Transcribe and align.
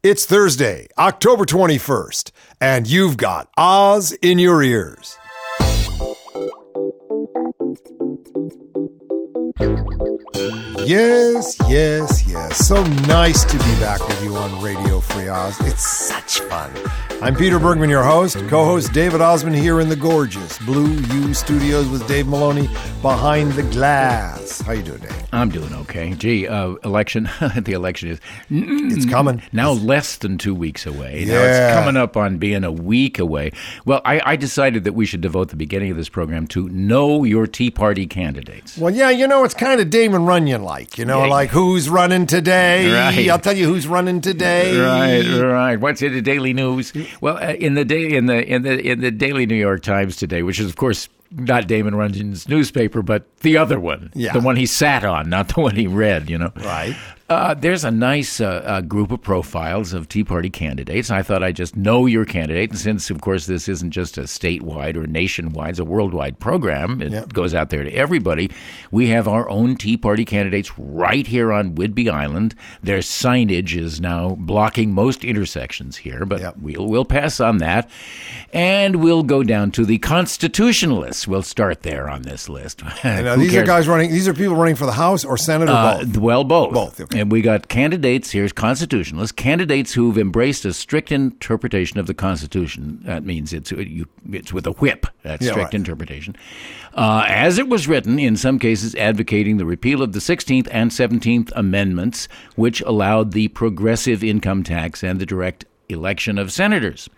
It's 0.00 0.26
Thursday, 0.26 0.86
October 0.96 1.44
21st, 1.44 2.30
and 2.60 2.86
you've 2.86 3.16
got 3.16 3.50
Oz 3.56 4.12
in 4.22 4.38
your 4.38 4.62
ears. 4.62 5.18
Yes, 10.86 11.56
yes, 11.68 12.28
yes. 12.28 12.64
So 12.64 12.80
nice 13.08 13.42
to 13.42 13.58
be 13.58 13.80
back 13.80 13.98
with 14.06 14.22
you 14.22 14.36
on 14.36 14.62
Radio 14.62 15.00
Free 15.00 15.26
Oz. 15.26 15.58
It's 15.62 15.82
such 15.82 16.38
fun. 16.42 16.70
I'm 17.20 17.34
Peter 17.34 17.58
Bergman, 17.58 17.90
your 17.90 18.04
host. 18.04 18.36
Co 18.46 18.64
host 18.64 18.92
David 18.92 19.20
Ossman 19.20 19.52
here 19.52 19.80
in 19.80 19.88
the 19.88 19.96
gorgeous 19.96 20.56
Blue 20.58 20.88
U 20.88 21.34
studios 21.34 21.88
with 21.88 22.06
Dave 22.06 22.28
Maloney 22.28 22.68
behind 23.02 23.52
the 23.54 23.64
glass. 23.64 24.60
How 24.60 24.70
you 24.72 24.82
doing, 24.84 25.00
Dave? 25.00 25.26
I'm 25.32 25.50
doing 25.50 25.74
okay. 25.74 26.14
Gee, 26.14 26.46
uh, 26.46 26.74
election. 26.84 27.28
the 27.56 27.72
election 27.72 28.10
is 28.10 28.20
It's 28.50 29.04
coming. 29.04 29.42
now 29.52 29.72
less 29.72 30.16
than 30.18 30.38
two 30.38 30.54
weeks 30.54 30.86
away. 30.86 31.24
Now 31.26 31.32
Yeah. 31.34 31.66
it's 31.66 31.74
coming 31.76 31.96
up 32.00 32.16
on 32.16 32.38
being 32.38 32.62
a 32.62 32.70
week 32.70 33.18
away. 33.18 33.50
Well, 33.84 34.00
I, 34.04 34.20
I 34.24 34.36
decided 34.36 34.84
that 34.84 34.92
we 34.92 35.04
should 35.04 35.20
devote 35.20 35.48
the 35.48 35.56
beginning 35.56 35.90
of 35.90 35.96
this 35.96 36.08
program 36.08 36.46
to 36.48 36.68
know 36.68 37.24
your 37.24 37.48
Tea 37.48 37.70
Party 37.72 38.06
candidates. 38.06 38.78
Well, 38.78 38.94
yeah, 38.94 39.10
you 39.10 39.26
know, 39.26 39.42
it's 39.42 39.54
kind 39.54 39.80
of 39.80 39.90
Damon 39.90 40.24
Runyon 40.24 40.62
like, 40.62 40.96
you 40.96 41.04
know, 41.04 41.24
Yeah. 41.24 41.30
like 41.30 41.50
who's 41.50 41.88
running 41.90 42.26
today? 42.26 42.92
Right. 42.92 43.28
I'll 43.28 43.40
tell 43.40 43.56
you 43.56 43.66
who's 43.66 43.88
running 43.88 44.20
today. 44.20 44.78
Right, 44.78 45.42
right. 45.42 45.76
What's 45.80 46.00
in 46.00 46.12
the 46.14 46.22
Daily 46.22 46.52
News? 46.54 46.92
Well, 47.20 47.36
uh, 47.36 47.54
in 47.54 47.74
the 47.74 47.84
day 47.84 48.12
in 48.14 48.26
the 48.26 48.44
in 48.46 48.62
the 48.62 48.80
in 48.80 49.00
the 49.00 49.10
Daily 49.10 49.46
New 49.46 49.54
York 49.56 49.82
Times 49.82 50.16
today, 50.16 50.42
which 50.42 50.58
is 50.60 50.68
of 50.68 50.76
course 50.76 51.08
not 51.30 51.66
Damon 51.66 51.94
Runyon's 51.94 52.48
newspaper, 52.48 53.02
but 53.02 53.24
the 53.40 53.56
other 53.58 53.78
one, 53.78 54.10
Yeah. 54.14 54.32
the 54.32 54.40
one 54.40 54.56
he 54.56 54.64
sat 54.66 55.04
on, 55.04 55.28
not 55.28 55.48
the 55.48 55.60
one 55.60 55.74
he 55.76 55.86
read. 55.86 56.30
You 56.30 56.38
know, 56.38 56.52
Right. 56.56 56.96
Uh, 57.28 57.52
there's 57.52 57.84
a 57.84 57.90
nice 57.90 58.40
uh, 58.40 58.62
uh, 58.64 58.80
group 58.80 59.10
of 59.10 59.20
profiles 59.20 59.92
of 59.92 60.08
Tea 60.08 60.24
Party 60.24 60.48
candidates. 60.48 61.10
I 61.10 61.20
thought 61.20 61.42
I'd 61.42 61.56
just 61.56 61.76
know 61.76 62.06
your 62.06 62.24
candidate. 62.24 62.70
And 62.70 62.78
since, 62.78 63.10
of 63.10 63.20
course, 63.20 63.44
this 63.44 63.68
isn't 63.68 63.90
just 63.90 64.16
a 64.16 64.22
statewide 64.22 64.96
or 64.96 65.06
nationwide, 65.06 65.68
it's 65.72 65.78
a 65.78 65.84
worldwide 65.84 66.38
program, 66.38 67.02
it 67.02 67.12
Yeah. 67.12 67.24
goes 67.30 67.54
out 67.54 67.68
there 67.68 67.84
to 67.84 67.92
everybody. 67.92 68.50
We 68.90 69.08
have 69.08 69.28
our 69.28 69.46
own 69.50 69.76
Tea 69.76 69.98
Party 69.98 70.24
candidates 70.24 70.78
right 70.78 71.26
here 71.26 71.52
on 71.52 71.74
Whidbey 71.74 72.10
Island. 72.10 72.54
Their 72.82 73.00
signage 73.00 73.76
is 73.78 74.00
now 74.00 74.34
blocking 74.40 74.94
most 74.94 75.22
intersections 75.22 75.98
here, 75.98 76.24
but 76.24 76.40
Yep. 76.40 76.54
we'll, 76.62 76.86
we'll 76.86 77.04
pass 77.04 77.40
on 77.40 77.58
that. 77.58 77.90
And 78.54 78.96
we'll 79.02 79.22
go 79.22 79.42
down 79.42 79.70
to 79.72 79.84
the 79.84 79.98
constitutionalists. 79.98 81.28
We'll 81.28 81.42
start 81.42 81.82
there 81.82 82.08
on 82.08 82.22
this 82.22 82.48
list. 82.48 82.82
Uh, 83.04 83.36
these 83.36 83.54
are 83.54 83.64
guys 83.64 83.86
running, 83.86 84.10
these 84.10 84.26
are 84.28 84.34
people 84.34 84.54
running 84.56 84.74
for 84.76 84.86
the 84.86 84.92
House 84.92 85.24
or 85.24 85.36
Senate 85.36 85.68
or 85.68 85.72
Uh, 85.72 85.98
both. 86.04 86.16
well, 86.16 86.44
both. 86.44 86.72
Both, 86.72 87.00
okay. 87.02 87.17
And 87.18 87.32
we 87.32 87.42
got 87.42 87.66
candidates, 87.66 88.30
here's 88.30 88.52
constitutionalists, 88.52 89.32
candidates 89.32 89.92
who've 89.92 90.16
embraced 90.16 90.64
a 90.64 90.72
strict 90.72 91.10
interpretation 91.10 91.98
of 91.98 92.06
the 92.06 92.14
Constitution. 92.14 93.00
That 93.02 93.24
means 93.24 93.52
it's, 93.52 93.72
you, 93.72 94.06
it's 94.30 94.52
with 94.52 94.68
a 94.68 94.72
whip, 94.72 95.04
that's 95.24 95.44
Yeah, 95.44 95.50
strict 95.50 95.66
right. 95.66 95.74
interpretation. 95.74 96.36
Uh, 96.94 97.24
as 97.26 97.58
it 97.58 97.68
was 97.68 97.88
written, 97.88 98.20
in 98.20 98.36
some 98.36 98.60
cases 98.60 98.94
advocating 98.94 99.56
the 99.56 99.66
repeal 99.66 100.00
of 100.00 100.12
the 100.12 100.20
16th 100.20 100.68
and 100.70 100.92
17th 100.92 101.50
Amendments, 101.56 102.28
which 102.54 102.80
allowed 102.82 103.32
the 103.32 103.48
progressive 103.48 104.22
income 104.22 104.62
tax 104.62 105.02
and 105.02 105.20
the 105.20 105.26
direct 105.26 105.64
election 105.88 106.38
of 106.38 106.52
senators. 106.52 107.08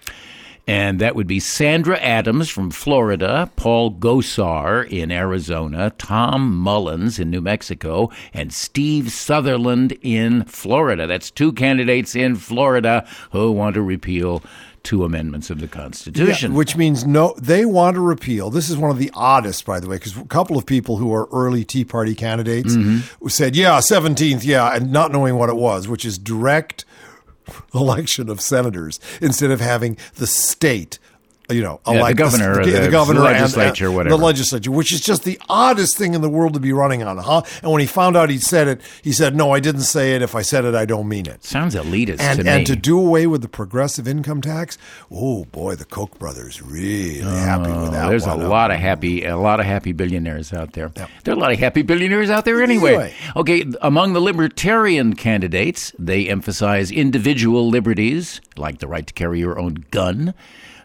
And 0.66 1.00
that 1.00 1.16
would 1.16 1.26
be 1.26 1.40
Sandra 1.40 1.98
Adams 1.98 2.48
from 2.48 2.70
Florida, 2.70 3.50
Paul 3.56 3.90
Gosar 3.92 4.88
in 4.88 5.10
Arizona, 5.10 5.92
Tom 5.98 6.56
Mullins 6.56 7.18
in 7.18 7.28
New 7.30 7.40
Mexico, 7.40 8.10
and 8.32 8.52
Steve 8.52 9.10
Southerland 9.10 9.96
in 10.02 10.44
Florida. 10.44 11.06
That's 11.08 11.30
two 11.30 11.52
candidates 11.52 12.14
in 12.14 12.36
Florida 12.36 13.06
who 13.32 13.50
want 13.50 13.74
to 13.74 13.82
repeal 13.82 14.42
two 14.82 15.04
amendments 15.04 15.50
of 15.50 15.60
the 15.60 15.68
Constitution. 15.68 16.52
Yeah, 16.52 16.56
which 16.58 16.76
means 16.76 17.04
no, 17.04 17.34
they 17.36 17.64
want 17.66 17.96
to 17.96 18.00
repeal. 18.00 18.48
This 18.48 18.70
is 18.70 18.76
one 18.78 18.90
of 18.90 18.98
the 18.98 19.10
oddest, 19.12 19.66
by 19.66 19.78
the 19.80 19.88
way, 19.88 19.96
because 19.96 20.16
a 20.16 20.24
couple 20.24 20.56
of 20.56 20.64
people 20.66 20.96
who 20.96 21.12
are 21.12 21.28
early 21.32 21.64
Tea 21.64 21.84
Party 21.84 22.14
candidates 22.14 22.74
Mm-hmm. 22.76 23.28
said, 23.28 23.56
yeah, 23.56 23.78
17th, 23.80 24.44
yeah, 24.44 24.74
and 24.74 24.92
not 24.92 25.10
knowing 25.12 25.34
what 25.36 25.48
it 25.50 25.56
was, 25.56 25.86
which 25.88 26.04
is 26.04 26.16
direct 26.16 26.84
election 27.74 28.28
of 28.28 28.40
senators 28.40 29.00
instead 29.20 29.50
of 29.50 29.60
having 29.60 29.96
the 30.16 30.26
state. 30.26 30.98
You 31.50 31.62
know, 31.62 31.80
Yeah, 31.86 32.06
the 32.08 32.14
governor 32.14 32.60
or 32.60 32.64
the, 32.64 32.70
the 32.72 32.88
governor 32.90 33.20
legislature, 33.20 33.86
and 33.86 33.94
whatever. 33.96 34.16
the 34.16 34.22
legislature, 34.22 34.70
which 34.70 34.92
is 34.92 35.00
just 35.00 35.24
the 35.24 35.38
oddest 35.48 35.96
thing 35.98 36.14
in 36.14 36.20
the 36.20 36.28
world 36.28 36.54
to 36.54 36.60
be 36.60 36.72
running 36.72 37.02
on, 37.02 37.18
huh? 37.18 37.42
And 37.62 37.70
when 37.72 37.80
he 37.80 37.86
found 37.86 38.16
out 38.16 38.30
he'd 38.30 38.42
said 38.42 38.68
it, 38.68 38.80
he 39.02 39.12
said, 39.12 39.34
"No, 39.34 39.52
I 39.52 39.60
didn't 39.60 39.82
say 39.82 40.14
it. 40.14 40.22
If 40.22 40.34
I 40.34 40.42
said 40.42 40.64
it, 40.64 40.74
I 40.74 40.84
don't 40.84 41.08
mean 41.08 41.26
it." 41.26 41.44
Sounds 41.44 41.74
elitist 41.74 42.20
and 42.20 42.40
to 42.40 42.48
and 42.48 42.60
me. 42.60 42.64
to 42.66 42.76
do 42.76 42.98
away 42.98 43.26
with 43.26 43.42
the 43.42 43.48
progressive 43.48 44.06
income 44.06 44.40
tax, 44.40 44.78
oh 45.10 45.44
boy, 45.46 45.74
the 45.74 45.84
Koch 45.84 46.18
brothers 46.18 46.62
really 46.62 47.20
happy 47.20 47.70
with 47.72 47.92
that. 47.92 48.06
Oh, 48.06 48.08
There's 48.10 48.26
one. 48.26 48.40
a 48.40 48.48
lot 48.48 48.70
of 48.70 48.78
happy, 48.78 49.24
a 49.24 49.36
lot 49.36 49.60
of 49.60 49.66
happy 49.66 49.92
billionaires 49.92 50.52
out 50.52 50.72
there. 50.74 50.90
Yep. 50.96 51.10
There 51.24 51.34
are 51.34 51.36
a 51.36 51.40
lot 51.40 51.52
of 51.52 51.58
happy 51.58 51.82
billionaires 51.82 52.30
out 52.30 52.44
there 52.44 52.62
anyway. 52.62 52.90
Anyway. 52.94 53.14
Okay, 53.36 53.64
among 53.82 54.12
the 54.12 54.20
libertarian 54.20 55.14
candidates, 55.14 55.92
they 55.98 56.28
emphasize 56.28 56.90
individual 56.90 57.68
liberties, 57.68 58.40
like 58.56 58.78
the 58.78 58.86
right 58.88 59.06
to 59.06 59.12
carry 59.14 59.38
your 59.38 59.58
own 59.58 59.84
gun. 59.90 60.34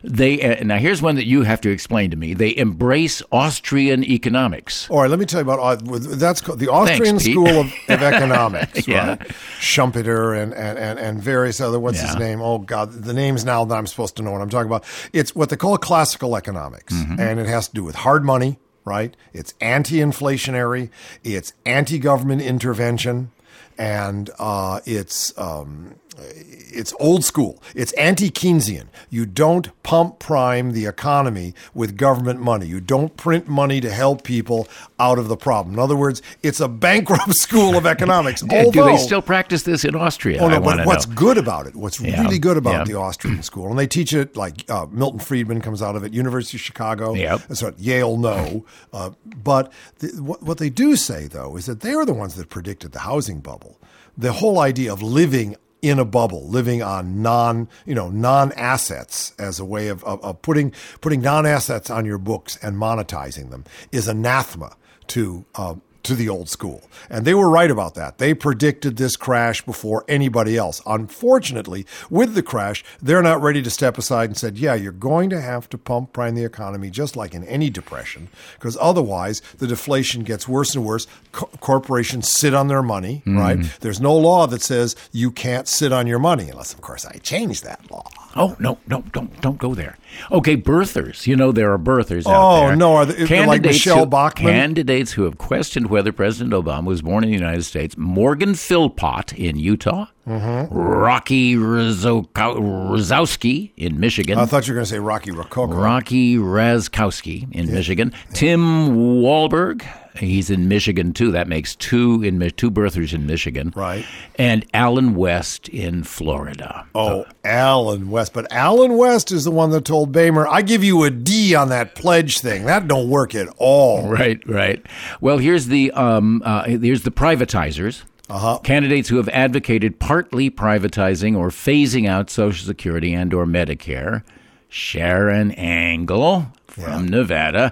They 0.08 0.42
uh, 0.60 0.64
now 0.64 0.78
here's 0.78 1.02
one 1.02 1.16
that 1.16 1.26
you 1.26 1.42
have 1.44 1.60
to 1.62 1.70
explain 1.72 2.12
to 2.12 2.16
me. 2.18 2.34
They 2.34 2.56
embrace 2.56 3.22
Austrian 3.32 4.04
economics. 4.04 4.90
All 4.90 5.02
right, 5.02 5.10
let 5.10 5.18
me 5.20 5.26
tell 5.26 5.42
you 5.44 5.52
about 5.52 5.82
with- 5.84 6.20
that's 6.20 6.42
called 6.42 6.60
the 6.60 6.68
Austrian 6.70 7.18
Pete. 7.18 7.32
School 7.32 7.48
of, 7.48 7.66
of 7.90 8.02
Economics, 8.14 8.88
Yeah. 8.88 9.08
right? 9.10 9.20
Schumpeter 9.60 10.42
and, 10.42 10.54
and, 10.54 10.78
and, 10.78 11.00
and 11.00 11.22
various 11.22 11.60
other 11.60 11.80
what's 11.80 12.00
his 12.00 12.16
name? 12.18 12.40
Oh 12.42 12.60
God, 12.60 12.92
the 12.94 13.14
names 13.14 13.44
now 13.46 13.66
that 13.66 13.76
I'm 13.76 13.88
supposed 13.88 14.16
to 14.18 14.24
know 14.24 14.32
what 14.32 14.42
I'm 14.42 14.50
talking 14.50 14.68
about. 14.70 14.86
It's 15.12 15.36
what 15.36 15.50
they 15.50 15.56
call 15.58 15.78
classical 15.78 16.36
economics, 16.38 16.94
Mm-hmm. 16.94 17.20
and 17.20 17.40
it 17.40 17.48
has 17.48 17.68
to 17.70 17.74
do 17.74 17.84
with 17.84 17.96
hard 17.96 18.24
money, 18.24 18.60
right? 18.86 19.16
It's 19.34 19.54
anti-inflationary, 19.60 20.90
it's 21.24 21.54
anti-government 21.66 22.42
intervention, 22.42 23.32
and 23.78 24.30
uh, 24.40 24.80
it's 24.86 25.38
um, 25.38 25.96
it's 26.18 26.94
old 27.00 27.24
school. 27.24 27.62
It's 27.76 27.92
anti-Keynesian. 27.94 28.88
You 29.10 29.26
don't 29.26 29.72
pump 29.84 30.20
prime 30.20 30.72
the 30.74 30.86
economy 30.86 31.54
with 31.74 31.98
government 31.98 32.42
money. 32.42 32.66
You 32.68 32.80
don't 32.80 33.16
print 33.18 33.48
money 33.48 33.82
to 33.82 33.92
help 33.92 34.24
people 34.24 34.68
out 35.00 35.20
of 35.20 35.28
the 35.28 35.38
problem. 35.38 35.76
In 35.76 35.80
other 35.80 35.96
words, 35.96 36.22
it's 36.44 36.60
a 36.60 36.68
bankrupt 36.68 37.34
school 37.36 37.76
of 37.78 37.86
economics. 37.86 38.42
Do- 38.42 38.56
Although, 38.56 38.72
Do 38.72 38.86
they 38.86 38.98
still 38.98 39.22
practice 39.22 39.64
this 39.64 39.84
in 39.86 39.96
Austria? 39.96 40.40
Oh 40.42 40.48
no! 40.48 40.60
want 40.60 40.78
But 40.80 40.88
what's 40.88 41.08
know. 41.08 41.16
good 41.16 41.38
about 41.38 41.68
it? 41.68 41.76
What's 41.76 42.00
Yeah, 42.00 42.22
really 42.22 42.40
good 42.40 42.58
about 42.58 42.74
yeah. 42.74 42.84
the 42.84 42.96
Austrian 43.00 43.44
school, 43.50 43.70
and 43.70 43.78
they 43.78 43.88
teach 43.88 44.14
it 44.14 44.36
like 44.36 44.70
uh, 44.70 44.86
Milton 44.92 45.20
Friedman 45.20 45.62
comes 45.62 45.82
out 45.82 45.96
of 45.96 46.04
it, 46.04 46.14
University 46.14 46.58
of 46.58 46.62
Chicago. 46.62 47.14
Yep. 47.14 47.42
That's 47.48 47.62
what 47.62 47.80
Yale 47.80 48.18
no. 48.18 48.66
Uh, 48.94 49.12
but 49.44 49.72
the, 50.00 50.08
what, 50.22 50.42
what 50.44 50.58
they 50.58 50.70
do 50.70 50.96
say 50.96 51.28
though 51.28 51.56
is 51.58 51.66
that 51.66 51.82
they 51.82 51.94
are 51.94 52.06
the 52.06 52.14
ones 52.14 52.36
that 52.36 52.50
predicted 52.50 52.92
the 52.92 53.00
housing 53.00 53.40
bubble. 53.40 53.80
The 54.18 54.32
whole 54.32 54.60
idea 54.60 54.94
of 54.94 55.02
living 55.02 55.58
in 55.86 56.00
a 56.00 56.06
bubble, 56.06 56.48
living 56.48 56.82
on 56.82 57.22
non, 57.22 57.70
you 57.86 57.94
know, 57.94 58.10
non 58.10 58.52
assets 58.54 59.34
as 59.38 59.60
a 59.60 59.66
way 59.66 59.88
of, 59.88 60.04
of, 60.04 60.24
of 60.24 60.42
putting 60.42 60.74
putting 61.00 61.22
non 61.22 61.46
assets 61.46 61.90
on 61.92 62.06
your 62.06 62.18
books 62.18 62.58
and 62.64 62.78
monetizing 62.78 63.52
them 63.52 63.64
is 63.92 64.08
anathema 64.08 64.76
to 65.08 65.46
uh, 65.54 65.76
to 66.06 66.16
the 66.16 66.30
old 66.30 66.50
school. 66.50 66.82
And 67.10 67.26
they 67.26 67.34
were 67.34 67.50
right 67.50 67.70
about 67.70 67.96
that. 67.96 68.18
They 68.18 68.34
predicted 68.34 68.98
this 68.98 69.16
crash 69.16 69.62
before 69.64 70.06
anybody 70.08 70.58
else. 70.58 70.82
Unfortunately, 70.86 71.86
with 72.10 72.34
the 72.36 72.44
crash, 72.44 72.84
they're 73.02 73.22
not 73.22 73.42
ready 73.42 73.62
to 73.62 73.70
step 73.70 73.98
aside 73.98 74.30
and 74.30 74.38
said, 74.38 74.58
yeah, 74.58 74.74
you're 74.74 74.92
going 74.92 75.30
to 75.30 75.42
have 75.42 75.70
to 75.70 75.78
pump 75.78 76.14
prime 76.14 76.36
the 76.36 76.46
economy 76.46 76.90
just 76.90 77.16
like 77.16 77.34
in 77.34 77.44
any 77.46 77.70
depression, 77.70 78.30
because 78.54 78.78
otherwise 78.80 79.42
the 79.58 79.68
deflation 79.68 80.24
gets 80.24 80.48
worse 80.48 80.76
and 80.76 80.86
worse. 80.86 81.08
Co- 81.32 81.50
corporations 81.60 82.32
sit 82.32 82.54
on 82.54 82.68
their 82.68 82.84
money, 82.84 83.24
mm. 83.26 83.38
right? 83.38 83.58
There's 83.82 84.00
no 84.00 84.16
law 84.16 84.48
that 84.48 84.62
says 84.62 84.96
you 85.12 85.32
can't 85.32 85.68
sit 85.68 85.92
on 85.92 86.08
your 86.08 86.20
money, 86.20 86.50
unless, 86.50 86.74
of 86.74 86.82
course, 86.82 87.06
I 87.06 87.18
change 87.18 87.62
that 87.62 87.92
law. 87.92 88.10
Oh 88.38 88.56
no, 88.60 88.78
no, 88.88 89.02
don't 89.14 89.40
don't 89.42 89.58
go 89.58 89.74
there. 89.74 89.98
Okay, 90.32 90.58
birthers. 90.58 91.26
You 91.26 91.36
know 91.38 91.52
there 91.54 91.72
are 91.72 91.80
birthers 91.80 92.28
out 92.28 92.36
Oh, 92.36 92.76
no, 92.76 92.94
are 92.96 93.06
they- 93.06 93.46
like 93.46 93.62
Michelle 93.62 94.00
who, 94.00 94.06
Bachmann? 94.08 94.52
Candidates 94.54 95.14
who 95.14 95.24
have 95.24 95.38
questioned 95.38 95.90
whether 95.90 96.12
President 96.12 96.54
Obama 96.54 96.84
was 96.86 97.02
born 97.02 97.24
in 97.24 97.30
the 97.30 97.36
United 97.36 97.64
States. 97.64 97.96
Morgan 97.98 98.54
Philpott 98.56 99.32
in 99.34 99.58
Utah. 99.58 100.08
Mm-hmm. 100.28 100.74
Rocky 100.76 101.56
Raczkowski 101.56 103.72
in 103.78 104.00
Michigan. 104.00 104.38
I 104.40 104.46
thought 104.46 104.68
you 104.68 104.74
were 104.74 104.78
going 104.80 104.86
to 104.86 104.92
say 104.92 105.00
Rocky 105.00 105.32
Rococo. 105.32 105.74
Rocky 105.74 106.36
Raczkowski 106.38 107.48
in 107.54 107.72
Michigan. 107.72 108.12
Tim 108.34 108.96
Walberg, 109.22 109.86
he's 110.18 110.50
in 110.50 110.68
Michigan 110.68 111.14
too. 111.14 111.32
That 111.32 111.48
makes 111.48 111.76
two 111.76 112.24
in 112.24 112.40
two 112.52 112.72
birthers 112.72 113.14
in 113.14 113.26
Michigan. 113.26 113.74
Right. 113.76 114.06
And 114.36 114.66
Allen 114.74 115.16
West 115.16 115.70
in 115.70 116.04
Florida. 116.04 116.88
Oh, 116.96 117.26
Allen 117.44 118.10
West. 118.10 118.34
But 118.34 118.52
Allen 118.52 118.98
West 118.98 119.32
is 119.32 119.44
the 119.44 119.52
one 119.52 119.72
that 119.72 119.86
told 119.86 120.12
Bamer, 120.12 120.48
I 120.48 120.62
give 120.62 120.84
you 120.84 121.04
a 121.04 121.10
D 121.10 121.56
on 121.56 121.70
that 121.70 121.96
pledge 121.96 122.40
thing. 122.40 122.66
That 122.66 122.88
don't 122.88 123.10
work 123.10 123.36
at 123.36 123.48
all. 123.58 124.08
Right, 124.08 124.42
right. 124.48 124.86
Well, 125.22 125.38
here's 125.38 125.68
the 125.68 125.92
um, 125.92 126.42
uh, 126.46 126.64
here's 126.64 127.04
the 127.04 127.12
privatizers. 127.12 128.04
Uh-huh. 128.28 128.58
Candidates 128.60 129.10
who 129.10 129.18
have 129.18 129.30
advocated 129.30 130.00
partly 130.00 130.50
privatizing 130.50 131.38
or 131.38 131.50
phasing 131.50 132.08
out 132.08 132.30
Social 132.30 132.66
Security 132.66 133.14
and 133.14 133.34
or 133.34 133.46
Medicare. 133.46 134.24
Sharon 134.68 135.52
Angle 135.52 136.48
from 136.68 137.08
Nevada. 137.08 137.72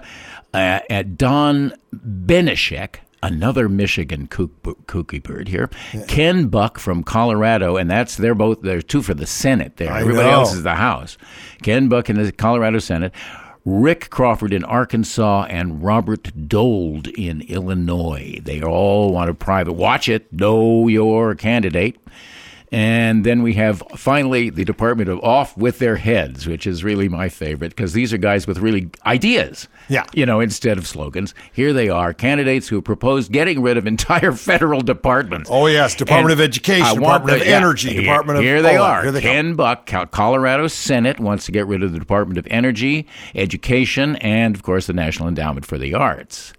Uh, 0.54 0.80
at 0.88 1.18
Don 1.18 1.74
Benishek, 1.92 2.96
another 3.22 3.68
Michigan 3.68 4.28
kook, 4.28 4.50
kooky 4.86 5.22
bird 5.22 5.48
here. 5.48 5.68
Ken 6.06 6.46
Buck 6.48 6.78
from 6.78 7.02
Colorado, 7.02 7.76
and 7.76 7.90
that's 7.90 8.16
they're 8.16 8.34
both 8.34 8.62
there's 8.62 8.84
two 8.84 9.02
for 9.02 9.14
the 9.14 9.26
Senate 9.26 9.76
there. 9.78 9.90
I 9.92 10.00
Everybody 10.02 10.28
know. 10.28 10.34
else 10.34 10.52
is 10.54 10.62
the 10.62 10.76
House. 10.76 11.18
Ken 11.62 11.88
Buck 11.88 12.08
in 12.08 12.22
the 12.22 12.30
Colorado 12.30 12.78
Senate. 12.78 13.12
Rick 13.64 14.10
Crawford 14.10 14.52
in 14.52 14.62
Arkansas 14.62 15.46
and 15.48 15.82
Robert 15.82 16.48
Dold 16.48 17.08
in 17.08 17.40
Illinois. 17.42 18.38
They 18.42 18.62
all 18.62 19.10
want 19.10 19.28
to 19.28 19.34
private. 19.34 19.72
Watch 19.72 20.08
it. 20.08 20.30
Know 20.32 20.86
your 20.86 21.34
candidate. 21.34 21.96
And 22.72 23.24
then 23.24 23.42
we 23.42 23.52
have 23.54 23.82
finally 23.96 24.50
the 24.50 24.64
Department 24.64 25.08
of 25.08 25.20
Off 25.22 25.56
with 25.56 25.78
Their 25.78 25.96
Heads, 25.96 26.46
which 26.46 26.66
is 26.66 26.82
really 26.82 27.08
my 27.08 27.28
favorite 27.28 27.68
because 27.68 27.92
these 27.92 28.12
are 28.12 28.18
guys 28.18 28.46
with 28.46 28.58
really 28.58 28.90
ideas. 29.06 29.68
Yeah. 29.88 30.04
You 30.12 30.26
know, 30.26 30.40
instead 30.40 30.76
of 30.78 30.86
slogans. 30.86 31.34
Here 31.52 31.72
they 31.72 31.88
are 31.88 32.12
candidates 32.12 32.66
who 32.68 32.82
proposed 32.82 33.30
getting 33.30 33.62
rid 33.62 33.76
of 33.76 33.86
entire 33.86 34.32
federal 34.32 34.80
departments. 34.80 35.48
Oh, 35.52 35.66
yes, 35.66 35.94
Department 35.94 36.32
And 36.32 36.40
of 36.40 36.44
Education, 36.44 36.94
Department 36.96 37.34
of 37.36 37.44
the- 37.44 37.50
yeah, 37.50 37.56
Energy, 37.58 37.90
here- 37.92 38.02
Department 38.02 38.38
of- 38.38 38.44
Here 38.44 38.60
they 38.62 38.72
that. 38.72 38.80
are. 38.80 39.02
Here 39.02 39.12
they 39.12 39.20
come. 39.20 39.30
Ken 39.30 39.54
Buck, 39.54 39.86
Colorado 40.10 40.66
Senate 40.66 41.20
wants 41.20 41.46
to 41.46 41.52
get 41.52 41.66
rid 41.66 41.82
of 41.82 41.92
the 41.92 41.98
Department 41.98 42.38
of 42.38 42.46
Energy, 42.50 43.06
Education, 43.36 44.16
and, 44.16 44.56
of 44.56 44.62
course, 44.62 44.86
the 44.86 44.92
National 44.94 45.28
Endowment 45.28 45.64
for 45.66 45.78
the 45.78 45.94
Arts. 45.94 46.52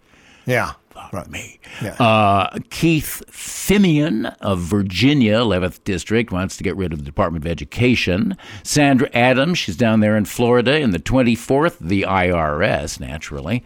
Yeah. 0.46 0.74
Right. 1.12 1.30
Me. 1.30 1.60
Yeah. 1.81 1.94
Uh, 1.94 2.60
Keith 2.69 3.24
Fimian 3.30 4.36
of 4.42 4.60
Virginia, 4.60 5.38
11th 5.38 5.84
District, 5.84 6.31
wants 6.31 6.57
to 6.57 6.63
get 6.63 6.75
rid 6.75 6.94
of 6.94 7.00
the 7.00 7.06
Department 7.06 7.46
of 7.46 7.52
Education. 7.52 8.38
Sandra 8.63 9.10
Adams, 9.13 9.57
she's 9.57 9.75
down 9.75 10.00
there 10.00 10.16
in 10.18 10.25
Florida 10.25 10.80
in 10.80 10.92
the 10.92 11.00
24th, 11.00 11.78
the 11.80 12.04
IRS, 12.04 13.00
naturally. 13.00 13.63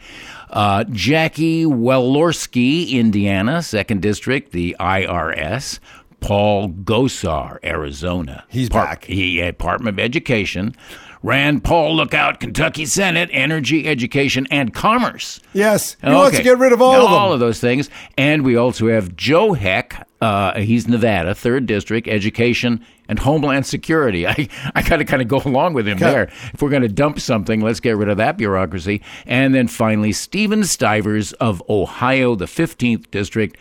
Uh, 0.50 0.84
Jackie 0.86 1.66
Walorski, 1.66 2.90
Indiana, 2.92 3.60
2nd 3.60 4.02
District, 4.02 4.52
the 4.52 4.76
IRS. 4.80 5.80
Paul 6.22 6.70
Gosar, 6.70 7.60
Arizona. 7.64 8.44
He's 8.50 8.70
back. 8.70 9.06
He, 9.06 9.40
Department 9.42 9.98
of 9.98 10.04
Education. 10.04 10.76
Rand 11.22 11.64
Paul, 11.66 11.96
lookout, 11.98 12.40
Kentucky 12.40 12.86
Senate, 12.86 13.30
Energy, 13.34 13.88
Education, 13.88 14.48
and 14.50 14.74
Commerce. 14.74 15.40
Yes. 15.54 15.98
He 16.02 16.10
wants 16.10 16.38
to 16.38 16.44
get 16.44 16.58
rid 16.58 16.72
of 16.72 16.82
all 16.82 16.94
Now, 16.94 17.00
of 17.00 17.10
them. 17.12 17.14
All 17.14 17.34
of 17.34 17.40
those 17.42 17.60
things. 17.60 17.90
And 18.18 18.44
we 18.46 18.56
also 18.56 18.88
have 18.88 19.16
Joe 19.16 19.54
Heck. 19.54 20.08
Uh, 20.22 20.60
he's 20.60 20.86
Nevada, 20.88 21.34
third 21.34 21.66
district, 21.66 22.06
education 22.08 22.86
and 23.08 23.20
homeland 23.20 23.66
security. 23.66 24.28
I, 24.28 24.50
I 24.76 24.82
got 24.82 24.98
to 24.98 25.06
kind 25.06 25.22
of 25.22 25.28
go 25.30 25.42
along 25.46 25.74
with 25.74 25.88
him 25.88 25.96
Okay. 25.98 26.12
there. 26.12 26.24
If 26.54 26.62
we're 26.62 26.70
going 26.70 26.82
to 26.82 26.90
dump 26.90 27.20
something, 27.22 27.62
let's 27.62 27.80
get 27.80 27.96
rid 27.98 28.10
of 28.10 28.18
that 28.18 28.38
bureaucracy. 28.38 29.02
And 29.26 29.56
then 29.56 29.68
finally, 29.68 30.12
Stephen 30.12 30.64
Stivers 30.66 31.32
of 31.34 31.64
Ohio, 31.70 32.36
the 32.36 32.46
15th 32.46 33.10
district, 33.12 33.58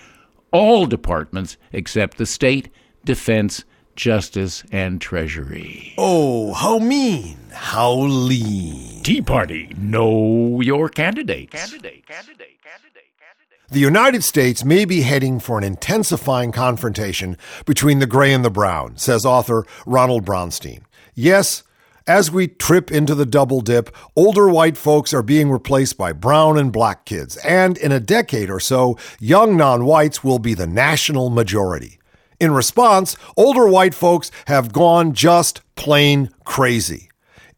all 0.52 0.86
departments 0.86 1.56
except 1.72 2.18
the 2.18 2.26
state, 2.26 2.68
defense, 3.04 3.64
justice, 3.98 4.62
and 4.70 5.00
treasury. 5.00 5.92
Oh, 5.98 6.54
how 6.54 6.78
mean. 6.78 7.36
How 7.52 7.92
lean. 7.92 9.02
Tea 9.02 9.20
Party, 9.20 9.74
know 9.76 10.60
your 10.60 10.88
candidates. 10.88 11.52
Candidate, 11.52 12.06
candidate, 12.06 12.62
candidate, 12.62 13.10
candidate. 13.18 13.68
The 13.70 13.80
United 13.80 14.22
States 14.22 14.64
may 14.64 14.84
be 14.84 15.02
heading 15.02 15.40
for 15.40 15.58
an 15.58 15.64
intensifying 15.64 16.52
confrontation 16.52 17.36
between 17.66 17.98
the 17.98 18.06
gray 18.06 18.32
and 18.32 18.44
the 18.44 18.50
brown, 18.50 18.96
says 18.96 19.26
author 19.26 19.66
Ronald 19.84 20.24
Brownstein. 20.24 20.82
Yes, 21.14 21.64
as 22.06 22.30
we 22.30 22.46
trip 22.46 22.92
into 22.92 23.16
the 23.16 23.26
double 23.26 23.60
dip, 23.60 23.94
older 24.14 24.48
white 24.48 24.78
folks 24.78 25.12
are 25.12 25.22
being 25.22 25.50
replaced 25.50 25.98
by 25.98 26.12
brown 26.12 26.56
and 26.56 26.72
black 26.72 27.04
kids, 27.04 27.36
and 27.38 27.76
in 27.76 27.90
a 27.90 28.00
decade 28.00 28.48
or 28.48 28.60
so, 28.60 28.96
young 29.18 29.56
non 29.56 29.84
whites 29.84 30.22
will 30.22 30.38
be 30.38 30.54
the 30.54 30.68
national 30.68 31.30
majority. 31.30 31.98
In 32.40 32.52
response, 32.52 33.16
older 33.36 33.66
white 33.66 33.94
folks 33.94 34.30
have 34.46 34.72
gone 34.72 35.12
just 35.12 35.60
plain 35.74 36.30
crazy. 36.44 37.10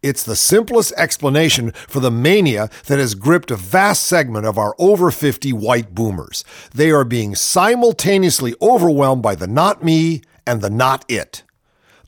It's 0.02 0.22
the 0.22 0.36
simplest 0.36 0.94
explanation 0.96 1.72
for 1.72 2.00
the 2.00 2.10
mania 2.10 2.70
that 2.86 2.98
has 2.98 3.14
gripped 3.14 3.50
a 3.50 3.56
vast 3.56 4.04
segment 4.04 4.46
of 4.46 4.56
our 4.56 4.74
over 4.78 5.10
50 5.10 5.52
white 5.52 5.94
boomers. 5.94 6.42
They 6.74 6.90
are 6.90 7.04
being 7.04 7.34
simultaneously 7.34 8.54
overwhelmed 8.62 9.22
by 9.22 9.34
the 9.34 9.46
not 9.46 9.84
me 9.84 10.22
and 10.46 10.62
the 10.62 10.70
not 10.70 11.04
it. 11.08 11.42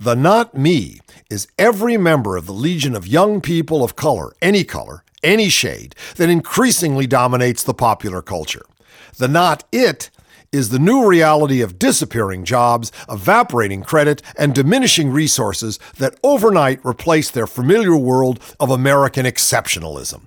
The 0.01 0.17
not 0.17 0.57
me 0.57 1.01
is 1.29 1.49
every 1.59 1.99
member 1.99 2.39
of 2.39 2.47
the 2.47 2.53
legion 2.53 2.97
of 2.97 3.07
young 3.07 3.43
people 3.43 3.85
of 3.85 3.95
color, 3.95 4.33
any 4.41 4.65
color, 4.65 5.05
any 5.23 5.51
shade, 5.51 5.95
that 6.17 6.31
increasingly 6.31 7.07
dominates 7.07 7.63
the 7.63 7.75
popular 7.75 8.23
culture. 8.23 8.65
The 9.19 9.29
not 9.29 9.65
it 9.71 10.11
is 10.53 10.69
the 10.69 10.79
new 10.79 11.07
reality 11.07 11.63
of 11.63 11.79
disappearing 11.79 12.45
jobs, 12.45 12.93
evaporating 13.09 13.83
credit, 13.83 14.23
and 14.37 14.55
diminishing 14.55 15.11
resources 15.11 15.79
that 15.97 16.19
overnight 16.23 16.85
replace 16.85 17.31
their 17.31 17.47
familiar 17.47 17.97
world 17.97 18.39
of 18.61 18.71
American 18.71 19.25
exceptionalism. 19.25 20.27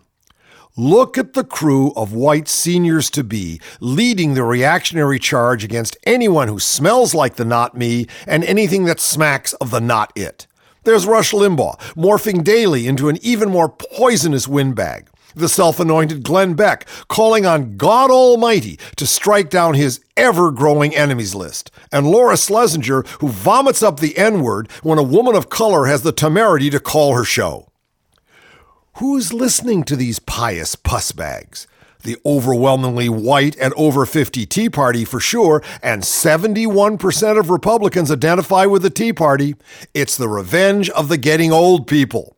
Look 0.78 1.18
at 1.18 1.34
the 1.34 1.46
crew 1.46 1.94
of 1.96 2.12
white 2.12 2.50
seniors 2.50 3.10
to 3.12 3.24
be 3.24 3.62
leading 3.80 4.34
the 4.34 4.44
reactionary 4.44 5.20
charge 5.20 5.64
against 5.64 5.96
anyone 6.06 6.50
who 6.50 6.60
smells 6.60 7.16
like 7.16 7.36
the 7.36 7.46
not 7.46 7.78
me 7.78 8.08
and 8.28 8.44
anything 8.44 8.84
that 8.86 9.00
smacks 9.00 9.54
of 9.54 9.72
the 9.72 9.80
not 9.80 10.12
it. 10.18 10.48
There's 10.84 11.08
Rush 11.08 11.32
Limbaugh, 11.32 11.80
morphing 11.96 12.44
daily 12.44 12.88
into 12.88 13.08
an 13.10 13.18
even 13.22 13.50
more 13.50 13.70
poisonous 13.70 14.48
windbag. 14.48 15.08
The 15.36 15.50
self 15.50 15.82
anointed 15.82 16.24
Glenn 16.24 16.54
Beck, 16.54 16.88
calling 17.10 17.46
on 17.46 17.76
God 17.76 18.10
Almighty 18.10 18.80
to 18.96 19.06
strike 19.06 19.50
down 19.50 19.74
his 19.74 20.00
ever 20.16 20.50
growing 20.50 20.96
enemies 20.96 21.36
list. 21.36 21.72
And 21.92 22.08
Laura 22.08 22.38
Schlesinger, 22.38 23.04
who 23.20 23.28
vomits 23.28 23.84
up 23.84 24.00
the 24.00 24.18
N 24.18 24.42
word 24.42 24.72
when 24.82 24.98
a 24.98 25.04
woman 25.04 25.36
of 25.36 25.50
color 25.50 25.88
has 25.88 26.04
the 26.04 26.14
temerity 26.14 26.70
to 26.70 26.80
call 26.80 27.16
her 27.16 27.26
show. 27.26 27.70
Who's 29.00 29.34
listening 29.34 29.84
to 29.86 29.98
these 29.98 30.20
pious 30.20 30.78
pussbags? 30.78 31.68
The 32.04 32.16
overwhelmingly 32.26 33.10
white 33.10 33.58
and 33.58 33.74
over 33.76 34.06
50 34.06 34.46
Tea 34.46 34.70
Party 34.70 35.04
for 35.04 35.20
sure, 35.20 35.62
and 35.84 36.04
71% 36.04 37.40
of 37.40 37.50
Republicans 37.50 38.10
identify 38.10 38.66
with 38.66 38.84
the 38.84 38.90
Tea 38.90 39.12
Party. 39.12 39.56
It's 39.94 40.16
the 40.16 40.30
revenge 40.30 40.90
of 40.92 41.10
the 41.10 41.18
getting 41.18 41.52
old 41.52 41.88
people. 41.88 42.35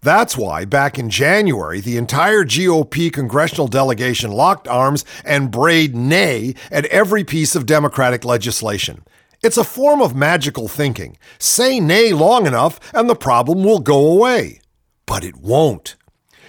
That's 0.00 0.38
why, 0.38 0.64
back 0.64 0.98
in 0.98 1.10
January, 1.10 1.80
the 1.80 1.96
entire 1.96 2.44
GOP 2.44 3.12
congressional 3.12 3.66
delegation 3.66 4.30
locked 4.30 4.68
arms 4.68 5.04
and 5.24 5.50
brayed 5.50 5.94
nay 5.96 6.54
at 6.70 6.86
every 6.86 7.24
piece 7.24 7.56
of 7.56 7.66
Democratic 7.66 8.24
legislation. 8.24 9.04
It's 9.42 9.56
a 9.56 9.64
form 9.64 10.00
of 10.00 10.16
magical 10.16 10.68
thinking. 10.68 11.18
Say 11.38 11.80
nay 11.80 12.12
long 12.12 12.46
enough, 12.46 12.80
and 12.94 13.08
the 13.08 13.14
problem 13.14 13.64
will 13.64 13.80
go 13.80 14.10
away. 14.10 14.60
But 15.06 15.24
it 15.24 15.36
won't. 15.36 15.96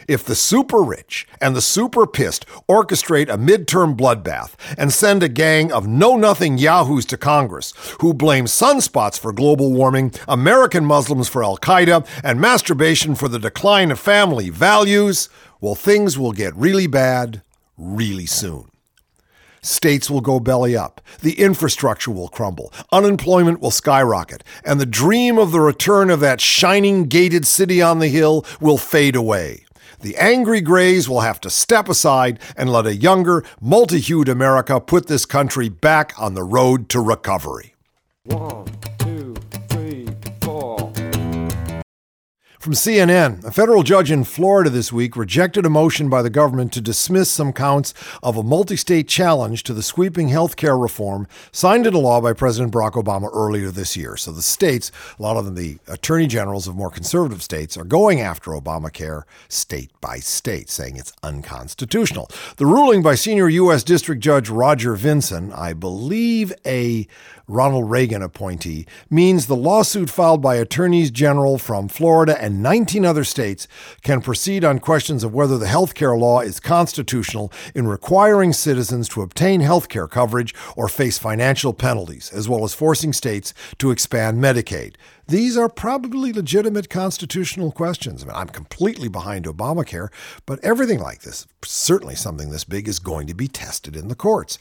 If 0.09 0.25
the 0.25 0.33
super 0.33 0.81
rich 0.81 1.27
and 1.39 1.55
the 1.55 1.61
super 1.61 2.07
pissed 2.07 2.47
orchestrate 2.67 3.29
a 3.29 3.37
midterm 3.37 3.95
bloodbath 3.95 4.55
and 4.75 4.91
send 4.91 5.21
a 5.21 5.29
gang 5.29 5.71
of 5.71 5.85
know 5.85 6.17
nothing 6.17 6.57
yahoos 6.57 7.05
to 7.05 7.15
Congress 7.15 7.75
who 8.01 8.15
blame 8.15 8.45
sunspots 8.45 9.19
for 9.19 9.31
global 9.31 9.71
warming, 9.71 10.11
American 10.27 10.83
Muslims 10.83 11.29
for 11.29 11.43
Al 11.43 11.59
Qaeda, 11.59 12.07
and 12.23 12.41
masturbation 12.41 13.13
for 13.13 13.27
the 13.27 13.37
decline 13.37 13.91
of 13.91 13.99
family 13.99 14.49
values, 14.49 15.29
well, 15.61 15.75
things 15.75 16.17
will 16.17 16.31
get 16.31 16.55
really 16.55 16.87
bad 16.87 17.43
really 17.77 18.25
soon. 18.25 18.65
States 19.61 20.09
will 20.09 20.21
go 20.21 20.39
belly 20.39 20.75
up, 20.75 21.01
the 21.21 21.39
infrastructure 21.39 22.09
will 22.09 22.29
crumble, 22.29 22.73
unemployment 22.91 23.59
will 23.59 23.69
skyrocket, 23.69 24.43
and 24.65 24.81
the 24.81 24.87
dream 24.87 25.37
of 25.37 25.51
the 25.51 25.61
return 25.61 26.09
of 26.09 26.19
that 26.21 26.41
shining 26.41 27.03
gated 27.03 27.45
city 27.45 27.79
on 27.79 27.99
the 27.99 28.07
hill 28.07 28.43
will 28.59 28.79
fade 28.79 29.15
away. 29.15 29.65
The 30.01 30.15
angry 30.18 30.62
Grays 30.62 31.10
will 31.10 31.22
have 31.22 31.41
to 31.41 31.50
step 31.50 31.89
aside 31.89 32.39
and 32.56 32.70
let 32.70 32.86
a 32.86 32.96
younger, 32.96 33.44
multi 33.60 34.00
hued 34.00 34.29
America 34.29 34.79
put 34.79 35.08
this 35.08 35.25
country 35.25 35.68
back 35.68 36.13
on 36.18 36.36
the 36.36 36.44
road 36.44 36.88
to 36.89 37.01
recovery. 37.01 37.75
From 42.59 42.73
CNN, 42.73 43.41
a 43.45 43.53
federal 43.53 43.83
judge 43.83 44.11
in 44.11 44.25
Florida 44.25 44.69
this 44.69 44.91
week 44.91 45.15
rejected 45.15 45.65
a 45.65 45.69
motion 45.69 46.09
by 46.09 46.21
the 46.21 46.29
government 46.29 46.73
to 46.73 46.81
dismiss 46.81 47.31
some 47.31 47.53
counts 47.53 47.93
of 48.21 48.35
a 48.35 48.43
multi 48.43 48.75
state 48.75 49.07
challenge 49.07 49.63
to 49.63 49.73
the 49.73 49.81
sweeping 49.81 50.27
health 50.27 50.57
care 50.57 50.77
reform 50.77 51.25
signed 51.53 51.87
into 51.87 51.99
law 51.99 52.19
by 52.19 52.33
President 52.33 52.73
Barack 52.73 53.01
Obama 53.01 53.29
earlier 53.33 53.71
this 53.71 53.95
year. 53.95 54.17
So 54.17 54.33
the 54.33 54.41
states, 54.41 54.91
a 55.17 55.21
lot 55.21 55.37
of 55.37 55.45
them 55.45 55.55
the 55.55 55.77
attorney 55.87 56.27
generals 56.27 56.67
of 56.67 56.75
more 56.75 56.91
conservative 56.91 57.41
states, 57.41 57.77
are 57.77 57.85
going 57.85 58.19
after 58.19 58.51
Obamacare 58.51 59.23
state 59.47 59.91
by 60.01 60.17
state, 60.17 60.69
saying 60.69 60.97
it's 60.97 61.13
unconstitutional. 61.23 62.29
The 62.57 62.65
ruling 62.65 63.01
by 63.01 63.15
senior 63.15 63.47
U.S. 63.47 63.83
District 63.83 64.21
Judge 64.21 64.49
Roger 64.49 64.95
Vinson, 64.95 65.53
I 65.53 65.71
believe 65.71 66.51
a 66.65 67.07
Ronald 67.50 67.89
Reagan 67.89 68.22
appointee, 68.22 68.86
means 69.10 69.48
the 69.48 69.56
lawsuit 69.56 70.10
filed 70.10 70.41
by 70.41 70.56
attorneys 70.56 71.10
general 71.10 71.58
from 71.58 71.88
Florida 71.88 72.41
and 72.41 72.62
19 72.62 73.03
other 73.03 73.24
states 73.24 73.68
can 74.03 74.22
proceed 74.22 74.63
on 74.63 74.77
questions 74.77 75.24
of 75.24 75.34
whether 75.34 75.58
the 75.58 75.68
health 75.68 75.96
care 75.96 76.15
law 76.15 76.41
is 76.41 76.60
constitutional 76.60 77.51
in 77.74 77.88
requiring 77.88 78.53
citizens 78.53 79.10
to 79.10 79.24
obtain 79.24 79.62
health 79.62 79.89
care 79.89 80.08
coverage 80.08 80.53
or 80.75 80.88
face 80.88 81.18
financial 81.18 81.74
penalties, 81.74 82.32
as 82.32 82.48
well 82.48 82.63
as 82.63 82.75
forcing 82.75 83.13
states 83.13 83.53
to 83.79 83.89
expand 83.89 84.38
Medicaid. 84.38 84.94
These 85.27 85.58
are 85.58 85.70
probably 85.70 86.34
legitimate 86.34 86.89
constitutional 86.89 87.72
questions. 87.72 88.24
I 88.24 88.25
mean, 88.25 88.36
I'm 88.36 88.50
completely 88.50 89.10
behind 89.10 89.46
Obamacare, 89.46 90.10
but 90.46 90.58
everything 90.63 91.00
like 91.00 91.22
this, 91.22 91.46
certainly 91.63 92.15
something 92.15 92.50
this 92.50 92.63
big, 92.63 92.88
is 92.88 92.98
going 92.98 93.27
to 93.27 93.36
be 93.36 93.48
tested 93.48 93.96
in 93.96 94.08
the 94.08 94.15
courts. 94.15 94.58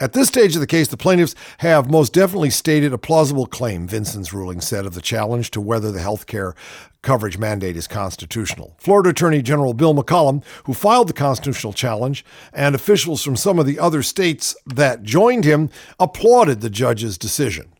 At 0.00 0.12
this 0.12 0.28
stage 0.28 0.54
of 0.54 0.60
the 0.60 0.66
case, 0.68 0.86
the 0.86 0.96
plaintiffs 0.96 1.34
have 1.58 1.90
most 1.90 2.12
definitely 2.12 2.50
stated 2.50 2.92
a 2.92 2.98
plausible 2.98 3.46
claim, 3.46 3.88
Vinson's 3.88 4.32
ruling 4.32 4.60
said, 4.60 4.86
of 4.86 4.94
the 4.94 5.00
challenge 5.00 5.50
to 5.50 5.60
whether 5.60 5.90
the 5.90 6.00
health 6.00 6.28
care 6.28 6.54
coverage 7.02 7.36
mandate 7.36 7.76
is 7.76 7.88
constitutional. 7.88 8.76
Florida 8.78 9.10
Attorney 9.10 9.42
General 9.42 9.74
Bill 9.74 9.94
McCollum, 9.94 10.44
who 10.64 10.74
filed 10.74 11.08
the 11.08 11.14
constitutional 11.14 11.72
challenge, 11.72 12.24
and 12.52 12.76
officials 12.76 13.24
from 13.24 13.34
some 13.34 13.58
of 13.58 13.66
the 13.66 13.80
other 13.80 14.04
states 14.04 14.54
that 14.66 15.02
joined 15.02 15.42
him 15.44 15.68
applauded 15.98 16.60
the 16.60 16.70
judge's 16.70 17.18
decision. 17.18 17.72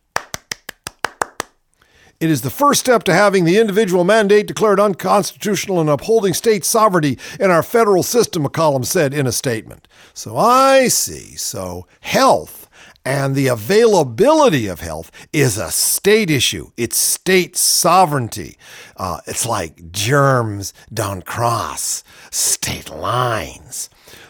It 2.19 2.29
is 2.29 2.41
the 2.41 2.49
first 2.49 2.81
step 2.81 3.03
to 3.03 3.13
having 3.13 3.45
the 3.45 3.57
individual 3.57 4.03
mandate 4.03 4.45
declared 4.45 4.77
unconstitutional 4.77 5.79
and 5.79 5.89
upholding 5.89 6.33
state 6.33 6.65
sovereignty 6.65 7.17
in 7.39 7.49
our 7.49 7.63
federal 7.63 8.03
system, 8.03 8.43
McCollum 8.43 8.83
said 8.85 9.13
in 9.13 9.25
a 9.25 9.31
statement. 9.31 9.87
So 10.13 10.35
I 10.35 10.89
see. 10.89 11.37
So 11.37 11.87
health 12.01 12.67
and 13.05 13.35
the 13.35 13.47
availability 13.47 14.67
of 14.67 14.81
health 14.81 15.11
is 15.31 15.57
a 15.57 15.71
state 15.71 16.29
issue. 16.29 16.71
It's 16.75 16.97
state 16.97 17.55
sovereignty. 17.55 18.57
Uh, 18.97 19.21
it's 19.25 19.45
like 19.45 19.91
germs 19.93 20.73
don't 20.93 21.25
cross 21.25 22.03
state 22.31 22.89
lines. 22.89 23.89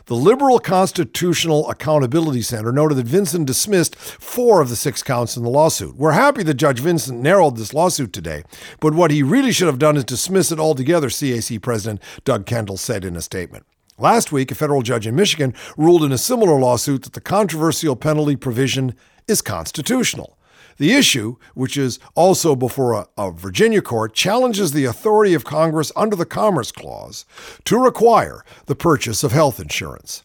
The 0.09 0.15
Liberal 0.15 0.57
Constitutional 0.57 1.69
Accountability 1.69 2.41
Center 2.41 2.71
noted 2.71 2.95
that 2.95 3.05
Vinson 3.05 3.45
dismissed 3.45 3.95
four 3.95 4.59
of 4.59 4.69
the 4.69 4.75
six 4.75 5.03
counts 5.03 5.37
in 5.37 5.43
the 5.43 5.51
lawsuit. 5.51 5.97
We're 5.97 6.13
happy 6.13 6.41
that 6.41 6.55
Judge 6.55 6.79
Vinson 6.79 7.21
narrowed 7.21 7.57
this 7.57 7.75
lawsuit 7.75 8.11
today, 8.11 8.41
but 8.79 8.95
what 8.95 9.11
he 9.11 9.21
really 9.21 9.51
should 9.51 9.67
have 9.67 9.77
done 9.77 9.97
is 9.97 10.03
dismiss 10.03 10.51
it 10.51 10.59
altogether, 10.59 11.09
CAC 11.09 11.61
President 11.61 12.01
Doug 12.23 12.47
Kendall 12.47 12.77
said 12.77 13.05
in 13.05 13.15
a 13.15 13.21
statement. 13.21 13.67
Last 13.99 14.31
week, 14.31 14.49
a 14.49 14.55
federal 14.55 14.81
judge 14.81 15.05
in 15.05 15.15
Michigan 15.15 15.53
ruled 15.77 16.03
in 16.03 16.11
a 16.11 16.17
similar 16.17 16.59
lawsuit 16.59 17.03
that 17.03 17.13
the 17.13 17.21
controversial 17.21 17.95
penalty 17.95 18.35
provision 18.35 18.95
is 19.27 19.43
constitutional. 19.43 20.38
The 20.79 20.93
issue, 20.93 21.35
which 21.55 21.77
is 21.77 21.99
also 22.15 22.55
before 22.55 22.93
a, 22.93 23.07
a, 23.17 23.31
Virginia 23.31 23.81
court, 23.81 24.13
challenges 24.13 24.71
the 24.71 24.85
authority 24.85 25.33
of 25.33 25.43
Congress 25.43 25.91
under 25.93 26.15
the 26.15 26.25
Commerce 26.25 26.71
Clause 26.71 27.25
to 27.65 27.77
require 27.77 28.45
the 28.65 28.75
purchase 28.75 29.21
of 29.21 29.33
health 29.33 29.59
insurance. 29.59 30.23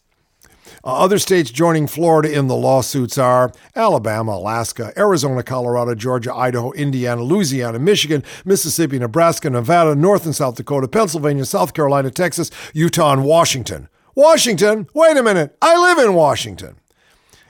Uh, 0.81 0.97
other 0.97 1.19
states 1.19 1.51
joining 1.51 1.87
Florida 1.87 2.31
in 2.31 2.47
the 2.47 2.55
lawsuits 2.55 3.17
are 3.17 3.51
Alabama, 3.75 4.33
Alaska, 4.33 4.93
Arizona, 4.97 5.43
Colorado, 5.43 5.93
Georgia, 5.93 6.33
Idaho, 6.33 6.71
Indiana, 6.71 7.21
Louisiana, 7.21 7.77
Michigan, 7.77 8.23
Mississippi, 8.45 8.97
Nebraska, 8.97 9.49
Nevada, 9.49 9.93
North 9.93 10.25
and 10.25 10.35
South 10.35 10.55
Dakota, 10.55 10.87
Pennsylvania, 10.87 11.43
South 11.43 11.73
Carolina, 11.73 12.11
Texas, 12.11 12.49
Utah, 12.73 13.11
and 13.11 13.25
Washington. 13.25 13.89
Washington? 14.15 14.87
Wait 14.93 15.17
a 15.17 15.23
minute. 15.23 15.57
I 15.61 15.75
live 15.75 15.97
in 15.97 16.13
Washington. 16.13 16.77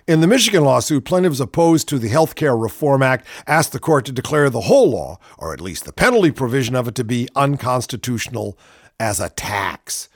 In 0.08 0.22
the 0.22 0.28
Michigan 0.28 0.64
lawsuit, 0.64 1.04
plaintiffs 1.04 1.40
opposed 1.40 1.90
to 1.90 1.98
the 1.98 2.10
Health 2.10 2.36
Care 2.36 2.56
Reform 2.56 3.02
Act 3.02 3.26
asked 3.48 3.72
the 3.72 3.80
court 3.80 4.06
to 4.06 4.12
declare 4.12 4.52
the 4.52 4.62
whole 4.62 4.92
law, 4.92 5.18
or 5.40 5.52
at 5.52 5.60
least 5.60 5.84
the 5.84 5.92
penalty 5.92 6.30
provision 6.30 6.76
of 6.76 6.88
it, 6.88 6.94
to 6.94 7.04
be 7.04 7.28
unconstitutional 7.36 8.56
as 9.00 9.20
a 9.20 9.30
tax. 9.30 10.08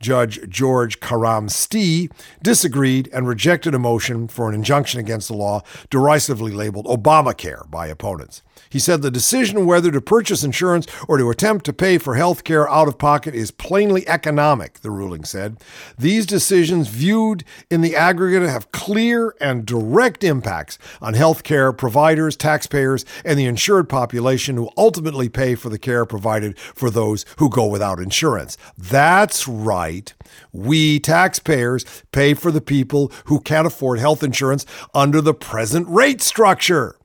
Judge 0.00 0.48
George 0.48 0.98
Caram 1.00 1.50
Steeh 1.50 2.10
disagreed 2.42 3.10
and 3.12 3.28
rejected 3.28 3.74
a 3.74 3.78
motion 3.78 4.28
for 4.28 4.48
an 4.48 4.54
injunction 4.54 4.98
against 4.98 5.28
the 5.28 5.34
law, 5.34 5.60
derisively 5.90 6.52
labeled 6.52 6.86
Obamacare 6.86 7.70
by 7.70 7.86
opponents. 7.86 8.42
He 8.74 8.80
said 8.80 9.02
the 9.02 9.10
decision 9.12 9.66
whether 9.66 9.92
to 9.92 10.00
purchase 10.00 10.42
insurance 10.42 10.88
or 11.06 11.16
to 11.16 11.30
attempt 11.30 11.64
to 11.66 11.72
pay 11.72 11.96
for 11.96 12.16
health 12.16 12.42
care 12.42 12.68
out 12.68 12.88
of 12.88 12.98
pocket 12.98 13.32
is 13.32 13.52
plainly 13.52 14.06
economic, 14.08 14.80
the 14.80 14.90
ruling 14.90 15.22
said. 15.22 15.58
These 15.96 16.26
decisions, 16.26 16.88
viewed 16.88 17.44
in 17.70 17.82
the 17.82 17.94
aggregate, 17.94 18.42
have 18.42 18.72
clear 18.72 19.36
and 19.40 19.64
direct 19.64 20.24
impacts 20.24 20.76
on 21.00 21.14
health 21.14 21.44
care 21.44 21.72
providers, 21.72 22.36
taxpayers, 22.36 23.04
and 23.24 23.38
the 23.38 23.46
insured 23.46 23.88
population 23.88 24.56
who 24.56 24.68
ultimately 24.76 25.28
pay 25.28 25.54
for 25.54 25.68
the 25.68 25.78
care 25.78 26.04
provided 26.04 26.58
for 26.58 26.90
those 26.90 27.24
who 27.38 27.48
go 27.48 27.66
without 27.66 28.00
insurance. 28.00 28.58
That's 28.76 29.46
right. 29.46 30.12
We 30.52 30.98
taxpayers 30.98 31.84
pay 32.10 32.34
for 32.34 32.50
the 32.50 32.60
people 32.60 33.12
who 33.26 33.38
can't 33.38 33.68
afford 33.68 34.00
health 34.00 34.24
insurance 34.24 34.66
under 34.92 35.20
the 35.20 35.32
present 35.32 35.86
rate 35.88 36.20
structure. 36.20 36.96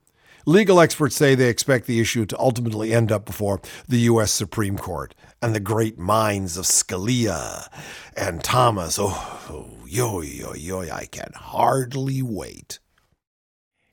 Legal 0.45 0.79
experts 0.79 1.15
say 1.15 1.35
they 1.35 1.49
expect 1.49 1.85
the 1.85 1.99
issue 1.99 2.25
to 2.25 2.39
ultimately 2.39 2.93
end 2.93 3.11
up 3.11 3.25
before 3.25 3.61
the 3.87 3.99
U.S. 3.99 4.31
Supreme 4.31 4.77
Court. 4.77 5.13
And 5.41 5.55
the 5.55 5.59
great 5.59 5.97
minds 5.97 6.57
of 6.57 6.65
Scalia 6.65 7.67
and 8.15 8.43
Thomas, 8.43 8.97
oh, 8.99 9.77
yo, 9.85 10.21
yo, 10.21 10.53
yo, 10.53 10.81
I 10.81 11.05
can 11.05 11.31
hardly 11.35 12.21
wait. 12.21 12.79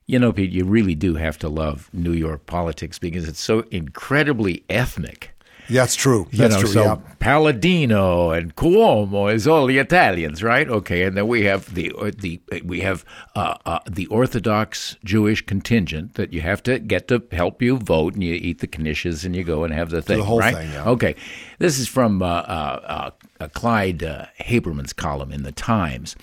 You 0.06 0.18
know, 0.18 0.32
Pete, 0.32 0.52
you 0.52 0.64
really 0.64 0.94
do 0.94 1.16
have 1.16 1.38
to 1.38 1.48
love 1.48 1.90
New 1.92 2.12
York 2.12 2.46
politics 2.46 2.98
because 2.98 3.28
it's 3.28 3.40
so 3.40 3.60
incredibly 3.70 4.64
ethnic. 4.68 5.35
That's 5.68 5.94
true. 5.94 6.28
That's 6.32 6.38
you 6.40 6.48
know, 6.48 6.60
true. 6.60 6.68
So 6.68 6.84
yeah. 6.84 6.96
Paladino 7.18 8.30
and 8.30 8.54
Cuomo 8.54 9.32
is 9.32 9.48
all 9.48 9.66
the 9.66 9.78
Italians, 9.78 10.42
right? 10.42 10.68
Okay, 10.68 11.02
and 11.02 11.16
then 11.16 11.26
we 11.26 11.44
have 11.44 11.74
the 11.74 11.92
uh, 11.98 12.10
the 12.16 12.40
we 12.64 12.80
have 12.80 13.04
uh, 13.34 13.56
uh, 13.66 13.80
the 13.88 14.06
Orthodox 14.06 14.96
Jewish 15.04 15.44
contingent 15.44 16.14
that 16.14 16.32
you 16.32 16.40
have 16.40 16.62
to 16.64 16.78
get 16.78 17.08
to 17.08 17.22
help 17.32 17.60
you 17.60 17.78
vote, 17.78 18.14
and 18.14 18.22
you 18.22 18.34
eat 18.34 18.60
the 18.60 18.68
knishes 18.68 19.24
and 19.24 19.34
you 19.34 19.44
go 19.44 19.64
and 19.64 19.74
have 19.74 19.90
the 19.90 20.02
thing, 20.02 20.18
the 20.18 20.24
whole 20.24 20.38
right? 20.38 20.54
thing. 20.54 20.70
Yeah. 20.72 20.88
Okay, 20.90 21.16
this 21.58 21.78
is 21.78 21.88
from 21.88 22.22
uh, 22.22 22.26
uh, 22.26 23.10
uh 23.40 23.48
Clyde 23.48 24.00
Haberman's 24.40 24.92
column 24.92 25.32
in 25.32 25.42
the 25.42 25.52
Times. 25.52 26.16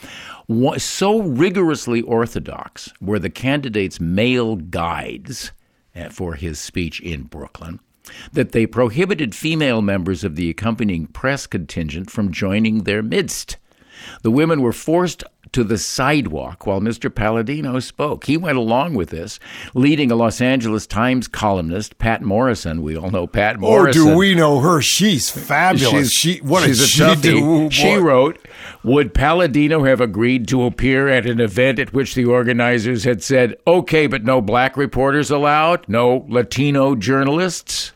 So 0.77 1.21
rigorously 1.21 2.01
orthodox 2.01 2.93
were 3.01 3.19
the 3.19 3.29
candidates' 3.29 3.99
mail 3.99 4.55
guides 4.55 5.51
for 6.11 6.35
his 6.35 6.59
speech 6.59 6.99
in 7.01 7.23
Brooklyn 7.23 7.79
that 8.31 8.51
they 8.51 8.65
prohibited 8.65 9.35
female 9.35 9.81
members 9.81 10.23
of 10.23 10.35
the 10.35 10.49
accompanying 10.49 11.07
press 11.07 11.47
contingent 11.47 12.09
from 12.09 12.31
joining 12.31 12.83
their 12.83 13.01
midst. 13.03 13.57
The 14.21 14.31
women 14.31 14.61
were 14.61 14.73
forced 14.73 15.23
to 15.53 15.63
the 15.63 15.77
sidewalk 15.77 16.65
while 16.65 16.81
Mr. 16.81 17.13
Paladino 17.13 17.79
spoke. 17.79 18.25
He 18.25 18.35
went 18.37 18.57
along 18.57 18.95
with 18.95 19.11
this, 19.11 19.39
leading 19.73 20.11
a 20.11 20.15
Los 20.15 20.41
Angeles 20.41 20.87
Times 20.87 21.27
columnist, 21.27 21.97
Patt 21.99 22.21
Morrison. 22.21 22.81
We 22.81 22.97
all 22.97 23.11
know 23.11 23.27
Patt 23.27 23.59
Morrison. 23.59 24.01
Oh, 24.01 24.05
do 24.11 24.17
we 24.17 24.35
know 24.35 24.59
her? 24.59 24.81
She's 24.81 25.29
fabulous. 25.29 26.11
She's, 26.11 26.39
she 26.39 26.41
what 26.41 26.63
she's 26.63 26.79
did 26.79 26.89
she 26.89 27.01
toughie. 27.01 27.21
do? 27.21 27.69
She 27.69 27.95
wrote, 27.95 28.39
"Would 28.83 29.13
Paladino 29.13 29.83
have 29.85 30.01
agreed 30.01 30.47
to 30.49 30.63
appear 30.63 31.07
at 31.07 31.25
an 31.25 31.39
event 31.39 31.79
at 31.79 31.93
which 31.93 32.15
the 32.15 32.25
organizers 32.25 33.03
had 33.05 33.23
said, 33.23 33.55
"Okay, 33.65 34.07
but 34.07 34.25
no 34.25 34.41
black 34.41 34.75
reporters 34.75 35.29
allowed, 35.31 35.87
no 35.87 36.25
Latino 36.27 36.95
journalists"?" 36.95 37.92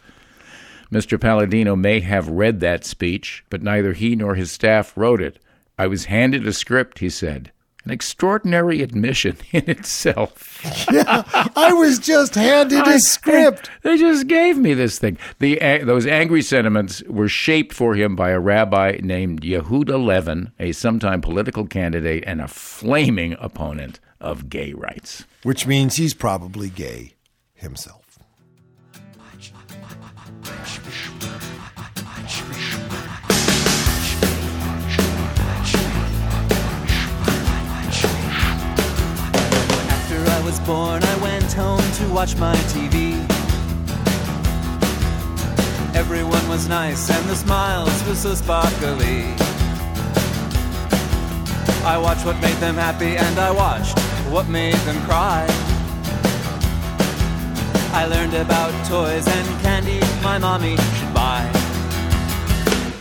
Mr. 0.92 1.20
Paladino 1.20 1.76
may 1.76 2.00
have 2.00 2.28
read 2.30 2.60
that 2.60 2.86
speech, 2.86 3.44
but 3.50 3.62
neither 3.62 3.94
he 3.94 4.16
nor 4.16 4.36
his 4.36 4.52
staff 4.52 4.96
wrote 4.96 5.22
it. 5.22 5.40
I 5.78 5.88
was 5.88 6.06
handed 6.06 6.48
a 6.48 6.54
script, 6.54 7.00
he 7.00 7.10
said. 7.10 7.52
An 7.86 7.92
extraordinary 7.92 8.82
admission 8.82 9.38
in 9.52 9.70
itself. 9.70 10.62
yeah, 10.92 11.24
I 11.56 11.72
was 11.72 12.00
just 12.00 12.36
handed 12.36 12.86
a 12.86 13.00
script. 13.00 13.70
They 13.84 13.98
just 13.98 14.28
gave 14.28 14.58
me 14.58 14.74
this 14.74 15.00
thing. 15.00 15.18
The 15.40 15.58
those 15.86 16.06
angry 16.06 16.42
sentiments 16.42 17.02
were 17.04 17.30
shaped 17.30 17.74
for 17.74 17.96
him 17.96 18.16
by 18.16 18.32
a 18.32 18.40
rabbi 18.42 19.00
named 19.02 19.42
Yehuda 19.42 20.04
Levin, 20.04 20.52
a 20.60 20.74
sometime 20.74 21.22
political 21.22 21.66
candidate 21.66 22.26
and 22.28 22.42
a 22.42 22.48
flaming 22.50 23.38
opponent 23.40 24.00
of 24.20 24.50
gay 24.50 24.74
rights. 24.74 25.24
Which 25.44 25.66
means 25.66 25.96
he's 25.96 26.14
probably 26.14 26.70
gay 26.70 27.14
himself. 27.54 28.07
Born, 40.62 41.04
I 41.04 41.16
went 41.18 41.52
home 41.52 41.92
to 42.00 42.08
watch 42.14 42.38
my 42.38 42.56
TV. 42.72 43.20
Everyone 45.94 46.48
was 46.48 46.70
nice 46.70 47.10
and 47.10 47.30
the 47.30 47.36
smiles 47.36 48.08
were 48.08 48.16
so 48.16 48.34
sparkly. 48.34 49.26
I 51.84 51.98
watched 52.02 52.26
what 52.26 52.40
made 52.40 52.56
them 52.58 52.76
happy 52.76 53.18
and 53.18 53.38
I 53.38 53.52
watched 53.52 54.00
what 54.30 54.48
made 54.48 54.80
them 54.88 55.04
cry. 55.04 55.46
I 57.92 58.06
learned 58.06 58.34
about 58.34 58.72
toys 58.88 59.28
and 59.28 59.62
candy 59.62 60.00
my 60.24 60.38
mommy. 60.38 61.07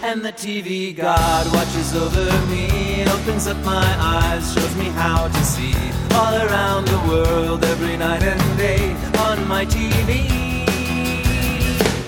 And 0.06 0.24
the 0.24 0.32
TV 0.32 0.94
God 0.96 1.52
watches 1.52 1.92
over 1.96 2.46
me, 2.46 3.02
opens 3.10 3.48
up 3.48 3.56
my 3.64 3.88
eyes, 3.98 4.54
shows 4.54 4.76
me 4.76 4.84
how 4.84 5.26
to 5.26 5.44
see 5.44 5.74
all 6.14 6.32
around 6.46 6.86
the 6.86 7.00
world 7.08 7.64
every 7.64 7.96
night 7.96 8.22
and 8.22 8.40
day 8.56 8.94
on 9.18 9.48
my 9.48 9.64
TV. 9.66 10.28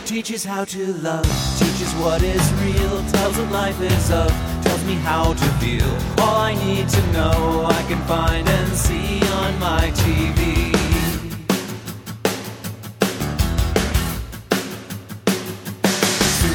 Teaches 0.07 0.45
how 0.45 0.64
to 0.67 0.93
love, 1.09 1.26
teaches 1.59 1.93
what 1.95 2.23
is 2.23 2.52
real, 2.62 3.02
tells 3.11 3.37
what 3.37 3.50
life 3.50 3.81
is 3.81 4.12
of, 4.12 4.31
tells 4.62 4.85
me 4.85 4.95
how 4.95 5.33
to 5.33 5.49
feel. 5.59 5.90
All 6.21 6.37
I 6.37 6.55
need 6.55 6.88
to 6.88 7.02
know, 7.12 7.64
I 7.67 7.83
can 7.88 8.00
find 8.07 8.49
and 8.49 8.73
see 8.76 9.21
on 9.43 9.59
my 9.59 9.90
TV. 9.97 10.68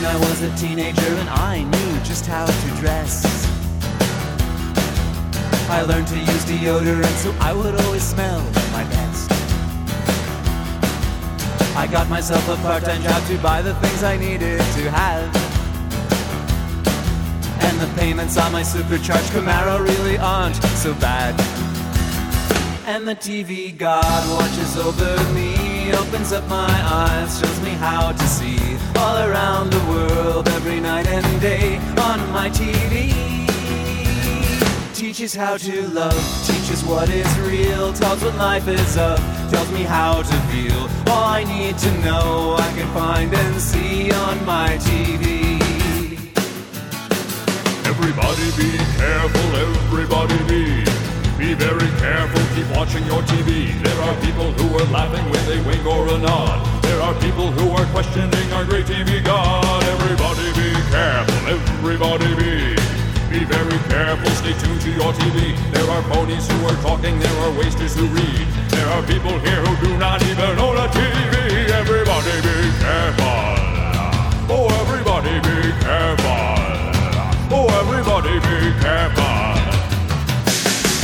Soon 0.03 0.11
I 0.11 0.29
was 0.29 0.41
a 0.41 0.53
teenager 0.57 1.13
and 1.15 1.29
I 1.29 1.63
knew 1.63 1.99
just 2.03 2.25
how 2.25 2.45
to 2.45 2.69
dress. 2.81 3.23
I 5.69 5.81
learned 5.83 6.07
to 6.07 6.19
use 6.19 6.43
deodorant 6.43 7.15
so 7.23 7.33
I 7.39 7.53
would 7.53 7.73
always 7.85 8.03
smell 8.03 8.41
my 8.73 8.83
best. 8.83 9.31
I 11.77 11.87
got 11.89 12.09
myself 12.09 12.45
a 12.49 12.57
part-time 12.57 13.01
job 13.01 13.25
to 13.27 13.37
buy 13.37 13.61
the 13.61 13.75
things 13.75 14.03
I 14.03 14.17
needed 14.17 14.59
to 14.59 14.91
have. 14.91 15.23
And 17.63 17.79
the 17.79 17.87
payments 17.97 18.37
on 18.37 18.51
my 18.51 18.63
supercharged 18.63 19.31
Camaro 19.31 19.79
really 19.79 20.17
aren't 20.17 20.61
so 20.83 20.93
bad. 20.95 21.33
And 22.85 23.07
the 23.07 23.15
TV 23.15 23.77
God 23.77 24.21
watches 24.37 24.75
over 24.75 25.33
me, 25.33 25.93
opens 25.93 26.33
up 26.33 26.45
my 26.49 26.75
eyes, 26.83 27.39
shows 27.39 27.61
me 27.61 27.69
how 27.69 28.11
to 28.11 28.27
see 28.27 28.72
all 28.97 29.17
around 29.17 29.71
the 29.71 29.83
world 29.91 30.47
every 30.49 30.79
night 30.79 31.07
and 31.07 31.41
day 31.41 31.77
on 32.09 32.19
my 32.31 32.49
TV. 32.49 33.13
Teaches 34.93 35.35
how 35.35 35.57
to 35.57 35.87
love, 35.89 36.21
teaches 36.45 36.83
what 36.83 37.09
is 37.09 37.27
real, 37.39 37.93
tells 37.93 38.23
what 38.23 38.35
life 38.35 38.67
is 38.67 38.97
of, 38.97 39.19
tells 39.51 39.71
me 39.71 39.83
how 39.83 40.21
to 40.21 40.35
feel. 40.51 40.89
All 41.11 41.25
I 41.25 41.43
need 41.43 41.77
to 41.77 41.91
know, 41.99 42.55
I 42.57 42.71
can 42.73 42.87
find 42.93 43.33
and 43.33 43.61
see 43.61 44.11
on 44.11 44.45
my 44.45 44.77
TV. 44.77 45.59
Everybody 47.85 48.45
be 48.57 48.77
careful, 48.97 49.55
everybody 49.55 50.37
be. 50.47 50.92
Be 51.37 51.55
very 51.55 51.89
careful, 51.97 52.41
keep 52.53 52.69
watching 52.77 53.03
your 53.05 53.21
TV. 53.23 53.73
There 53.81 53.99
are 54.05 54.15
people 54.21 54.51
who 54.53 54.77
are 54.77 54.85
laughing 54.93 55.25
with 55.31 55.47
a 55.49 55.57
wink 55.65 55.83
or 55.85 56.07
a 56.13 56.17
nod. 56.19 56.61
There 56.83 57.01
are 57.01 57.13
people 57.15 57.49
who 57.51 57.71
are 57.71 57.85
questioning 57.89 58.53
our 58.53 58.63
great 58.65 58.85
TV 58.85 59.23
God. 59.23 59.83
Everybody 59.83 60.45
be 60.53 60.69
careful, 60.93 61.57
everybody 61.57 62.29
be. 62.37 62.75
Be 63.33 63.45
very 63.45 63.79
careful, 63.89 64.29
stay 64.37 64.53
tuned 64.61 64.79
to 64.81 64.91
your 64.93 65.11
TV. 65.13 65.57
There 65.73 65.89
are 65.89 66.03
ponies 66.13 66.45
who 66.45 66.67
are 66.67 66.79
talking, 66.85 67.17
there 67.17 67.37
are 67.41 67.51
wasters 67.57 67.95
who 67.95 68.05
read. 68.13 68.47
There 68.69 68.87
are 68.93 69.01
people 69.01 69.33
here 69.39 69.65
who 69.65 69.87
do 69.87 69.97
not 69.97 70.21
even 70.21 70.59
own 70.59 70.77
a 70.77 70.87
TV. 70.93 71.69
Everybody 71.81 72.35
be 72.45 72.57
careful. 72.77 73.41
Oh, 74.53 74.69
everybody 74.85 75.33
be 75.41 75.73
careful. 75.81 77.57
Oh, 77.57 77.67
everybody 77.81 78.37
be 78.37 78.81
careful. 78.81 79.42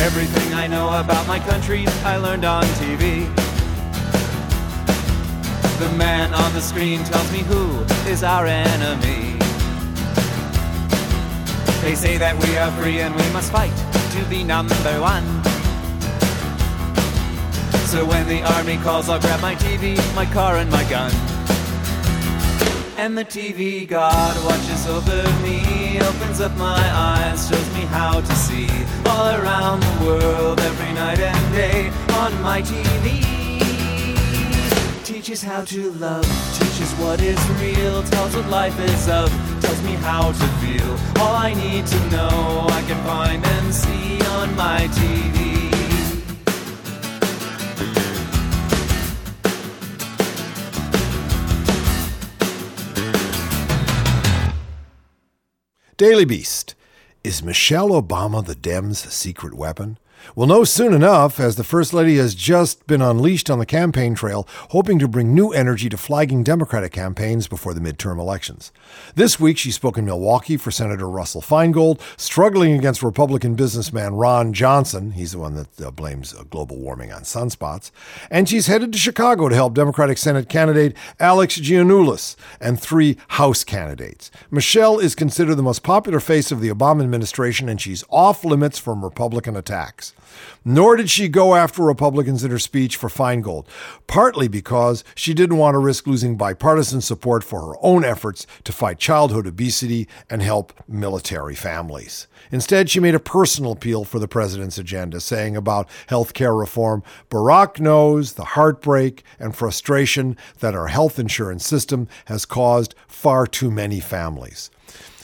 Everything 0.01 0.53
I 0.53 0.65
know 0.65 0.87
about 0.97 1.27
my 1.27 1.39
country, 1.39 1.85
I 2.03 2.17
learned 2.17 2.45
on 2.45 2.63
TV. 2.81 3.27
The 5.77 5.89
man 5.97 6.33
on 6.33 6.53
the 6.53 6.61
screen 6.61 7.03
tells 7.03 7.31
me 7.31 7.39
who 7.39 7.81
is 8.09 8.23
our 8.23 8.47
enemy. 8.47 9.37
They 11.81 11.95
say 11.95 12.17
that 12.17 12.35
we 12.43 12.57
are 12.57 12.71
free 12.71 13.01
and 13.01 13.13
we 13.13 13.29
must 13.31 13.51
fight 13.51 13.75
to 14.13 14.23
be 14.29 14.43
number 14.43 14.75
one. 14.99 15.25
So 17.87 18.05
when 18.05 18.27
the 18.27 18.41
army 18.55 18.77
calls, 18.77 19.09
I'll 19.09 19.19
grab 19.19 19.41
my 19.41 19.55
TV, 19.55 19.97
my 20.15 20.25
car, 20.25 20.57
and 20.57 20.69
my 20.69 20.83
gun. 20.89 21.11
And 23.01 23.17
the 23.17 23.23
TV 23.23 23.87
God 23.87 24.35
watches 24.45 24.85
over 24.85 25.23
me, 25.41 26.01
opens 26.01 26.41
up 26.41 26.53
my 26.57 26.83
eyes, 26.93 27.47
shows 27.47 27.73
me 27.73 27.85
how 27.85 28.19
to 28.19 28.35
see 28.35 28.67
all 29.05 29.29
around 29.39 29.79
the 29.79 30.05
world 30.05 30.59
every 30.59 30.93
night 30.93 31.17
and 31.17 31.55
day 31.55 31.87
on 32.15 32.31
my 32.41 32.61
TV. 32.61 33.23
Teaches 35.05 35.41
how 35.41 35.63
to 35.63 35.91
love, 35.91 36.27
teaches 36.59 36.91
what 36.95 37.21
is 37.21 37.39
real, 37.61 38.03
tells 38.03 38.35
what 38.35 38.49
life 38.49 38.77
is 38.77 39.07
of, 39.07 39.29
tells 39.61 39.81
me 39.83 39.93
how 39.93 40.33
to 40.33 40.47
feel. 40.59 40.91
All 41.23 41.35
I 41.35 41.53
need 41.53 41.87
to 41.87 41.99
know, 42.11 42.67
I 42.69 42.81
can 42.85 43.01
find 43.05 43.45
and 43.45 43.73
see 43.73 44.19
on 44.35 44.53
my 44.57 44.89
TV. 44.91 45.48
Daily 55.99 56.23
Beast. 56.23 56.75
Is 57.25 57.43
Michelle 57.43 57.89
Obama 57.89 58.45
the 58.45 58.55
Dems' 58.55 59.11
secret 59.11 59.53
weapon? 59.53 59.97
We'll 60.35 60.47
know 60.47 60.63
soon 60.63 60.93
enough, 60.93 61.39
as 61.39 61.55
the 61.55 61.63
First 61.63 61.93
Lady 61.93 62.17
has 62.17 62.35
just 62.35 62.85
been 62.87 63.01
unleashed 63.01 63.49
on 63.49 63.59
the 63.59 63.65
campaign 63.65 64.15
trail, 64.15 64.47
hoping 64.69 64.99
to 64.99 65.07
bring 65.07 65.33
new 65.33 65.49
energy 65.49 65.89
to 65.89 65.97
flagging 65.97 66.43
Democratic 66.43 66.91
campaigns 66.91 67.47
before 67.47 67.73
the 67.73 67.81
midterm 67.81 68.19
elections. 68.19 68.71
This 69.15 69.39
week, 69.39 69.57
she 69.57 69.71
spoke 69.71 69.97
in 69.97 70.05
Milwaukee 70.05 70.57
for 70.57 70.71
Senator 70.71 71.09
Russell 71.09 71.41
Feingold, 71.41 71.99
struggling 72.17 72.73
against 72.73 73.03
Republican 73.03 73.55
businessman 73.55 74.13
Ron 74.13 74.53
Johnson. 74.53 75.11
He's 75.11 75.31
the 75.31 75.39
one 75.39 75.55
that 75.55 75.81
uh, 75.81 75.91
blames 75.91 76.33
uh, 76.33 76.43
global 76.43 76.77
warming 76.77 77.11
on 77.11 77.23
sunspots. 77.23 77.91
And 78.29 78.47
she's 78.47 78.67
headed 78.67 78.93
to 78.93 78.99
Chicago 78.99 79.49
to 79.49 79.55
help 79.55 79.73
Democratic 79.73 80.17
Senate 80.17 80.49
candidate 80.49 80.95
Alex 81.19 81.59
Giannoulias 81.59 82.35
and 82.61 82.79
three 82.79 83.17
House 83.29 83.63
candidates. 83.63 84.31
Michelle 84.51 84.99
is 84.99 85.15
considered 85.15 85.55
the 85.55 85.63
most 85.63 85.83
popular 85.83 86.19
face 86.19 86.51
of 86.51 86.61
the 86.61 86.69
Obama 86.69 87.03
administration, 87.03 87.69
and 87.69 87.81
she's 87.81 88.03
off 88.09 88.43
limits 88.43 88.77
from 88.77 89.03
Republican 89.03 89.55
attacks. 89.55 90.08
Nor 90.65 90.97
did 90.97 91.09
she 91.09 91.29
go 91.29 91.55
after 91.55 91.83
Republicans 91.83 92.43
in 92.43 92.51
her 92.51 92.59
speech 92.59 92.97
for 92.97 93.09
Feingold, 93.09 93.65
partly 94.07 94.47
because 94.47 95.03
she 95.15 95.33
didn't 95.33 95.57
want 95.57 95.75
to 95.75 95.79
risk 95.79 96.05
losing 96.05 96.35
bipartisan 96.35 97.01
support 97.01 97.43
for 97.43 97.61
her 97.61 97.73
own 97.81 98.03
efforts 98.03 98.45
to 98.65 98.73
fight 98.73 98.99
childhood 98.99 99.47
obesity 99.47 100.07
and 100.29 100.41
help 100.41 100.73
military 100.87 101.55
families. 101.55 102.27
Instead, 102.51 102.89
she 102.89 102.99
made 102.99 103.15
a 103.15 103.19
personal 103.19 103.71
appeal 103.71 104.03
for 104.03 104.19
the 104.19 104.27
president's 104.27 104.77
agenda, 104.77 105.19
saying 105.19 105.55
about 105.55 105.87
health 106.07 106.33
care 106.33 106.53
reform 106.53 107.03
Barack 107.29 107.79
knows 107.79 108.33
the 108.33 108.45
heartbreak 108.45 109.23
and 109.39 109.55
frustration 109.55 110.35
that 110.59 110.75
our 110.75 110.87
health 110.87 111.19
insurance 111.19 111.65
system 111.65 112.07
has 112.25 112.45
caused 112.45 112.95
far 113.07 113.47
too 113.47 113.71
many 113.71 113.99
families. 113.99 114.69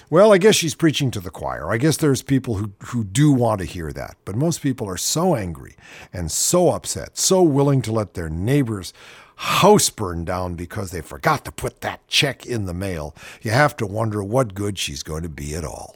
Well, 0.10 0.32
I 0.32 0.38
guess 0.38 0.56
she's 0.56 0.76
preaching 0.76 1.10
to 1.12 1.20
the 1.20 1.32
choir. 1.32 1.72
I 1.72 1.78
guess 1.78 1.98
there's 1.98 2.22
people 2.22 2.56
who, 2.56 2.72
who 2.86 3.04
do 3.04 3.32
want 3.32 3.60
to 3.60 3.66
hear 3.66 3.92
that. 3.92 4.18
But 4.24 4.36
most 4.36 4.62
people 4.62 4.88
are 4.88 4.98
so 4.98 5.36
angry 5.36 5.76
and 6.14 6.32
so 6.32 6.70
upset, 6.70 7.18
so 7.18 7.42
willing 7.42 7.82
to 7.84 7.92
let 7.92 8.14
their 8.14 8.30
neighbor's 8.30 8.94
house 9.38 9.90
burn 9.90 10.24
down 10.24 10.56
because 10.56 10.92
they 10.92 11.02
forgot 11.02 11.44
to 11.46 11.52
put 11.52 11.82
that 11.82 12.08
check 12.08 12.46
in 12.46 12.66
the 12.66 12.74
mail. 12.74 13.16
You 13.42 13.52
have 13.52 13.76
to 13.78 13.88
wonder 13.88 14.24
what 14.24 14.54
good 14.54 14.78
she's 14.78 15.02
going 15.02 15.24
to 15.24 15.30
be 15.30 15.56
at 15.56 15.66
all. 15.66 15.96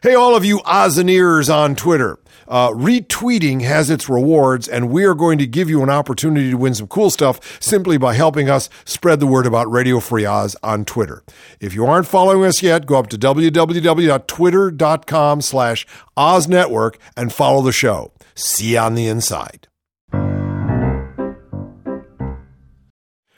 Hey, 0.00 0.14
all 0.14 0.36
of 0.36 0.44
you 0.44 0.60
Ozineers 0.60 1.52
on 1.52 1.74
Twitter. 1.74 2.20
Uh, 2.46 2.70
retweeting 2.70 3.62
has 3.62 3.90
its 3.90 4.08
rewards, 4.08 4.68
and 4.68 4.90
we 4.90 5.02
are 5.02 5.14
going 5.14 5.38
to 5.38 5.46
give 5.46 5.68
you 5.68 5.82
an 5.82 5.90
opportunity 5.90 6.52
to 6.52 6.56
win 6.56 6.72
some 6.72 6.86
cool 6.86 7.10
stuff 7.10 7.60
simply 7.60 7.98
by 7.98 8.14
helping 8.14 8.48
us 8.48 8.70
spread 8.84 9.18
the 9.18 9.26
word 9.26 9.44
about 9.44 9.68
Radio 9.68 9.98
Free 9.98 10.24
Oz 10.24 10.54
on 10.62 10.84
Twitter. 10.84 11.24
If 11.58 11.74
you 11.74 11.84
aren't 11.84 12.06
following 12.06 12.44
us 12.44 12.62
yet, 12.62 12.86
go 12.86 12.96
up 12.96 13.08
to 13.08 13.18
www.twitter.com 13.18 15.40
slash 15.40 15.86
Oz 16.16 16.46
Network 16.46 16.98
and 17.16 17.32
follow 17.32 17.62
the 17.62 17.72
show. 17.72 18.12
See 18.36 18.74
you 18.74 18.78
on 18.78 18.94
the 18.94 19.08
inside. 19.08 19.66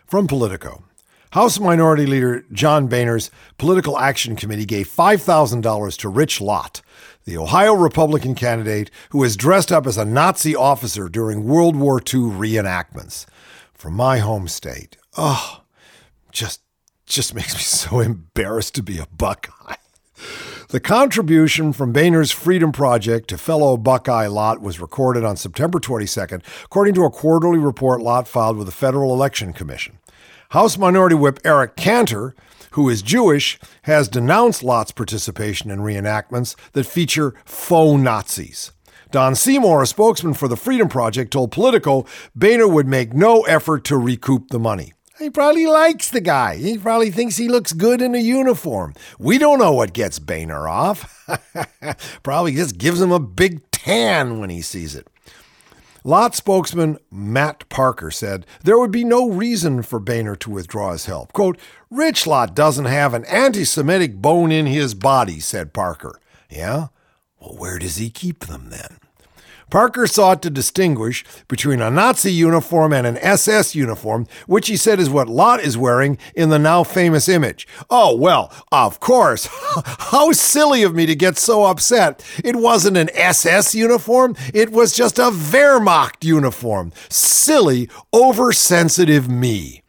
From 0.07 0.27
Politico. 0.27 0.85
House 1.33 1.61
Minority 1.61 2.07
Leader 2.07 2.45
John 2.51 2.88
Boehner's 2.88 3.31
Political 3.57 3.97
Action 4.01 4.35
Committee 4.35 4.64
gave 4.64 4.88
$5,000 4.88 5.97
to 5.99 6.09
Rich 6.09 6.40
Lott, 6.40 6.83
the 7.25 7.38
Ohio 7.38 7.73
Republican 7.73 8.35
candidate 8.35 8.90
who 9.11 9.19
was 9.19 9.37
dressed 9.37 9.71
up 9.71 9.87
as 9.87 9.97
a 9.97 10.05
Nazi 10.05 10.57
officer 10.57 11.09
during 11.09 11.45
World 11.45 11.77
War 11.77 12.01
II 12.01 12.23
reenactments. 12.23 13.27
From 13.75 13.95
my 13.95 14.19
home 14.19 14.49
state, 14.49 14.97
oh, 15.16 15.62
just 16.33 16.62
just 17.07 17.33
makes 17.33 17.55
me 17.55 17.61
so 17.61 18.01
embarrassed 18.01 18.75
to 18.75 18.83
be 18.83 18.99
a 18.99 19.07
Buckeye. 19.07 19.77
The 20.71 20.81
contribution 20.81 21.73
from 21.73 21.93
Boehner's 21.93 22.33
Freedom 22.33 22.73
Project 22.73 23.29
to 23.29 23.38
fellow 23.38 23.77
Buckeye 23.77 24.27
Lott 24.27 24.61
was 24.61 24.81
recorded 24.81 25.25
on 25.25 25.37
September 25.37 25.79
22nd, 25.79 26.43
according 26.64 26.95
to 26.95 27.05
a 27.05 27.11
quarterly 27.11 27.59
report 27.59 28.01
Lott 28.01 28.27
filed 28.27 28.57
with 28.57 28.66
the 28.66 28.73
Federal 28.73 29.14
Election 29.14 29.53
Commission. 29.53 29.99
House 30.50 30.76
Minority 30.76 31.14
Whip 31.14 31.38
Eric 31.44 31.76
Cantor, 31.76 32.34
who 32.72 32.88
is 32.88 33.02
Jewish, 33.02 33.56
has 33.82 34.08
denounced 34.08 34.64
Lott's 34.64 34.90
participation 34.90 35.70
in 35.70 35.78
reenactments 35.78 36.56
that 36.72 36.86
feature 36.86 37.34
faux 37.44 38.02
Nazis. 38.02 38.72
Don 39.12 39.36
Seymour, 39.36 39.80
a 39.80 39.86
spokesman 39.86 40.34
for 40.34 40.48
the 40.48 40.56
Freedom 40.56 40.88
Project, 40.88 41.32
told 41.32 41.52
Politico 41.52 42.04
Boehner 42.34 42.66
would 42.66 42.88
make 42.88 43.14
no 43.14 43.42
effort 43.42 43.84
to 43.84 43.96
recoup 43.96 44.48
the 44.48 44.58
money. 44.58 44.92
He 45.20 45.30
probably 45.30 45.68
likes 45.68 46.10
the 46.10 46.20
guy. 46.20 46.56
He 46.56 46.78
probably 46.78 47.12
thinks 47.12 47.36
he 47.36 47.48
looks 47.48 47.72
good 47.72 48.02
in 48.02 48.16
a 48.16 48.18
uniform. 48.18 48.94
We 49.20 49.38
don't 49.38 49.60
know 49.60 49.72
what 49.72 49.92
gets 49.92 50.18
Boehner 50.18 50.66
off. 50.66 51.28
probably 52.24 52.54
just 52.54 52.76
gives 52.76 53.00
him 53.00 53.12
a 53.12 53.20
big 53.20 53.70
tan 53.70 54.40
when 54.40 54.50
he 54.50 54.62
sees 54.62 54.96
it. 54.96 55.06
Lott 56.04 56.34
spokesman 56.34 56.98
Matt 57.10 57.68
Parker 57.68 58.10
said 58.10 58.46
there 58.62 58.78
would 58.78 58.90
be 58.90 59.04
no 59.04 59.28
reason 59.28 59.82
for 59.82 59.98
Boehner 59.98 60.36
to 60.36 60.50
withdraw 60.50 60.92
his 60.92 61.06
help. 61.06 61.32
Quote, 61.32 61.58
Rich 61.90 62.26
Lot 62.26 62.54
doesn't 62.54 62.86
have 62.86 63.14
an 63.14 63.24
anti 63.26 63.64
Semitic 63.64 64.16
bone 64.16 64.52
in 64.52 64.66
his 64.66 64.94
body, 64.94 65.40
said 65.40 65.72
Parker. 65.72 66.20
Yeah? 66.48 66.88
Well, 67.40 67.56
where 67.56 67.78
does 67.78 67.96
he 67.96 68.10
keep 68.10 68.46
them 68.46 68.70
then? 68.70 68.99
Parker 69.70 70.06
sought 70.06 70.42
to 70.42 70.50
distinguish 70.50 71.24
between 71.48 71.80
a 71.80 71.90
Nazi 71.90 72.33
uniform 72.33 72.92
and 72.92 73.06
an 73.06 73.16
SS 73.18 73.74
uniform, 73.74 74.26
which 74.46 74.68
he 74.68 74.76
said 74.76 74.98
is 74.98 75.09
what 75.09 75.28
Lot 75.28 75.61
is 75.61 75.78
wearing 75.78 76.18
in 76.35 76.50
the 76.50 76.59
now 76.59 76.83
famous 76.83 77.28
image. 77.28 77.66
Oh, 77.88 78.14
well, 78.16 78.52
of 78.72 79.00
course. 79.00 79.48
How 79.50 80.33
silly 80.33 80.83
of 80.83 80.94
me 80.94 81.06
to 81.06 81.14
get 81.14 81.38
so 81.38 81.64
upset. 81.64 82.24
It 82.44 82.56
wasn't 82.56 82.96
an 82.96 83.11
SS 83.14 83.74
uniform, 83.74 84.37
it 84.52 84.70
was 84.70 84.92
just 84.92 85.18
a 85.18 85.30
Wehrmacht 85.30 86.24
uniform. 86.24 86.92
Silly, 87.09 87.88
oversensitive 88.12 89.28
me. 89.28 89.80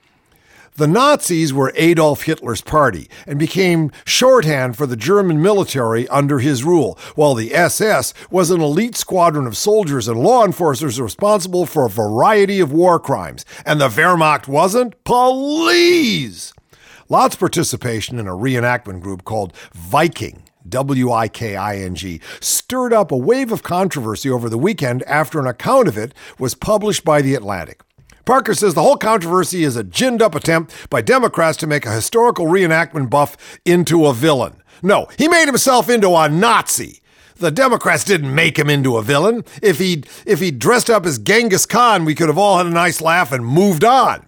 The 0.78 0.88
Nazis 0.88 1.54
were 1.54 1.74
Adolf 1.76 2.24
Hitler's 2.24 2.62
party 2.62 3.10
and 3.28 3.38
became 3.38 3.92
shorthand 4.06 4.78
for 4.78 4.86
the 4.86 4.96
German 4.96 5.42
military 5.42 6.08
under 6.08 6.40
his 6.40 6.64
rule, 6.64 6.98
while 7.16 7.36
the 7.36 7.54
SS 7.54 8.14
was 8.30 8.52
an 8.52 8.62
elite 8.62 8.96
squadron 8.96 9.48
of 9.48 9.58
soldiers 9.58 10.08
and 10.08 10.22
law 10.22 10.46
enforcers 10.46 11.00
responsible 11.00 11.66
for 11.66 11.86
a 11.86 11.90
variety 11.90 12.62
of 12.62 12.72
war 12.72 13.02
crimes. 13.02 13.44
And 13.66 13.82
the 13.82 13.90
Wehrmacht 13.90 14.48
wasn't? 14.48 15.04
Police! 15.04 16.54
Lott's 17.10 17.36
participation 17.36 18.18
in 18.18 18.26
a 18.26 18.32
reenactment 18.32 19.02
group 19.02 19.26
called 19.26 19.54
Viking 19.74 20.44
W 20.70 21.12
I 21.12 21.28
K 21.28 21.58
I 21.58 21.80
N 21.80 21.96
G, 21.96 22.22
stirred 22.40 22.94
up 22.94 23.12
a 23.12 23.18
wave 23.18 23.52
of 23.52 23.62
controversy 23.62 24.30
over 24.30 24.48
the 24.48 24.58
weekend 24.58 25.04
after 25.04 25.38
an 25.40 25.48
account 25.48 25.90
of 25.90 25.98
it 25.98 26.14
was 26.40 26.56
published 26.56 27.04
by 27.04 27.22
The 27.22 27.36
Atlantic. 27.36 27.82
Parker 28.26 28.54
says 28.54 28.74
the 28.74 28.82
whole 28.82 28.98
controversy 28.98 29.64
is 29.64 29.76
a 29.76 29.84
ginned 29.84 30.22
up 30.22 30.36
attempt 30.36 30.90
by 30.90 31.02
Democrats 31.02 31.58
to 31.58 31.68
make 31.68 31.86
a 31.86 31.92
historical 31.92 32.46
reenactment 32.46 33.10
buff 33.10 33.60
into 33.66 34.06
a 34.06 34.14
villain. 34.14 34.62
No, 34.84 35.08
he 35.18 35.28
made 35.28 35.46
himself 35.46 35.90
into 35.90 36.10
a 36.16 36.30
Nazi. 36.30 37.02
The 37.36 37.52
Democrats 37.52 38.04
didn't 38.04 38.34
make 38.34 38.58
him 38.58 38.70
into 38.70 38.98
a 38.98 39.04
villain. 39.04 39.44
If 39.62 39.80
he'd, 39.80 40.08
if 40.26 40.40
he'd 40.40 40.60
dressed 40.60 40.90
up 40.90 41.06
as 41.06 41.18
Genghis 41.18 41.66
Khan, 41.66 42.06
we 42.06 42.16
could 42.16 42.28
have 42.28 42.38
all 42.38 42.58
had 42.58 42.68
a 42.68 42.72
nice 42.72 43.02
laugh 43.02 43.32
and 43.32 43.46
moved 43.46 43.84
on. 43.84 44.26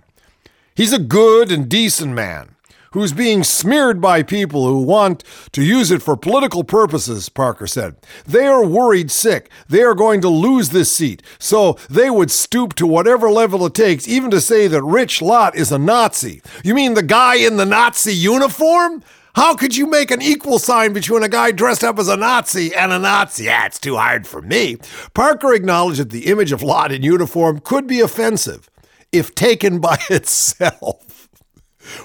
He's 0.76 0.94
a 0.94 1.00
good 1.00 1.52
and 1.52 1.70
decent 1.70 2.14
man 2.14 2.53
who's 2.94 3.12
being 3.14 3.44
smeared 3.44 4.00
by 4.00 4.24
people 4.24 4.66
who 4.66 4.82
want 4.82 5.24
to 5.52 5.62
use 5.64 5.92
it 5.92 6.02
for 6.02 6.16
political 6.16 6.64
purposes, 6.64 7.30
Parker 7.30 7.68
said. 7.68 7.96
They 8.26 8.46
are 8.46 8.66
worried 8.66 9.12
sick. 9.12 9.50
They 9.68 9.84
are 9.84 9.94
going 9.96 10.22
to 10.22 10.30
lose 10.30 10.70
this 10.70 10.96
seat. 10.96 11.22
So 11.40 11.74
they 11.90 12.10
would 12.10 12.32
stoop 12.32 12.74
to 12.76 12.88
whatever 12.88 13.30
level 13.30 13.66
it 13.66 13.74
takes, 13.74 14.08
even 14.08 14.32
to 14.32 14.42
say 14.42 14.68
that 14.68 14.84
Rich 14.84 15.22
Lott 15.22 15.56
is 15.56 15.72
a 15.72 15.78
Nazi. 15.78 16.42
You 16.64 16.74
mean 16.74 16.94
the 16.94 17.04
guy 17.04 17.36
in 17.36 17.58
the 17.58 17.66
Nazi 17.66 18.14
uniform? 18.14 19.04
How 19.36 19.56
could 19.56 19.76
you 19.76 19.88
make 19.88 20.12
an 20.12 20.22
equal 20.22 20.60
sign 20.60 20.94
between 20.94 21.24
a 21.24 21.30
guy 21.30 21.52
dressed 21.52 21.84
up 21.84 21.98
as 21.98 22.08
a 22.08 22.16
Nazi 22.16 22.76
and 22.76 22.92
a 22.92 23.00
Nazi? 23.00 23.46
Yeah, 23.46 23.66
it's 23.66 23.80
too 23.80 23.96
hard 23.96 24.28
for 24.28 24.44
me. 24.44 24.78
Parker 25.16 25.54
acknowledged 25.54 26.00
that 26.00 26.12
the 26.12 26.28
image 26.28 26.52
of 26.52 26.62
Lott 26.62 26.92
in 26.92 27.02
uniform 27.02 27.60
could 27.60 27.88
be 27.88 28.00
offensive 28.00 28.70
if 29.12 29.34
taken 29.34 29.80
by 29.80 29.98
itself. 30.10 31.13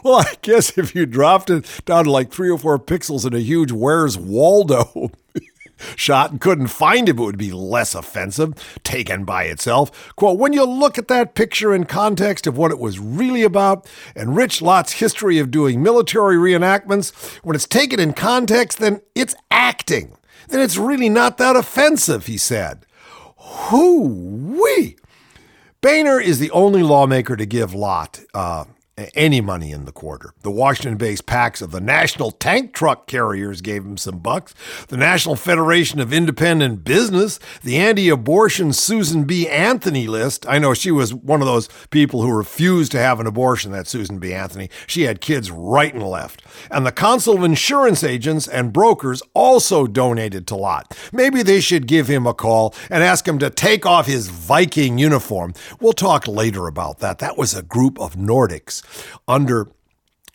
Well, 0.03 0.17
I 0.17 0.35
guess 0.43 0.77
if 0.79 0.95
you 0.95 1.07
dropped 1.07 1.51
it 1.51 1.67
down 1.85 2.05
to 2.05 2.11
like 2.11 2.31
three 2.31 2.51
or 2.51 2.59
four 2.59 2.79
pixels 2.79 3.27
in 3.27 3.35
a 3.35 3.41
huge 3.41 3.73
Where's 3.73 4.17
Waldo 4.17 5.11
shot 5.97 6.31
and 6.31 6.41
couldn't 6.41 6.69
find 6.69 7.09
him, 7.09 7.19
it 7.19 7.23
would 7.23 7.39
be 7.39 7.53
less 7.53 7.95
offensive, 7.95 8.55
taken 8.85 9.25
by 9.25 9.45
itself. 9.45 10.15
Quote, 10.17 10.39
when 10.39 10.53
you 10.53 10.65
look 10.65 10.99
at 10.99 11.09
that 11.09 11.35
picture 11.35 11.75
in 11.75 11.85
context 11.85 12.47
of 12.47 12.57
what 12.57 12.71
it 12.71 12.79
was 12.79 12.99
really 12.99 13.43
about 13.43 13.87
and 14.15 14.37
Rich 14.37 14.63
Lott's 14.63 14.93
history 14.93 15.39
of 15.39 15.51
doing 15.51 15.83
military 15.83 16.37
reenactments, 16.37 17.15
when 17.45 17.55
it's 17.55 17.67
taken 17.67 18.01
in 18.01 18.13
context, 18.13 18.79
then 18.79 19.01
it's 19.15 19.35
acting. 19.51 20.17
Then 20.49 20.61
it's 20.61 20.77
really 20.77 21.09
not 21.09 21.39
that 21.39 21.57
offensive, 21.57 22.27
he 22.27 22.39
said. 22.39 22.87
Hoo-wee! 23.37 24.97
Boehner 25.81 26.21
is 26.21 26.39
the 26.39 26.51
only 26.51 26.83
lawmaker 26.83 27.37
to 27.37 27.47
give 27.47 27.73
Lott 27.73 28.21
uh, 28.35 28.65
any 29.15 29.41
money 29.41 29.71
in 29.73 29.85
the 29.85 29.93
quarter. 29.93 30.33
The 30.43 30.51
Washington 30.51 30.97
based 30.97 31.27
PACs 31.27 31.63
of 31.63 31.71
the 31.71 31.81
National 31.81 32.31
Tank 32.31 32.73
Truck 32.73 33.07
Carriers 33.07 33.61
gave 33.61 33.85
him 33.85 33.97
some 33.97 34.19
bucks. 34.19 34.55
The 34.89 34.97
National 34.97 35.37
Federation 35.37 36.01
of 36.01 36.13
Independent 36.13 36.85
Business, 36.85 37.39
the 37.63 37.77
anti 37.77 38.09
abortion 38.09 38.73
Susan 38.73 39.25
B. 39.25 39.49
Anthony 39.49 40.07
list. 40.07 40.47
I 40.49 40.59
know 40.59 40.75
she 40.75 40.91
was 40.91 41.15
one 41.15 41.41
of 41.41 41.47
those 41.47 41.69
people 41.91 42.23
who 42.23 42.33
refused 42.33 42.93
to 42.93 42.99
have 42.99 43.21
an 43.21 43.27
abortion, 43.27 43.73
that 43.73 43.87
Susan 43.87 44.19
B. 44.19 44.35
Anthony. 44.35 44.71
She 44.87 45.03
had 45.03 45.21
kids 45.21 45.51
right 45.51 45.93
and 45.93 46.03
left. 46.03 46.43
And 46.71 46.87
the 46.87 46.93
Council 46.93 47.37
of 47.37 47.45
Insurance 47.45 48.03
Agents 48.03 48.49
and 48.49 48.73
Brokers 48.73 49.23
also 49.35 49.87
donated 49.87 50.47
to 50.49 50.57
Lot. 50.57 50.97
Maybe 51.13 51.43
they 51.43 51.61
should 51.61 51.87
give 51.87 52.09
him 52.09 52.27
a 52.27 52.35
call 52.35 52.75
and 52.91 53.03
ask 53.03 53.27
him 53.27 53.39
to 53.39 53.51
take 53.51 53.87
off 53.87 54.07
his 54.07 54.29
Viking 54.29 54.99
uniform. 54.99 55.55
We'll 55.81 55.93
talk 55.93 56.27
later 56.27 56.67
about 56.67 56.99
that. 56.99 57.19
That 57.19 57.39
was 57.39 57.55
a 57.55 57.63
group 57.63 58.01
of 58.01 58.15
Nordics 58.17 58.83
under 59.27 59.69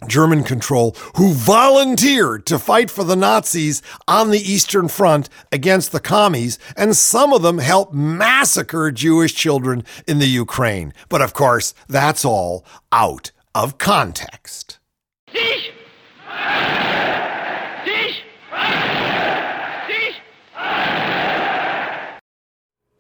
German 0.08 0.44
control 0.44 0.96
who 1.16 1.34
volunteered 1.34 2.46
to 2.48 2.60
fight 2.60 2.90
for 2.90 3.04
the 3.04 3.16
Nazis 3.16 3.82
on 4.08 4.32
the 4.32 4.40
Eastern 4.40 4.88
Front 4.88 5.30
against 5.52 5.92
the 5.92 6.00
commies, 6.00 6.60
and 6.76 6.96
some 6.96 7.34
of 7.34 7.42
them 7.42 7.60
helped 7.60 7.94
massacre 7.94 8.92
Jewish 8.92 9.34
children 9.34 9.84
in 10.08 10.20
the 10.20 10.28
Ukraine. 10.28 10.94
But 11.10 11.22
of 11.22 11.34
course, 11.34 11.74
that's 11.88 12.26
all 12.26 12.66
out 12.92 13.32
of 13.56 13.78
context. 13.78 14.80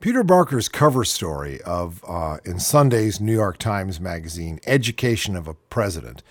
Peter 0.04 0.22
Baker's 0.22 0.68
cover 0.68 1.06
story 1.06 1.62
of 1.62 2.04
uh, 2.06 2.38
in 2.44 2.60
Sunday's 2.60 3.22
New 3.22 3.32
York 3.32 3.58
Times 3.58 4.02
Magazine, 4.02 4.60
"Education 4.66 5.34
of 5.34 5.48
a 5.48 5.54
President," 5.54 6.22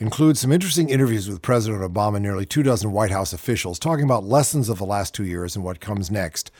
includes 0.00 0.40
some 0.40 0.50
interesting 0.50 0.88
interviews 0.88 1.28
with 1.28 1.40
President 1.40 1.82
Obama 1.82 2.16
and 2.16 2.24
nearly 2.24 2.44
two 2.44 2.64
dozen 2.64 2.90
White 2.90 3.12
House 3.12 3.32
officials, 3.32 3.78
talking 3.78 4.04
about 4.04 4.24
lessons 4.24 4.68
of 4.68 4.78
the 4.78 4.84
last 4.84 5.14
two 5.14 5.24
years 5.24 5.54
and 5.54 5.64
what 5.64 5.78
comes 5.78 6.10
next 6.10 6.50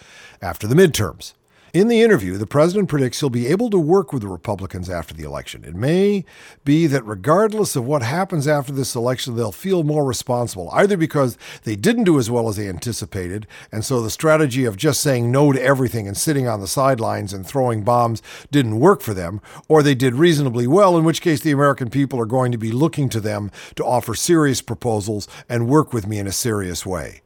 after 0.41 0.69
the 0.69 0.77
midterms. 0.77 1.33
In 1.73 1.89
the 1.89 2.03
interview, 2.03 2.37
the 2.37 2.47
president 2.47 2.91
predicts 2.91 3.21
he'll 3.21 3.31
be 3.31 3.47
able 3.47 3.71
to 3.71 3.79
work 3.79 4.13
with 4.13 4.21
the 4.21 4.29
Republicans 4.29 4.91
after 4.91 5.15
the 5.15 5.25
election. 5.25 5.65
It 5.65 5.75
may 5.75 6.27
be 6.67 6.87
that 6.87 7.07
regardless 7.07 7.77
of 7.77 7.87
what 7.87 8.03
happens 8.03 8.47
after 8.47 8.75
this 8.75 8.95
election, 8.95 9.37
they'll 9.37 9.53
feel 9.53 9.83
more 9.83 10.05
responsible, 10.05 10.69
either 10.75 10.99
because 10.99 11.39
they 11.63 11.75
didn't 11.75 12.05
do 12.05 12.19
as 12.19 12.31
well 12.31 12.47
as 12.51 12.57
they 12.57 12.69
anticipated, 12.69 13.47
and 13.73 13.87
so 13.87 14.03
the 14.03 14.11
strategy 14.11 14.67
of 14.67 14.77
just 14.77 15.01
saying 15.01 15.33
no 15.33 15.51
to 15.51 15.63
everything 15.63 16.07
and 16.07 16.19
sitting 16.19 16.47
on 16.47 16.61
the 16.61 16.67
sidelines 16.67 17.33
and 17.33 17.47
throwing 17.47 17.85
bombs 17.85 18.21
didn't 18.51 18.79
work 18.79 19.01
for 19.01 19.15
them, 19.15 19.41
or 19.67 19.83
they 19.83 19.95
did 19.95 20.15
reasonably 20.15 20.67
well, 20.67 20.99
in 20.99 21.05
which 21.05 21.23
case 21.23 21.41
the 21.41 21.53
American 21.53 21.89
people 21.89 22.21
are 22.21 22.27
going 22.27 22.53
to 22.53 22.59
be 22.59 22.71
looking 22.71 23.09
to 23.09 23.19
them 23.19 23.51
to 23.77 23.83
offer 23.83 24.15
serious 24.15 24.61
proposals 24.61 25.27
and 25.49 25.71
work 25.71 25.95
with 25.95 26.07
me 26.07 26.19
in 26.19 26.27
a 26.27 26.33
serious 26.33 26.85
way. 26.85 27.23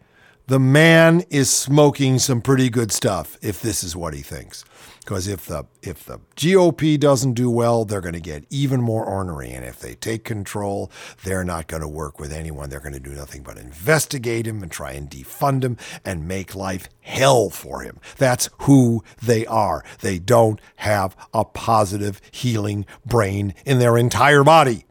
The 0.49 0.61
man 0.61 1.25
is 1.29 1.51
smoking 1.51 2.21
some 2.21 2.41
pretty 2.41 2.71
good 2.71 2.93
stuff, 2.93 3.37
if 3.43 3.61
this 3.61 3.83
is 3.83 3.97
what 3.97 4.15
he 4.15 4.23
thinks. 4.23 4.65
Because 5.01 5.27
if 5.27 5.47
the 5.47 5.65
if 5.83 6.05
the 6.05 6.21
GOP 6.37 7.01
doesn't 7.01 7.33
do 7.33 7.51
well, 7.51 7.85
they're 7.85 8.01
going 8.01 8.15
to 8.15 8.21
get 8.21 8.45
even 8.49 8.81
more 8.81 9.05
ornery, 9.05 9.51
and 9.51 9.65
if 9.65 9.81
they 9.81 9.95
take 9.95 10.23
control, 10.23 10.89
they're 11.25 11.43
not 11.43 11.67
going 11.67 11.83
to 11.83 11.89
work 11.89 12.21
with 12.21 12.33
anyone. 12.33 12.71
They're 12.71 12.79
going 12.79 12.93
to 12.93 13.01
do 13.01 13.11
nothing 13.11 13.43
but 13.43 13.59
investigate 13.59 14.47
him 14.47 14.63
and 14.63 14.71
try 14.71 14.93
and 14.93 15.11
defund 15.11 15.65
him 15.65 15.79
and 16.05 16.29
make 16.29 16.55
life 16.55 16.89
hell 17.01 17.51
for 17.51 17.81
him. 17.81 17.99
That's 18.17 18.49
who 18.61 19.03
they 19.21 19.47
are. 19.47 19.85
They 20.01 20.21
don't 20.21 20.61
have 20.77 21.17
a 21.35 21.45
positive 21.45 22.21
healing 22.31 22.87
brain 23.05 23.53
in 23.65 23.81
their 23.81 23.99
entire 23.99 24.45
body. 24.45 24.85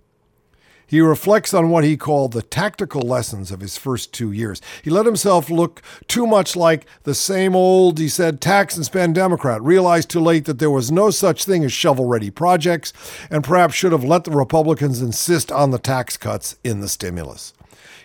He 0.95 1.01
reflects 1.01 1.53
on 1.53 1.71
what 1.71 1.83
he 1.83 1.97
called 1.97 2.31
the 2.31 2.41
tactical 2.41 3.01
lessons 3.01 3.51
of 3.51 3.59
his 3.59 3.77
first 3.77 4.13
two 4.13 4.31
years. 4.31 4.61
He 4.81 4.89
let 4.89 5.05
himself 5.05 5.49
look 5.49 5.81
too 6.07 6.25
much 6.25 6.55
like 6.55 6.85
the 7.03 7.13
same 7.13 7.53
old, 7.53 7.99
he 7.99 8.07
said, 8.07 8.39
tax 8.39 8.77
and 8.77 8.85
spend 8.85 9.13
Democrat, 9.13 9.61
realized 9.61 10.09
too 10.09 10.21
late 10.21 10.45
that 10.45 10.57
there 10.57 10.71
was 10.71 10.93
no 10.93 11.09
such 11.09 11.43
thing 11.43 11.65
as 11.65 11.73
shovel 11.73 12.05
ready 12.05 12.31
projects, 12.31 12.93
and 13.29 13.43
perhaps 13.43 13.75
should 13.75 13.91
have 13.91 14.05
let 14.05 14.23
the 14.23 14.31
Republicans 14.31 15.01
insist 15.01 15.51
on 15.51 15.71
the 15.71 15.79
tax 15.79 16.15
cuts 16.15 16.55
in 16.63 16.79
the 16.79 16.87
stimulus. 16.87 17.51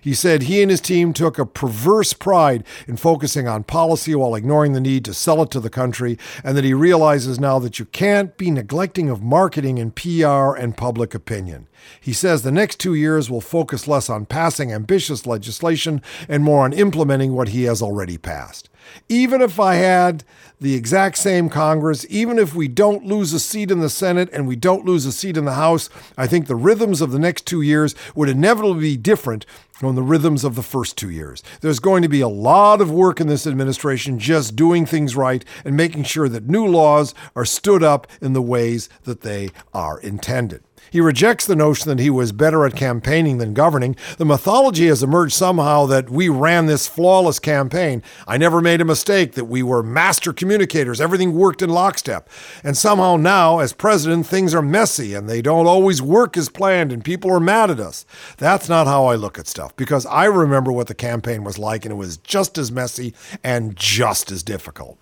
He 0.01 0.15
said 0.15 0.43
he 0.43 0.63
and 0.63 0.71
his 0.71 0.81
team 0.81 1.13
took 1.13 1.39
a 1.39 1.47
perverse 1.47 2.13
pride 2.13 2.65
in 2.87 2.97
focusing 2.97 3.47
on 3.47 3.65
policy 3.65 4.15
while 4.15 4.35
ignoring 4.35 4.73
the 4.73 4.81
need 4.81 5.05
to 5.05 5.15
sell 5.15 5.43
it 5.43 5.51
to 5.51 5.61
the 5.61 5.71
country, 5.71 6.19
and 6.43 6.57
that 6.57 6.65
he 6.65 6.75
realizes 6.75 7.39
now 7.39 7.59
that 7.59 7.79
you 7.79 7.85
can't 7.85 8.37
be 8.37 8.51
neglecting 8.51 9.11
of 9.11 9.23
marketing 9.23 9.79
and 9.79 9.95
PR 9.95 10.55
and 10.57 10.77
public 10.77 11.15
opinion. 11.15 11.69
He 12.01 12.13
says 12.13 12.43
the 12.43 12.51
next 12.51 12.79
two 12.79 12.95
years 12.95 13.31
will 13.31 13.41
focus 13.41 13.89
less 13.89 14.11
on 14.11 14.27
passing 14.27 14.73
ambitious 14.73 15.27
legislation 15.27 16.03
and 16.29 16.43
more 16.43 16.65
on 16.65 16.73
implementing 16.73 17.33
what 17.35 17.49
he 17.49 17.65
has 17.65 17.83
already 17.83 18.19
passed. 18.19 18.69
Even 19.09 19.41
if 19.41 19.59
I 19.59 19.75
had 19.75 20.25
the 20.61 20.75
exact 20.75 21.17
same 21.17 21.49
Congress, 21.49 22.05
even 22.11 22.39
if 22.39 22.55
we 22.55 22.69
don't 22.69 23.07
lose 23.07 23.33
a 23.33 23.41
seat 23.41 23.71
in 23.71 23.81
the 23.81 23.89
Senate 23.89 24.29
and 24.33 24.47
we 24.47 24.57
don't 24.57 24.85
lose 24.85 25.07
a 25.07 25.13
seat 25.13 25.37
in 25.37 25.47
the 25.47 25.55
House, 25.55 25.89
I 26.19 26.27
think 26.27 26.47
the 26.47 26.55
rhythms 26.55 27.01
of 27.01 27.13
the 27.13 27.19
next 27.19 27.47
two 27.47 27.63
years 27.63 27.95
would 28.15 28.29
inevitably 28.29 28.81
be 28.81 28.97
different 28.97 29.47
from 29.73 29.95
the 29.95 30.03
rhythms 30.03 30.45
of 30.45 30.57
the 30.57 30.63
first 30.63 30.99
two 30.99 31.09
years. 31.09 31.43
There's 31.63 31.81
going 31.81 32.03
to 32.03 32.09
be 32.09 32.21
a 32.21 32.29
lot 32.29 32.83
of 32.83 32.91
work 32.91 33.19
in 33.19 33.29
this 33.29 33.47
administration 33.47 34.19
just 34.19 34.55
doing 34.55 34.85
things 34.85 35.17
right 35.17 35.43
and 35.65 35.75
making 35.75 36.05
sure 36.05 36.29
that 36.29 36.49
new 36.49 36.67
laws 36.67 37.15
are 37.35 37.47
stood 37.47 37.83
up 37.83 38.07
in 38.21 38.35
the 38.35 38.43
ways 38.43 38.91
that 39.05 39.23
they 39.23 39.49
are 39.73 39.99
intended. 39.99 40.63
He 40.91 41.01
rejects 41.01 41.47
the 41.47 41.57
notion 41.57 41.89
that 41.89 42.03
he 42.03 42.11
was 42.11 42.33
better 42.33 42.67
at 42.67 42.75
campaigning 42.75 43.39
than 43.39 43.55
governing. 43.55 43.97
The 44.19 44.25
mythology 44.25 44.87
has 44.89 45.03
emerged 45.03 45.35
somehow 45.35 45.87
that 45.87 46.11
we 46.11 46.29
ran 46.29 46.67
this 46.67 46.89
flawless 46.89 47.39
campaign. 47.39 48.03
I 48.27 48.37
never 48.37 48.61
made 48.61 48.81
a 48.81 48.85
mistake, 48.85 49.33
that 49.33 49.45
we 49.45 49.63
were 49.63 49.83
master 49.83 50.33
communicators. 50.33 51.01
Everything 51.01 51.35
worked 51.35 51.63
in 51.63 51.71
lockstep. 51.71 52.29
And 52.65 52.77
somehow 52.77 53.17
now, 53.17 53.61
as 53.61 53.73
president, 53.73 54.27
things 54.27 54.55
are 54.55 54.63
messy 54.63 55.15
and 55.15 55.29
they 55.29 55.43
don't 55.43 55.67
always 55.67 56.03
work 56.03 56.37
as 56.37 56.49
planned 56.49 56.93
and 56.93 57.05
people 57.05 57.31
are 57.31 57.41
mad 57.41 57.71
at 57.71 57.81
us. 57.81 58.05
That's 58.39 58.69
not 58.69 58.87
how 58.87 59.07
I 59.07 59.15
look 59.15 59.39
at 59.39 59.47
stuff 59.47 59.75
because 59.77 60.07
I 60.07 60.25
remember 60.25 60.73
what 60.73 60.89
the 60.89 60.95
campaign 60.95 61.45
was 61.45 61.59
like 61.59 61.85
and 61.85 61.93
it 61.93 61.97
was 61.97 62.17
just 62.17 62.59
as 62.59 62.73
messy 62.73 63.15
and 63.45 63.77
just 63.77 64.31
as 64.31 64.43
difficult. 64.43 64.99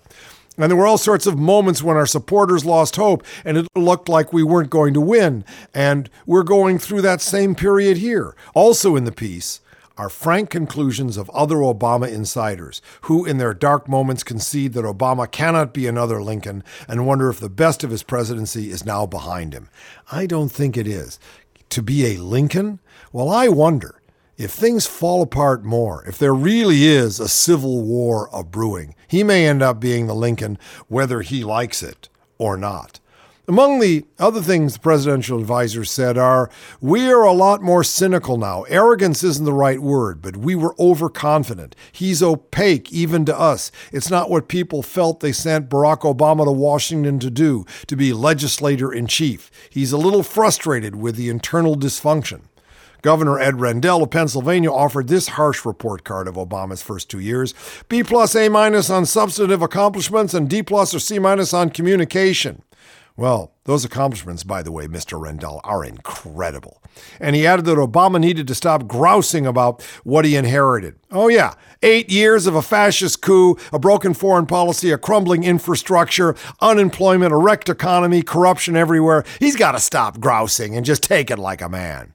And 0.59 0.71
there 0.71 0.77
were 0.77 0.87
all 0.87 0.99
sorts 0.99 1.27
of 1.27 1.39
moments 1.39 1.83
when 1.83 1.97
our 1.97 2.07
supporters 2.07 2.65
lost 2.65 2.97
hope 2.97 3.25
and 3.45 3.57
it 3.57 3.67
looked 3.77 4.09
like 4.09 4.33
we 4.33 4.43
weren't 4.43 4.71
going 4.71 4.93
to 4.95 5.01
win. 5.01 5.45
And 5.73 6.11
we're 6.27 6.43
going 6.43 6.79
through 6.79 7.03
that 7.03 7.21
same 7.21 7.55
period 7.55 7.99
here. 7.99 8.35
Also 8.55 8.97
in 8.97 9.05
the 9.05 9.13
piece 9.13 9.61
are 9.97 10.09
frank 10.09 10.51
conclusions 10.51 11.17
of 11.17 11.29
other 11.31 11.57
Obama 11.57 12.11
insiders 12.11 12.81
who, 13.03 13.25
in 13.25 13.39
their 13.39 13.53
dark 13.53 13.89
moments, 13.89 14.23
concede 14.23 14.73
that 14.75 14.85
Obama 14.85 15.31
cannot 15.31 15.75
be 15.75 15.87
another 15.87 16.23
Lincoln 16.23 16.63
and 16.87 17.07
wonder 17.07 17.29
if 17.31 17.41
the 17.41 17.49
best 17.49 17.83
of 17.83 17.91
his 17.91 18.05
presidency 18.05 18.71
is 18.71 18.87
now 18.87 19.07
behind 19.07 19.53
him. 19.53 19.69
I 20.13 20.27
don't 20.27 20.51
think 20.51 20.77
it 20.77 20.87
is. 20.87 21.19
To 21.71 21.83
be 21.83 22.15
a 22.15 22.23
Lincoln? 22.23 22.79
Well, 23.13 23.29
I 23.29 23.49
wonder 23.49 23.98
if 24.39 24.53
things 24.53 24.87
fall 24.87 25.21
apart 25.21 25.65
more, 25.65 26.05
if 26.05 26.17
there 26.17 26.33
really 26.33 26.87
is 26.87 27.19
a 27.19 27.29
civil 27.29 27.83
war 27.83 28.31
of 28.33 28.53
brewing, 28.53 28.95
he 29.09 29.25
may 29.25 29.49
end 29.49 29.63
up 29.63 29.81
being 29.81 30.07
the 30.07 30.15
Lincoln 30.15 30.57
whether 30.87 31.23
he 31.23 31.43
likes 31.43 31.83
it 31.83 32.09
or 32.39 32.57
not. 32.57 33.01
Among 33.49 33.81
the 33.81 34.05
other 34.19 34.41
things 34.41 34.75
the 34.75 34.79
presidential 34.79 35.41
advisors 35.41 35.91
said 35.91 36.17
are 36.17 36.51
We 36.81 37.11
are 37.11 37.25
a 37.25 37.33
lot 37.33 37.63
more 37.63 37.83
cynical 37.83 38.37
now. 38.37 38.63
Arrogance 38.65 39.25
isn't 39.25 39.45
the 39.45 39.53
right 39.55 39.81
word, 39.81 40.23
but 40.23 40.37
we 40.37 40.55
were 40.55 40.77
overconfident. 40.79 41.75
He's 41.91 42.23
opaque 42.23 42.93
even 42.93 43.25
to 43.25 43.37
us. 43.37 43.73
It's 43.91 44.11
not 44.11 44.31
what 44.31 44.49
people 44.49 44.83
felt 44.83 45.21
they 45.21 45.33
sent 45.33 45.71
Barack 45.71 46.01
Obama 46.01 46.45
to 46.45 46.53
Washington 46.53 47.19
to 47.21 47.31
do, 47.31 47.65
to 47.87 47.97
be 47.97 48.13
legislator 48.13 48.93
in 48.93 49.07
chief. 49.09 49.51
He's 49.71 49.93
a 49.93 49.99
little 49.99 50.23
frustrated 50.23 50.95
with 50.95 51.17
the 51.17 51.31
internal 51.31 51.75
dysfunction. 51.75 52.43
Governor 53.03 53.39
Ed 53.39 53.61
Rendell 53.61 54.03
of 54.03 54.11
Pennsylvania 54.11 54.71
offered 54.71 55.09
this 55.09 55.29
harsh 55.29 55.65
report 55.65 56.05
card 56.05 56.29
of 56.29 56.35
Obama's 56.35 56.83
first 56.83 57.09
two 57.09 57.21
years 57.21 57.55
B 57.89 58.03
plus 58.03 58.35
A 58.35 58.49
minus 58.49 58.91
on 58.91 59.07
substantive 59.07 59.63
accomplishments 59.63 60.35
and 60.35 60.49
D 60.49 60.63
plus 60.63 60.95
or 60.95 60.99
C 60.99 61.19
minus 61.19 61.53
on 61.55 61.71
communication. 61.71 62.63
Well, 63.19 63.53
those 63.65 63.85
accomplishments, 63.85 64.45
by 64.45 64.63
the 64.63 64.71
way, 64.71 64.87
Mr. 64.87 65.21
Rendell, 65.21 65.61
are 65.65 65.85
incredible. 65.85 66.81
And 67.19 67.35
he 67.35 67.49
added 67.49 67.65
that 67.65 67.77
Obama 67.77 68.21
needed 68.21 68.47
to 68.47 68.55
stop 68.55 68.87
grousing 68.87 69.45
about 69.45 69.83
what 70.05 70.25
he 70.25 70.37
inherited. 70.37 70.95
Oh, 71.11 71.27
yeah, 71.27 71.55
eight 71.83 72.11
years 72.11 72.47
of 72.47 72.55
a 72.55 72.63
fascist 72.63 73.21
coup, 73.21 73.57
a 73.73 73.79
broken 73.79 74.15
foreign 74.15 74.47
policy, 74.47 74.93
a 74.93 74.99
crumbling 74.99 75.43
infrastructure, 75.43 76.37
unemployment, 76.61 77.33
a 77.33 77.37
wrecked 77.37 77.69
economy, 77.69 78.23
corruption 78.23 78.77
everywhere. 78.77 79.25
He's 79.41 79.57
got 79.57 79.73
to 79.73 79.81
stop 79.81 80.21
grousing 80.21 80.77
and 80.77 80.87
just 80.87 81.03
take 81.03 81.29
it 81.29 81.41
like 81.41 81.61
a 81.61 81.69
man. 81.69 82.15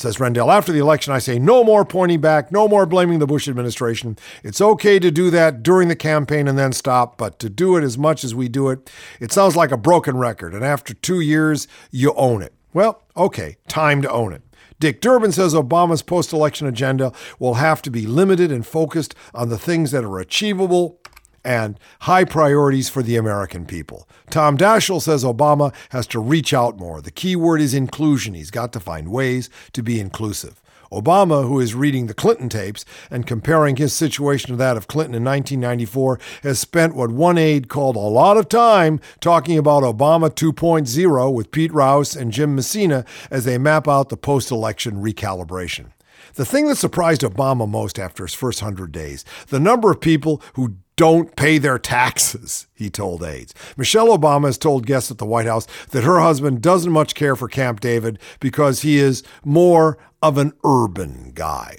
Says 0.00 0.18
Rendell, 0.18 0.50
after 0.50 0.72
the 0.72 0.78
election, 0.78 1.12
I 1.12 1.18
say 1.18 1.38
no 1.38 1.62
more 1.62 1.84
pointing 1.84 2.22
back, 2.22 2.50
no 2.50 2.66
more 2.66 2.86
blaming 2.86 3.18
the 3.18 3.26
Bush 3.26 3.46
administration. 3.46 4.16
It's 4.42 4.60
okay 4.60 4.98
to 4.98 5.10
do 5.10 5.28
that 5.28 5.62
during 5.62 5.88
the 5.88 5.96
campaign 5.96 6.48
and 6.48 6.58
then 6.58 6.72
stop, 6.72 7.18
but 7.18 7.38
to 7.40 7.50
do 7.50 7.76
it 7.76 7.84
as 7.84 7.98
much 7.98 8.24
as 8.24 8.34
we 8.34 8.48
do 8.48 8.70
it, 8.70 8.90
it 9.20 9.30
sounds 9.30 9.56
like 9.56 9.70
a 9.70 9.76
broken 9.76 10.16
record. 10.16 10.54
And 10.54 10.64
after 10.64 10.94
two 10.94 11.20
years, 11.20 11.68
you 11.90 12.14
own 12.14 12.40
it. 12.40 12.54
Well, 12.72 13.02
okay, 13.14 13.58
time 13.68 14.00
to 14.00 14.10
own 14.10 14.32
it. 14.32 14.40
Dick 14.78 15.02
Durbin 15.02 15.32
says 15.32 15.52
Obama's 15.52 16.00
post 16.00 16.32
election 16.32 16.66
agenda 16.66 17.12
will 17.38 17.54
have 17.54 17.82
to 17.82 17.90
be 17.90 18.06
limited 18.06 18.50
and 18.50 18.66
focused 18.66 19.14
on 19.34 19.50
the 19.50 19.58
things 19.58 19.90
that 19.90 20.04
are 20.04 20.18
achievable 20.18 20.98
and 21.44 21.78
high 22.00 22.24
priorities 22.24 22.88
for 22.88 23.02
the 23.02 23.16
American 23.16 23.66
people. 23.66 24.08
Tom 24.30 24.56
Daschle 24.56 25.02
says 25.02 25.24
Obama 25.24 25.74
has 25.90 26.06
to 26.08 26.20
reach 26.20 26.52
out 26.52 26.78
more. 26.78 27.00
The 27.00 27.10
key 27.10 27.36
word 27.36 27.60
is 27.60 27.74
inclusion. 27.74 28.34
He's 28.34 28.50
got 28.50 28.72
to 28.72 28.80
find 28.80 29.10
ways 29.10 29.50
to 29.72 29.82
be 29.82 30.00
inclusive. 30.00 30.60
Obama, 30.92 31.46
who 31.46 31.60
is 31.60 31.74
reading 31.74 32.06
the 32.06 32.14
Clinton 32.14 32.48
tapes 32.48 32.84
and 33.10 33.26
comparing 33.26 33.76
his 33.76 33.92
situation 33.92 34.50
to 34.50 34.56
that 34.56 34.76
of 34.76 34.88
Clinton 34.88 35.14
in 35.14 35.24
1994, 35.24 36.18
has 36.42 36.58
spent 36.58 36.96
what 36.96 37.12
one 37.12 37.38
aide 37.38 37.68
called 37.68 37.94
a 37.94 38.00
lot 38.00 38.36
of 38.36 38.48
time 38.48 39.00
talking 39.20 39.56
about 39.56 39.84
Obama 39.84 40.28
2.0 40.28 41.32
with 41.32 41.52
Pete 41.52 41.72
Rouse 41.72 42.16
and 42.16 42.32
Jim 42.32 42.56
Messina 42.56 43.04
as 43.30 43.44
they 43.44 43.56
map 43.56 43.86
out 43.86 44.08
the 44.08 44.16
post 44.16 44.50
election 44.50 44.96
recalibration. 44.96 45.92
The 46.34 46.44
thing 46.44 46.66
that 46.68 46.76
surprised 46.76 47.22
Obama 47.22 47.68
most 47.68 47.98
after 47.98 48.24
his 48.24 48.34
first 48.34 48.62
100 48.62 48.90
days, 48.92 49.24
the 49.48 49.60
number 49.60 49.90
of 49.90 50.00
people 50.00 50.42
who 50.54 50.76
don't 51.00 51.34
pay 51.34 51.56
their 51.56 51.78
taxes, 51.78 52.66
he 52.74 52.90
told 52.90 53.22
aides. 53.24 53.54
Michelle 53.74 54.08
Obama 54.08 54.44
has 54.44 54.58
told 54.58 54.84
guests 54.84 55.10
at 55.10 55.16
the 55.16 55.24
White 55.24 55.46
House 55.46 55.66
that 55.92 56.04
her 56.04 56.20
husband 56.20 56.60
doesn't 56.60 56.92
much 56.92 57.14
care 57.14 57.34
for 57.34 57.48
Camp 57.48 57.80
David 57.80 58.18
because 58.38 58.82
he 58.82 58.98
is 58.98 59.22
more 59.42 59.96
of 60.20 60.36
an 60.36 60.52
urban 60.62 61.32
guy. 61.34 61.78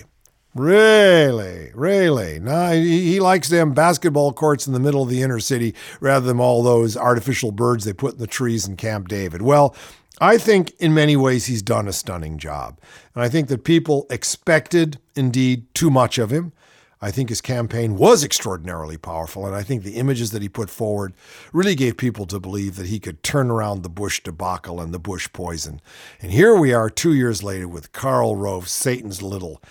Really, 0.56 1.70
really. 1.76 2.40
No, 2.40 2.72
he, 2.72 3.12
he 3.12 3.20
likes 3.20 3.50
them 3.50 3.76
basketball 3.76 4.34
courts 4.34 4.66
in 4.66 4.74
the 4.74 4.80
middle 4.80 5.04
of 5.04 5.10
the 5.10 5.22
inner 5.22 5.40
city 5.40 5.76
rather 6.00 6.26
than 6.26 6.40
all 6.40 6.64
those 6.64 6.98
artificial 6.98 7.52
birds 7.52 7.86
they 7.86 7.94
put 7.94 8.14
in 8.14 8.20
the 8.20 8.26
trees 8.26 8.68
in 8.68 8.76
Camp 8.76 9.08
David. 9.08 9.44
Well, 9.44 9.76
I 10.20 10.40
think 10.40 10.72
in 10.80 10.96
many 10.96 11.16
ways 11.16 11.46
he's 11.46 11.62
done 11.62 11.88
a 11.88 11.94
stunning 11.94 12.40
job. 12.40 12.80
And 13.14 13.24
I 13.24 13.30
think 13.30 13.50
that 13.50 13.66
people 13.66 14.08
expected, 14.10 14.98
indeed, 15.16 15.72
too 15.76 15.92
much 15.92 16.18
of 16.18 16.32
him. 16.32 16.54
I 17.02 17.10
think 17.10 17.30
his 17.30 17.42
campaign 17.42 17.98
was 17.98 18.24
extraordinarily 18.24 18.98
powerful, 18.98 19.46
and 19.46 19.56
I 19.56 19.64
think 19.64 19.84
the 19.84 19.96
images 19.96 20.32
that 20.32 20.42
he 20.42 20.50
put 20.50 20.70
forward 20.70 21.14
really 21.52 21.74
gave 21.74 21.98
people 21.98 22.28
to 22.28 22.40
believe 22.40 22.76
that 22.76 22.88
he 22.88 23.00
could 23.00 23.24
turn 23.24 23.50
around 23.50 23.82
the 23.82 23.90
Bush 23.90 24.22
debacle 24.22 24.80
and 24.80 24.94
the 24.94 25.00
Bush 25.00 25.28
poison. 25.34 25.82
And 26.22 26.32
here 26.32 26.56
we 26.56 26.74
are 26.74 26.90
two 26.90 27.14
years 27.14 27.42
later 27.42 27.68
with 27.68 27.92
Karl 27.92 28.36
Rove, 28.36 28.68
Satan's 28.68 29.22
little, 29.24 29.62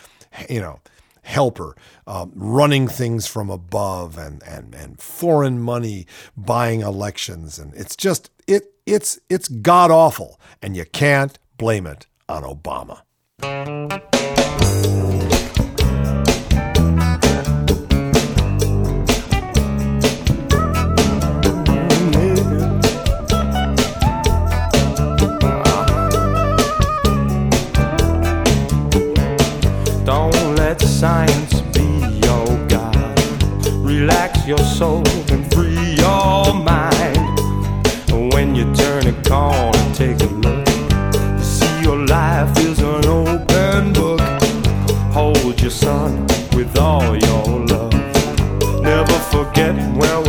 you 0.49 0.61
know, 0.61 0.81
helper, 1.23 1.77
um, 2.07 2.33
running 2.35 2.89
things 2.89 3.27
from 3.27 3.49
above 3.49 4.19
and, 4.19 4.43
and, 4.43 4.75
and 4.75 5.01
foreign 5.01 5.61
money 5.61 6.07
buying 6.37 6.81
elections. 6.81 7.59
And 7.59 7.73
it's 7.75 7.95
just, 7.95 8.31
it, 8.49 8.75
it's, 8.87 9.21
it's 9.29 9.47
god 9.47 9.93
awful, 9.93 10.41
and 10.61 10.77
you 10.77 10.85
can't 10.85 11.39
blame 11.57 11.87
it 11.87 12.07
on 12.29 12.43
Obama. 12.43 13.03
Science 31.01 31.63
be 31.73 31.87
your 32.27 32.47
guide. 32.69 33.67
Relax 33.77 34.47
your 34.47 34.59
soul 34.59 35.03
and 35.33 35.51
free 35.55 35.95
your 35.95 36.53
mind. 36.53 37.41
When 38.35 38.55
you 38.55 38.65
turn 38.75 39.07
a 39.07 39.15
corner, 39.23 39.95
take 39.95 40.21
a 40.21 40.31
look. 40.45 40.69
You 41.39 41.43
see 41.43 41.81
your 41.81 42.05
life 42.05 42.55
is 42.59 42.81
an 42.81 43.07
open 43.07 43.95
book. 43.95 44.21
Hold 45.15 45.59
your 45.63 45.71
son 45.71 46.27
with 46.55 46.77
all 46.77 47.17
your 47.17 47.47
love. 47.73 47.95
Never 48.83 49.19
forget 49.35 49.75
where 49.97 50.20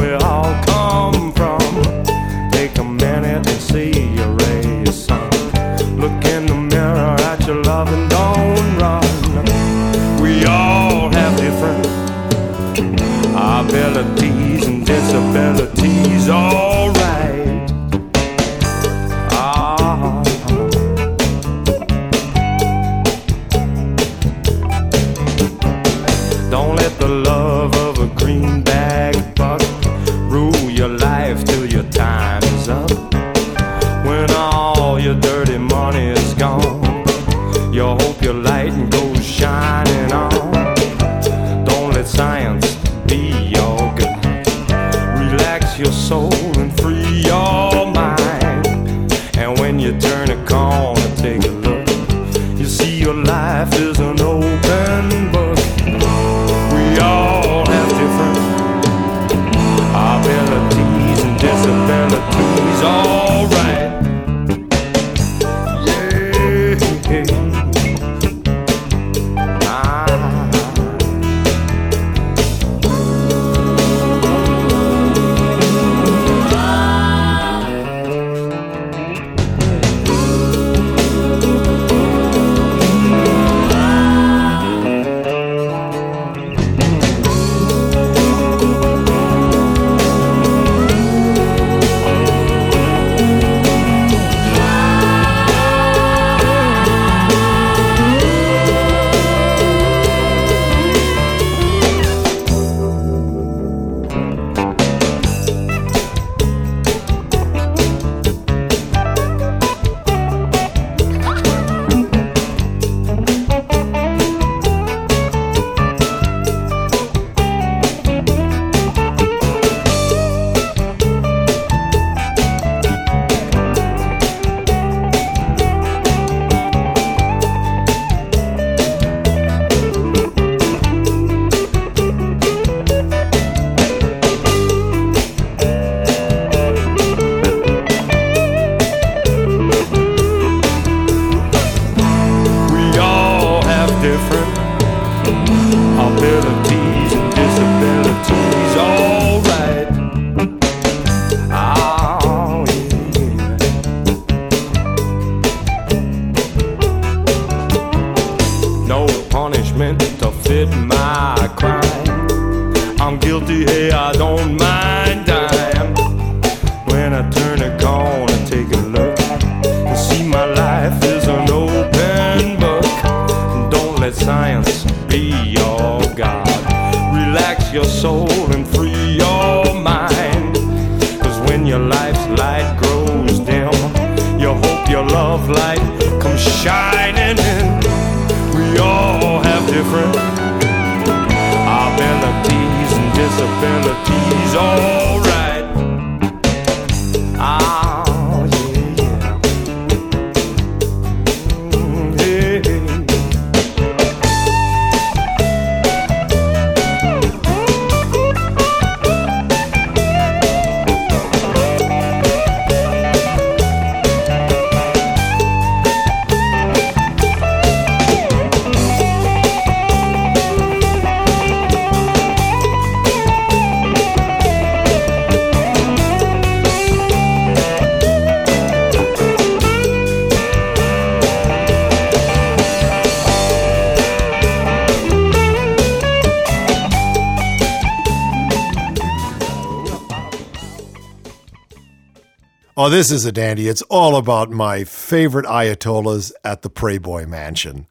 this 243.02 243.10
is 243.10 243.26
a 243.26 243.32
dandy. 243.32 243.68
It's 243.68 243.82
all 243.90 244.16
about 244.16 244.52
my 244.52 244.84
favorite 244.84 245.48
Ayatollahs 245.48 246.32
at 246.44 246.62
the 246.62 246.70
Prayboy 246.70 247.28
Mansion 247.28 247.88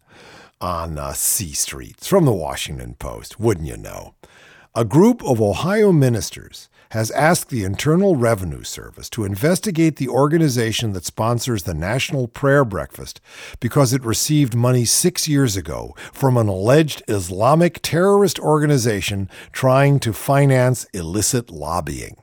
on 0.61 0.99
uh, 0.99 1.15
C 1.15 1.51
Street. 1.51 1.97
It's 1.99 2.07
from 2.07 2.27
the 2.27 2.33
Washington 2.33 2.95
Post, 2.95 3.41
wouldn't 3.41 3.67
you 3.67 3.77
know? 3.77 4.15
A 4.73 4.85
group 4.85 5.21
of 5.25 5.43
Ohio 5.43 5.91
ministers 5.91 6.69
has 6.93 7.11
asked 7.11 7.49
the 7.49 7.65
Internal 7.65 8.15
Revenue 8.15 8.63
Service 8.63 9.11
to 9.11 9.25
investigate 9.25 9.97
the 9.97 10.09
organization 10.09 10.93
that 10.93 11.05
sponsors 11.05 11.65
the 11.65 11.75
National 11.75 12.29
Prayer 12.29 12.65
Breakfast 12.65 13.21
because 13.59 13.93
it 13.93 14.05
received 14.05 14.55
money 14.55 14.85
six 14.85 15.27
years 15.27 15.57
ago 15.57 15.93
from 16.13 16.37
an 16.37 16.47
alleged 16.47 17.03
Islamic 17.09 17.83
terrorist 17.83 18.39
organization 18.39 19.29
trying 19.51 19.99
to 19.99 20.13
finance 20.13 20.87
illicit 20.95 21.51
lobbying. 21.51 22.17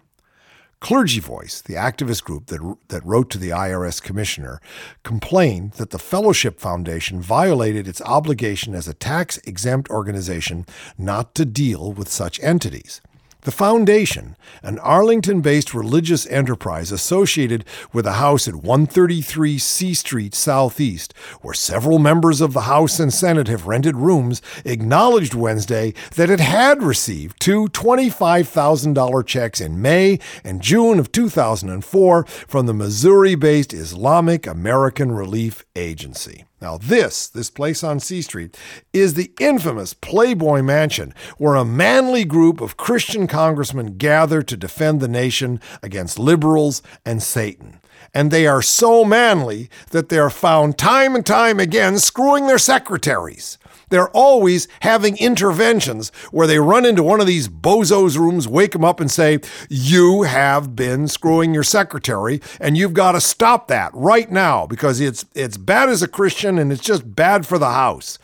Clergy 0.80 1.20
Voice, 1.20 1.60
the 1.62 1.74
activist 1.74 2.24
group 2.24 2.48
that, 2.48 2.78
that 2.90 3.04
wrote 3.04 3.32
to 3.32 3.40
the 3.40 3.50
IRS 3.50 4.02
commissioner, 4.02 4.62
complained 5.04 5.74
that 5.74 5.90
the 5.90 5.98
Fellowship 5.98 6.60
Foundation 6.60 7.20
violated 7.20 7.88
its 7.88 8.02
obligation 8.02 8.76
as 8.76 8.88
a 8.88 8.94
tax 8.94 9.40
exempt 9.40 9.90
organization 9.90 10.66
not 10.98 11.34
to 11.34 11.46
deal 11.46 11.92
with 11.92 12.10
such 12.10 12.40
entities. 12.42 13.02
The 13.48 13.52
Foundation, 13.54 14.36
an 14.62 14.78
Arlington 14.80 15.40
based 15.40 15.74
religious 15.74 16.28
enterprise 16.28 16.92
associated 16.92 17.64
with 17.94 18.06
a 18.06 18.20
house 18.20 18.46
at 18.46 18.56
133 18.56 19.58
C 19.58 19.94
Street 19.94 20.36
Southeast, 20.36 21.14
where 21.40 21.54
several 21.54 21.98
members 21.98 22.42
of 22.42 22.52
the 22.52 22.64
House 22.64 23.00
and 23.00 23.14
Senate 23.14 23.48
have 23.48 23.66
rented 23.66 23.96
rooms, 23.96 24.42
acknowledged 24.66 25.34
Wednesday 25.34 25.94
that 26.16 26.30
it 26.30 26.42
had 26.42 26.84
received 26.84 27.40
two 27.40 27.68
$25,000 27.70 29.26
checks 29.26 29.62
in 29.62 29.82
May 29.82 30.20
and 30.44 30.62
June 30.62 31.00
of 31.00 31.14
2004 31.14 32.26
from 32.26 32.66
the 32.66 32.74
Missouri 32.74 33.36
based 33.36 33.74
Islamic 33.74 34.46
American 34.46 35.14
Relief 35.14 35.64
Agency. 35.74 36.47
Now, 36.60 36.78
this, 36.78 37.28
this 37.28 37.52
place 37.52 37.84
on 37.84 38.00
C 38.00 38.22
Street, 38.24 38.58
is 38.92 39.14
the 39.14 39.32
infamous 39.40 39.94
Playboy 39.94 40.64
Mansion, 40.64 41.14
where 41.38 41.56
a 41.56 41.64
manly 41.64 42.26
group 42.26 42.62
of 42.62 42.78
Christian 42.78 43.28
congressmen 43.28 43.98
gather 43.98 44.42
to 44.42 44.58
defend 44.58 45.00
the 45.00 45.08
nation 45.08 45.62
against 45.84 46.18
liberals 46.18 46.82
and 47.06 47.22
Satan. 47.22 47.80
And 48.14 48.32
they 48.32 48.48
are 48.48 48.64
so 48.64 49.06
manly 49.06 49.70
that 49.92 50.10
they 50.10 50.18
are 50.18 50.32
found 50.32 50.80
time 50.80 51.16
and 51.16 51.26
time 51.26 51.60
again 51.60 52.00
screwing 52.00 52.48
their 52.48 52.58
secretaries. 52.58 53.60
They're 53.90 54.10
always 54.10 54.68
having 54.82 55.18
interventions 55.18 56.10
where 56.32 56.48
they 56.48 56.60
run 56.60 56.86
into 56.86 57.04
one 57.04 57.22
of 57.22 57.28
these 57.28 57.48
bozos' 57.48 58.18
rooms, 58.18 58.48
wake 58.48 58.72
them 58.72 58.84
up, 58.84 59.00
and 59.00 59.10
say, 59.10 59.40
You 59.70 60.24
have 60.24 60.76
been 60.76 61.08
screwing 61.08 61.54
your 61.54 61.64
secretary, 61.64 62.42
and 62.60 62.78
you've 62.78 62.94
got 62.94 63.14
to 63.14 63.22
stop 63.22 63.68
that 63.68 63.92
right 63.94 64.32
now 64.32 64.66
because 64.68 65.00
it's, 65.00 65.26
it's 65.34 65.58
bad 65.58 65.90
as 65.90 66.02
a 66.02 66.08
Christian 66.08 66.58
and 66.58 66.72
it's 66.72 66.84
just 66.84 67.16
bad 67.16 67.46
for 67.46 67.58
the 67.58 67.72
house 67.72 68.20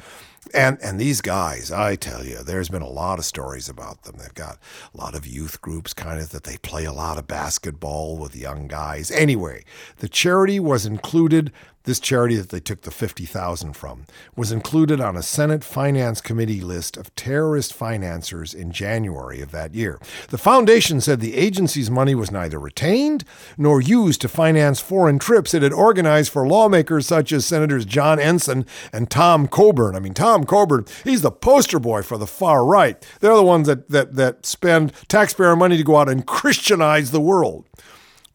and 0.53 0.77
and 0.81 0.99
these 0.99 1.21
guys, 1.21 1.71
I 1.71 1.95
tell 1.95 2.23
you, 2.25 2.37
there's 2.37 2.69
been 2.69 2.81
a 2.81 2.89
lot 2.89 3.19
of 3.19 3.25
stories 3.25 3.67
about 3.67 4.03
them. 4.03 4.17
They've 4.17 4.33
got 4.33 4.59
a 4.93 4.97
lot 4.97 5.15
of 5.15 5.25
youth 5.25 5.61
groups, 5.61 5.93
kind 5.93 6.19
of 6.19 6.29
that 6.29 6.43
they 6.43 6.57
play 6.57 6.85
a 6.85 6.93
lot 6.93 7.17
of 7.17 7.27
basketball 7.27 8.17
with 8.17 8.35
young 8.35 8.67
guys. 8.67 9.09
Anyway, 9.11 9.63
the 9.97 10.09
charity 10.09 10.59
was 10.59 10.85
included 10.85 11.51
this 11.83 11.99
charity 11.99 12.35
that 12.37 12.49
they 12.49 12.59
took 12.59 12.81
the 12.81 12.91
50,000 12.91 13.73
from 13.73 14.05
was 14.35 14.51
included 14.51 15.01
on 15.01 15.17
a 15.17 15.23
Senate 15.23 15.63
Finance 15.63 16.21
Committee 16.21 16.61
list 16.61 16.97
of 16.97 17.13
terrorist 17.15 17.73
financiers 17.73 18.53
in 18.53 18.71
January 18.71 19.41
of 19.41 19.51
that 19.51 19.73
year. 19.75 19.99
The 20.29 20.37
foundation 20.37 21.01
said 21.01 21.19
the 21.19 21.35
agency's 21.35 21.91
money 21.91 22.15
was 22.15 22.31
neither 22.31 22.59
retained 22.59 23.25
nor 23.57 23.81
used 23.81 24.21
to 24.21 24.27
finance 24.29 24.79
foreign 24.79 25.19
trips 25.19 25.53
it 25.53 25.61
had 25.61 25.73
organized 25.73 26.31
for 26.31 26.47
lawmakers 26.47 27.07
such 27.07 27.31
as 27.31 27.45
Senators 27.45 27.85
John 27.85 28.19
Ensign 28.19 28.65
and 28.91 29.09
Tom 29.09 29.47
Coburn. 29.47 29.95
I 29.95 29.99
mean, 29.99 30.13
Tom 30.13 30.45
Coburn, 30.45 30.85
he's 31.03 31.21
the 31.21 31.31
poster 31.31 31.79
boy 31.79 32.01
for 32.01 32.17
the 32.17 32.27
far 32.27 32.65
right. 32.65 33.05
They're 33.19 33.35
the 33.35 33.43
ones 33.43 33.67
that 33.67 33.89
that 33.89 34.15
that 34.15 34.45
spend 34.45 34.93
taxpayer 35.07 35.55
money 35.55 35.77
to 35.77 35.83
go 35.83 35.97
out 35.97 36.09
and 36.09 36.25
Christianize 36.25 37.11
the 37.11 37.21
world. 37.21 37.65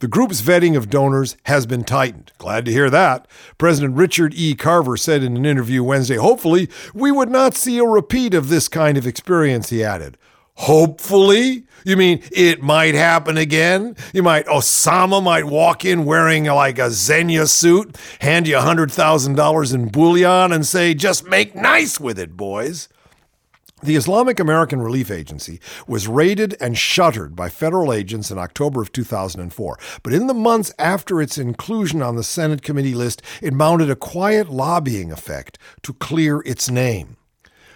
The 0.01 0.07
group's 0.07 0.41
vetting 0.41 0.77
of 0.77 0.91
donors 0.91 1.37
has 1.45 1.67
been 1.67 1.83
tightened. 1.83 2.31
Glad 2.39 2.65
to 2.67 2.73
hear 2.73 2.89
that. 2.89 3.27
President 3.59 3.97
Richard 3.97 4.33
E. 4.33 4.55
Carver 4.55 4.97
said 4.97 5.25
in 5.25 5.37
an 5.37 5.45
interview 5.45 5.83
Wednesday, 5.83 6.15
hopefully, 6.15 6.69
we 6.95 7.11
would 7.11 7.31
not 7.31 7.55
see 7.55 7.79
a 7.79 7.85
repeat 7.85 8.33
of 8.33 8.49
this 8.49 8.69
kind 8.69 8.97
of 8.97 9.09
experience, 9.09 9.71
he 9.71 9.83
added. 9.83 10.17
Hopefully? 10.55 11.65
You 11.85 11.97
mean 11.97 12.23
it 12.31 12.63
might 12.63 12.95
happen 12.95 13.37
again? 13.37 13.97
You 14.13 14.23
might, 14.23 14.47
Osama 14.47 15.21
might 15.21 15.45
walk 15.47 15.85
in 15.85 16.05
wearing 16.05 16.45
like 16.45 16.79
a 16.79 16.91
Zegna 16.91 17.49
suit, 17.49 17.97
hand 18.21 18.47
you 18.47 18.55
$100,000 18.55 19.75
in 19.75 19.89
bullion, 19.89 20.53
and 20.53 20.65
say, 20.65 20.95
just 20.95 21.27
make 21.27 21.57
nice 21.57 21.99
with 21.99 22.21
it, 22.21 22.37
boys. 22.37 22.89
The 23.81 23.95
Islamic 23.95 24.41
American 24.41 24.81
Relief 24.81 25.09
Agency 25.09 25.61
was 25.87 26.09
raided 26.09 26.57
and 26.61 26.77
shuttered 26.77 27.37
by 27.37 27.49
federal 27.49 27.93
agents 27.93 28.29
in 28.31 28.37
October 28.37 28.83
of 28.83 28.91
2004. 28.91 29.79
But 30.03 30.13
in 30.13 30.27
the 30.27 30.35
months 30.35 30.75
after 30.81 31.23
its 31.23 31.39
inclusion 31.39 32.03
on 32.03 32.17
the 32.17 32.25
Senate 32.25 32.63
committee 32.63 32.95
list, 32.95 33.23
it 33.41 33.55
mounted 33.55 33.89
a 33.89 33.95
quiet 33.95 34.49
lobbying 34.49 35.13
effect 35.13 35.59
to 35.83 35.93
clear 35.93 36.43
its 36.45 36.69
name. 36.69 37.19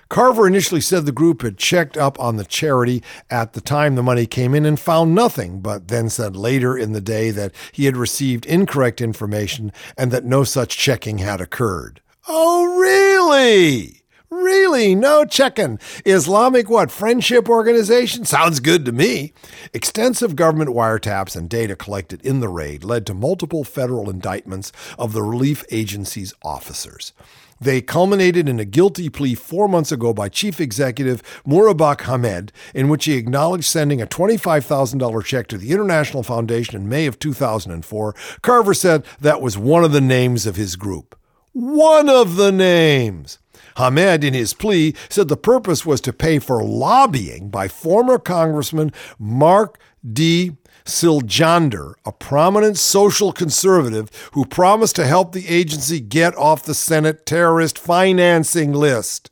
Carver 0.09 0.47
initially 0.47 0.81
said 0.81 1.07
the 1.07 1.13
group 1.13 1.41
had 1.41 1.57
checked 1.57 1.97
up 1.97 2.19
on 2.19 2.37
the 2.37 2.45
charity 2.45 3.03
at 3.31 3.53
the 3.53 3.61
time 3.61 3.95
the 3.95 4.03
money 4.03 4.27
came 4.27 4.55
in 4.57 4.67
and 4.67 4.81
found 4.81 5.15
nothing, 5.15 5.61
but 5.61 5.87
then 5.87 6.11
said 6.11 6.37
later 6.37 6.77
in 6.77 6.93
the 6.93 7.01
day 7.01 7.31
that 7.31 7.53
he 7.71 7.85
had 7.85 7.97
received 7.97 8.45
incorrect 8.45 9.01
information 9.01 9.73
and 9.97 10.11
that 10.11 10.25
no 10.25 10.43
such 10.43 10.77
checking 10.77 11.19
had 11.19 11.41
occurred. 11.41 12.01
Oh, 12.29 12.77
really? 12.77 14.02
Really? 14.33 14.95
No 14.95 15.27
checking. 15.27 15.79
Islamic 16.07 16.71
what? 16.71 16.91
Friendship 16.91 17.51
organization? 17.51 18.25
Sounds 18.25 18.61
good 18.61 18.87
to 18.87 18.91
me. 18.93 19.35
Extensive 19.75 20.37
government 20.37 20.71
wiretaps 20.71 21.37
and 21.37 21.51
data 21.51 21.77
collected 21.77 22.25
in 22.25 22.41
the 22.41 22.49
raid 22.49 22.83
led 22.83 23.05
to 23.05 23.15
multiple 23.15 23.63
federal 23.63 24.09
indictments 24.09 24.73
of 24.99 25.13
the 25.13 25.23
relief 25.23 25.65
agency's 25.71 26.33
officers. 26.43 27.13
They 27.61 27.83
culminated 27.83 28.49
in 28.49 28.59
a 28.59 28.65
guilty 28.65 29.11
plea 29.11 29.35
four 29.35 29.69
months 29.69 29.93
ago 29.93 30.15
by 30.15 30.31
Chief 30.31 30.63
Executive 30.63 31.23
Mubarak 31.47 32.01
Hamed, 32.07 32.53
in 32.75 32.89
which 32.89 33.05
he 33.05 33.19
acknowledged 33.19 33.67
sending 33.67 34.01
a 34.01 34.07
$25,000 34.07 35.25
check 35.27 35.47
to 35.49 35.59
the 35.59 35.73
International 35.73 36.23
Foundation 36.23 36.75
in 36.77 36.89
May 36.89 37.05
of 37.05 37.19
2004. 37.19 38.15
Carver 38.41 38.73
said 38.73 39.05
that 39.21 39.43
was 39.43 39.59
one 39.59 39.85
of 39.85 39.93
the 39.93 40.01
names 40.01 40.47
of 40.47 40.57
his 40.57 40.75
group. 40.75 41.19
One 41.53 42.09
of 42.09 42.37
the 42.37 42.51
names. 42.51 43.39
Hamed, 43.77 44.25
in 44.25 44.35
his 44.35 44.55
plea, 44.55 44.95
said 45.09 45.29
the 45.29 45.37
purpose 45.37 45.87
was 45.87 46.01
to 46.03 46.13
pay 46.13 46.39
for 46.39 46.63
lobbying 46.63 47.49
by 47.49 47.69
former 47.69 48.19
Congressman 48.19 48.93
Mark 49.19 49.79
D. 50.11 50.57
Siljander, 50.85 51.95
a 52.05 52.13
prominent 52.13 52.77
social 52.77 53.33
conservative 53.33 54.11
who 54.33 54.45
promised 54.45 54.97
to 54.97 55.07
help 55.07 55.33
the 55.33 55.49
agency 55.49 56.01
get 56.01 56.37
off 56.37 56.65
the 56.65 56.75
Senate 56.75 57.25
terrorist 57.25 57.79
financing 57.79 58.73
list. 58.73 59.31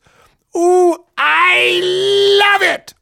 Ooh, 0.55 0.97
I 1.17 1.81
love 2.41 2.61
it! 2.61 2.93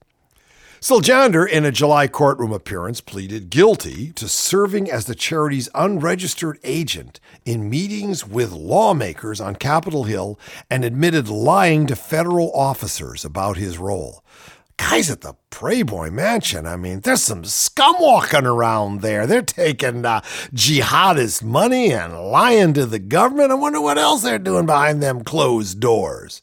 Siljander, 0.81 1.45
in 1.47 1.65
a 1.65 1.73
July 1.73 2.07
courtroom 2.07 2.53
appearance, 2.53 3.01
pleaded 3.01 3.49
guilty 3.49 4.13
to 4.13 4.29
serving 4.29 4.89
as 4.89 5.05
the 5.05 5.15
charity's 5.15 5.67
unregistered 5.75 6.57
agent 6.63 7.19
in 7.43 7.69
meetings 7.69 8.25
with 8.25 8.53
lawmakers 8.53 9.41
on 9.41 9.55
Capitol 9.55 10.05
Hill 10.05 10.39
and 10.69 10.85
admitted 10.85 11.27
lying 11.27 11.85
to 11.87 11.97
federal 11.97 12.49
officers 12.53 13.25
about 13.25 13.57
his 13.57 13.77
role. 13.77 14.23
Guys 14.77 15.11
at 15.11 15.19
the 15.19 15.35
Playboy 15.49 16.11
Mansion, 16.11 16.65
I 16.65 16.77
mean, 16.77 17.01
there's 17.01 17.23
some 17.23 17.43
scum 17.43 17.97
walking 17.99 18.45
around 18.45 19.01
there. 19.01 19.27
They're 19.27 19.41
taking 19.41 20.05
uh, 20.05 20.21
jihadist 20.53 21.43
money 21.43 21.91
and 21.91 22.17
lying 22.31 22.73
to 22.75 22.85
the 22.85 22.99
government. 22.99 23.51
I 23.51 23.55
wonder 23.55 23.81
what 23.81 23.97
else 23.97 24.23
they're 24.23 24.39
doing 24.39 24.65
behind 24.65 25.03
them 25.03 25.25
closed 25.25 25.81
doors. 25.81 26.41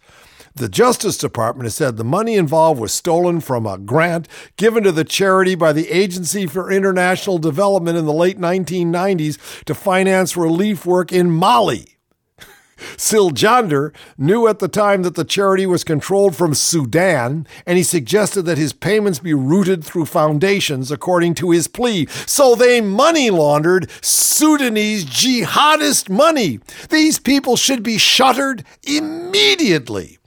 The 0.56 0.70
Justice 0.70 1.18
Department 1.18 1.66
has 1.66 1.74
said 1.74 1.98
the 1.98 2.02
money 2.04 2.34
involved 2.34 2.80
was 2.80 2.90
stolen 2.90 3.40
from 3.40 3.66
a 3.66 3.76
grant 3.76 4.26
given 4.56 4.84
to 4.84 4.92
the 4.92 5.04
charity 5.04 5.54
by 5.54 5.74
the 5.74 5.90
Agency 5.90 6.46
for 6.46 6.72
International 6.72 7.36
Development 7.36 7.98
in 7.98 8.06
the 8.06 8.12
late 8.14 8.38
1990s 8.38 9.64
to 9.64 9.74
finance 9.74 10.34
relief 10.34 10.86
work 10.86 11.12
in 11.12 11.30
Mali. 11.30 11.98
Siljander 12.96 13.94
knew 14.16 14.48
at 14.48 14.60
the 14.60 14.66
time 14.66 15.02
that 15.02 15.14
the 15.14 15.26
charity 15.26 15.66
was 15.66 15.84
controlled 15.84 16.34
from 16.34 16.54
Sudan, 16.54 17.46
and 17.66 17.76
he 17.76 17.84
suggested 17.84 18.46
that 18.46 18.56
his 18.56 18.72
payments 18.72 19.18
be 19.18 19.34
routed 19.34 19.84
through 19.84 20.06
foundations 20.06 20.90
according 20.90 21.34
to 21.34 21.50
his 21.50 21.68
plea. 21.68 22.06
So 22.24 22.54
they 22.54 22.80
money 22.80 23.28
laundered 23.28 23.90
Sudanese 24.00 25.04
jihadist 25.04 26.08
money. 26.08 26.60
These 26.88 27.18
people 27.18 27.58
should 27.58 27.82
be 27.82 27.98
shuttered 27.98 28.64
immediately. 28.84 30.18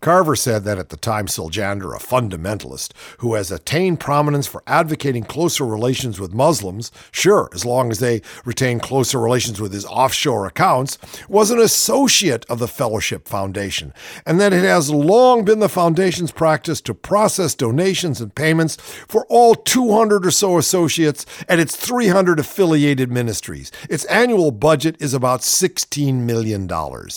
Carver 0.00 0.36
said 0.36 0.62
that 0.62 0.78
at 0.78 0.90
the 0.90 0.96
time 0.96 1.26
Siljander, 1.26 1.94
a 1.94 1.98
fundamentalist 1.98 2.92
who 3.18 3.34
has 3.34 3.50
attained 3.50 3.98
prominence 3.98 4.46
for 4.46 4.62
advocating 4.66 5.24
closer 5.24 5.66
relations 5.66 6.20
with 6.20 6.32
Muslims, 6.32 6.92
sure, 7.10 7.48
as 7.52 7.64
long 7.64 7.90
as 7.90 7.98
they 7.98 8.22
retain 8.44 8.78
closer 8.78 9.18
relations 9.18 9.60
with 9.60 9.72
his 9.72 9.84
offshore 9.86 10.46
accounts, 10.46 10.98
was 11.28 11.50
an 11.50 11.58
associate 11.58 12.46
of 12.48 12.60
the 12.60 12.68
Fellowship 12.68 13.26
Foundation, 13.26 13.92
and 14.24 14.40
that 14.40 14.52
it 14.52 14.62
has 14.62 14.88
long 14.90 15.44
been 15.44 15.58
the 15.58 15.68
foundation's 15.68 16.30
practice 16.30 16.80
to 16.82 16.94
process 16.94 17.56
donations 17.56 18.20
and 18.20 18.36
payments 18.36 18.76
for 19.08 19.26
all 19.28 19.56
200 19.56 20.24
or 20.24 20.30
so 20.30 20.58
associates 20.58 21.26
at 21.48 21.58
its 21.58 21.74
300 21.74 22.38
affiliated 22.38 23.10
ministries. 23.10 23.72
Its 23.90 24.04
annual 24.04 24.52
budget 24.52 24.96
is 25.00 25.12
about 25.12 25.40
$16 25.40 26.14
million, 26.20 26.68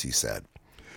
he 0.01 0.09
said. 0.09 0.45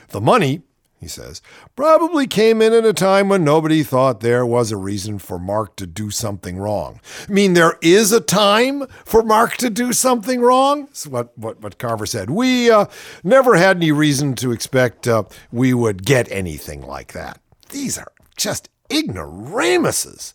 The 0.08 0.20
money 0.20 0.62
he 1.04 1.08
says, 1.08 1.42
probably 1.76 2.26
came 2.26 2.62
in 2.62 2.72
at 2.72 2.86
a 2.86 2.94
time 2.94 3.28
when 3.28 3.44
nobody 3.44 3.82
thought 3.82 4.20
there 4.20 4.46
was 4.46 4.72
a 4.72 4.76
reason 4.76 5.18
for 5.18 5.38
Mark 5.38 5.76
to 5.76 5.86
do 5.86 6.10
something 6.10 6.56
wrong. 6.56 7.00
I 7.28 7.32
mean, 7.32 7.52
there 7.52 7.78
is 7.82 8.10
a 8.10 8.20
time 8.20 8.86
for 9.04 9.22
Mark 9.22 9.56
to 9.58 9.68
do 9.68 9.92
something 9.92 10.40
wrong? 10.40 10.86
That's 10.86 11.06
what, 11.06 11.36
what, 11.36 11.60
what 11.60 11.78
Carver 11.78 12.06
said. 12.06 12.30
We 12.30 12.70
uh, 12.70 12.86
never 13.22 13.56
had 13.56 13.76
any 13.76 13.92
reason 13.92 14.34
to 14.36 14.50
expect 14.50 15.06
uh, 15.06 15.24
we 15.52 15.74
would 15.74 16.04
get 16.04 16.30
anything 16.32 16.80
like 16.80 17.12
that. 17.12 17.38
These 17.68 17.98
are 17.98 18.12
just 18.36 18.70
ignoramuses. 18.88 20.32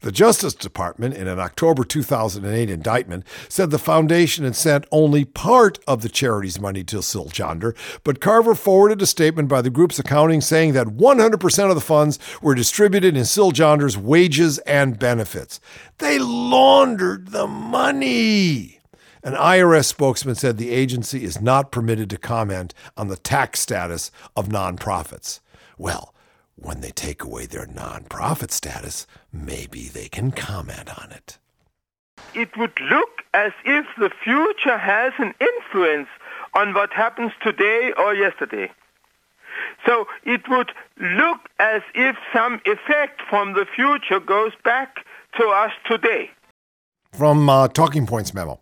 The 0.00 0.12
Justice 0.12 0.54
Department, 0.54 1.16
in 1.16 1.26
an 1.26 1.40
October 1.40 1.82
2008 1.82 2.70
indictment, 2.70 3.24
said 3.48 3.70
the 3.70 3.80
foundation 3.80 4.44
had 4.44 4.54
sent 4.54 4.86
only 4.92 5.24
part 5.24 5.80
of 5.88 6.02
the 6.02 6.08
charity's 6.08 6.60
money 6.60 6.84
to 6.84 6.98
Siljander, 6.98 7.74
but 8.04 8.20
Carver 8.20 8.54
forwarded 8.54 9.02
a 9.02 9.06
statement 9.06 9.48
by 9.48 9.60
the 9.60 9.70
group's 9.70 9.98
accounting 9.98 10.40
saying 10.40 10.72
that 10.74 10.86
100% 10.86 11.68
of 11.68 11.74
the 11.74 11.80
funds 11.80 12.20
were 12.40 12.54
distributed 12.54 13.16
in 13.16 13.24
Siljander's 13.24 13.98
wages 13.98 14.58
and 14.58 15.00
benefits. 15.00 15.58
They 15.98 16.20
laundered 16.20 17.32
the 17.32 17.48
money. 17.48 18.78
An 19.24 19.34
IRS 19.34 19.86
spokesman 19.86 20.36
said 20.36 20.58
the 20.58 20.70
agency 20.70 21.24
is 21.24 21.40
not 21.40 21.72
permitted 21.72 22.08
to 22.10 22.18
comment 22.18 22.72
on 22.96 23.08
the 23.08 23.16
tax 23.16 23.58
status 23.58 24.12
of 24.36 24.46
nonprofits. 24.46 25.40
Well, 25.76 26.14
when 26.60 26.80
they 26.80 26.90
take 26.90 27.22
away 27.22 27.46
their 27.46 27.66
nonprofit 27.66 28.50
status, 28.50 29.06
maybe 29.32 29.88
they 29.88 30.08
can 30.08 30.30
comment 30.30 30.90
on 31.00 31.12
it. 31.12 31.38
It 32.34 32.56
would 32.56 32.78
look 32.80 33.22
as 33.34 33.52
if 33.64 33.86
the 33.96 34.10
future 34.22 34.78
has 34.78 35.12
an 35.18 35.34
influence 35.40 36.08
on 36.54 36.74
what 36.74 36.92
happens 36.92 37.32
today 37.42 37.92
or 37.96 38.14
yesterday. 38.14 38.70
So 39.86 40.06
it 40.24 40.48
would 40.48 40.72
look 40.98 41.40
as 41.58 41.82
if 41.94 42.16
some 42.32 42.60
effect 42.64 43.22
from 43.28 43.54
the 43.54 43.66
future 43.66 44.20
goes 44.20 44.52
back 44.64 45.04
to 45.38 45.46
us 45.48 45.72
today. 45.86 46.30
From 47.12 47.48
uh, 47.48 47.68
Talking 47.68 48.06
Points 48.06 48.34
memo. 48.34 48.60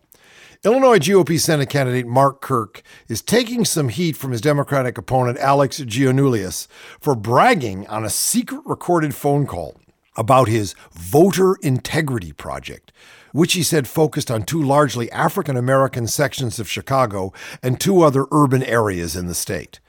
Illinois 0.63 0.97
GOP 0.97 1.39
Senate 1.39 1.69
candidate 1.69 2.07
Mark 2.07 2.41
Kirk 2.41 2.81
is 3.07 3.21
taking 3.21 3.63
some 3.63 3.89
heat 3.89 4.17
from 4.17 4.31
his 4.31 4.41
Democratic 4.41 4.97
opponent 4.97 5.37
Alex 5.37 5.79
Giannoulias 5.79 6.67
for 6.99 7.13
bragging 7.13 7.85
on 7.87 8.03
a 8.03 8.09
secret 8.09 8.61
recorded 8.65 9.13
phone 9.13 9.45
call 9.45 9.79
about 10.15 10.47
his 10.47 10.73
voter 10.91 11.57
integrity 11.61 12.33
project, 12.33 12.91
which 13.33 13.53
he 13.53 13.61
said 13.61 13.87
focused 13.87 14.31
on 14.31 14.41
two 14.41 14.61
largely 14.61 15.11
African 15.11 15.55
American 15.57 16.07
sections 16.07 16.59
of 16.59 16.67
Chicago 16.67 17.31
and 17.61 17.79
two 17.79 18.01
other 18.01 18.25
urban 18.31 18.63
areas 18.63 19.15
in 19.15 19.27
the 19.27 19.35
state. 19.35 19.79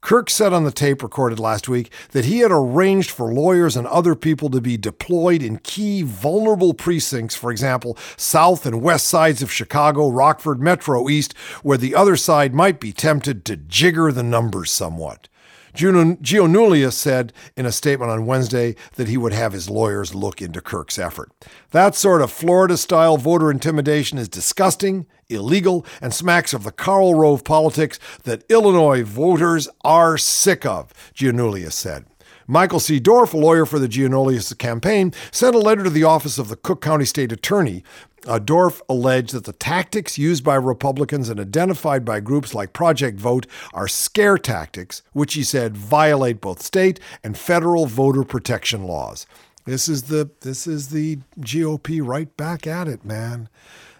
Kirk 0.00 0.30
said 0.30 0.52
on 0.52 0.64
the 0.64 0.70
tape 0.70 1.02
recorded 1.02 1.38
last 1.38 1.68
week 1.68 1.92
that 2.12 2.26
he 2.26 2.40
had 2.40 2.52
arranged 2.52 3.10
for 3.10 3.32
lawyers 3.32 3.76
and 3.76 3.86
other 3.86 4.14
people 4.14 4.50
to 4.50 4.60
be 4.60 4.76
deployed 4.76 5.42
in 5.42 5.58
key 5.58 6.02
vulnerable 6.02 6.74
precincts, 6.74 7.34
for 7.34 7.50
example, 7.50 7.98
south 8.16 8.66
and 8.66 8.82
west 8.82 9.06
sides 9.06 9.42
of 9.42 9.52
Chicago, 9.52 10.08
Rockford, 10.08 10.60
Metro 10.60 11.08
East, 11.08 11.36
where 11.62 11.78
the 11.78 11.94
other 11.94 12.16
side 12.16 12.54
might 12.54 12.78
be 12.78 12.92
tempted 12.92 13.44
to 13.46 13.56
jigger 13.56 14.12
the 14.12 14.22
numbers 14.22 14.70
somewhat. 14.70 15.28
Giannoulias 15.74 16.94
said 16.94 17.34
in 17.54 17.66
a 17.66 17.72
statement 17.72 18.10
on 18.10 18.24
Wednesday 18.24 18.76
that 18.94 19.08
he 19.08 19.18
would 19.18 19.34
have 19.34 19.52
his 19.52 19.68
lawyers 19.68 20.14
look 20.14 20.40
into 20.40 20.62
Kirk's 20.62 20.98
effort. 20.98 21.30
That 21.72 21.94
sort 21.94 22.22
of 22.22 22.32
Florida 22.32 22.78
style 22.78 23.18
voter 23.18 23.50
intimidation 23.50 24.16
is 24.16 24.28
disgusting, 24.28 25.06
illegal, 25.28 25.84
and 26.00 26.14
smacks 26.14 26.54
of 26.54 26.64
the 26.64 26.72
Karl 26.72 27.14
Rove 27.14 27.44
politics 27.44 27.98
that 28.24 28.44
Illinois 28.48 29.02
voters 29.02 29.68
are 29.84 30.18
sick 30.18 30.64
of, 30.64 30.92
Giannoulias 31.14 31.72
said. 31.72 32.06
Michael 32.48 32.78
C. 32.78 33.00
Dorf, 33.00 33.34
a 33.34 33.36
lawyer 33.36 33.66
for 33.66 33.80
the 33.80 33.88
Giannoulias 33.88 34.56
campaign, 34.56 35.12
sent 35.32 35.56
a 35.56 35.58
letter 35.58 35.82
to 35.82 35.90
the 35.90 36.04
office 36.04 36.38
of 36.38 36.48
the 36.48 36.56
Cook 36.56 36.80
County 36.80 37.04
State 37.04 37.32
Attorney. 37.32 37.82
Uh, 38.24 38.38
Dorf 38.38 38.80
alleged 38.88 39.32
that 39.32 39.44
the 39.44 39.52
tactics 39.52 40.16
used 40.16 40.44
by 40.44 40.54
Republicans 40.54 41.28
and 41.28 41.40
identified 41.40 42.04
by 42.04 42.20
groups 42.20 42.54
like 42.54 42.72
Project 42.72 43.18
Vote 43.18 43.46
are 43.74 43.88
scare 43.88 44.38
tactics, 44.38 45.02
which 45.12 45.34
he 45.34 45.42
said 45.42 45.76
violate 45.76 46.40
both 46.40 46.62
state 46.62 47.00
and 47.24 47.36
federal 47.36 47.86
voter 47.86 48.24
protection 48.24 48.84
laws. 48.84 49.26
This 49.64 49.88
is 49.88 50.04
the 50.04 50.30
this 50.40 50.68
is 50.68 50.90
the 50.90 51.18
GOP 51.40 52.00
right 52.00 52.34
back 52.36 52.66
at 52.68 52.86
it, 52.86 53.04
man. 53.04 53.48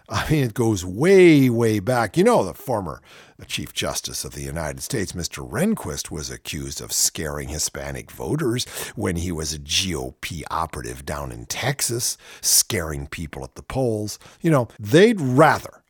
I 0.08 0.30
mean, 0.30 0.44
it 0.44 0.54
goes 0.54 0.84
way, 0.84 1.50
way 1.50 1.80
back. 1.80 2.16
You 2.16 2.24
know, 2.24 2.44
the 2.44 2.54
former 2.54 3.02
Chief 3.46 3.72
Justice 3.72 4.24
of 4.24 4.34
the 4.34 4.42
United 4.42 4.80
States, 4.82 5.12
Mr. 5.12 5.48
Rehnquist, 5.48 6.10
was 6.10 6.30
accused 6.30 6.80
of 6.80 6.92
scaring 6.92 7.48
Hispanic 7.48 8.10
voters 8.10 8.64
when 8.94 9.16
he 9.16 9.32
was 9.32 9.52
a 9.52 9.58
GOP 9.58 10.42
operative 10.50 11.04
down 11.04 11.32
in 11.32 11.46
Texas, 11.46 12.16
scaring 12.40 13.06
people 13.08 13.42
at 13.42 13.56
the 13.56 13.62
polls. 13.62 14.18
You 14.40 14.50
know, 14.50 14.68
they'd 14.78 15.20
rather 15.20 15.82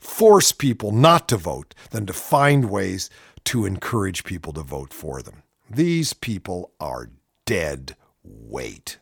force 0.00 0.50
people 0.50 0.90
not 0.90 1.28
to 1.28 1.36
vote 1.36 1.74
than 1.90 2.04
to 2.06 2.12
find 2.12 2.68
ways 2.68 3.08
to 3.44 3.64
encourage 3.64 4.24
people 4.24 4.52
to 4.54 4.62
vote 4.62 4.92
for 4.92 5.22
them. 5.22 5.42
These 5.70 6.12
people 6.12 6.72
are 6.80 7.10
dead 7.46 7.96
weight. 8.24 8.98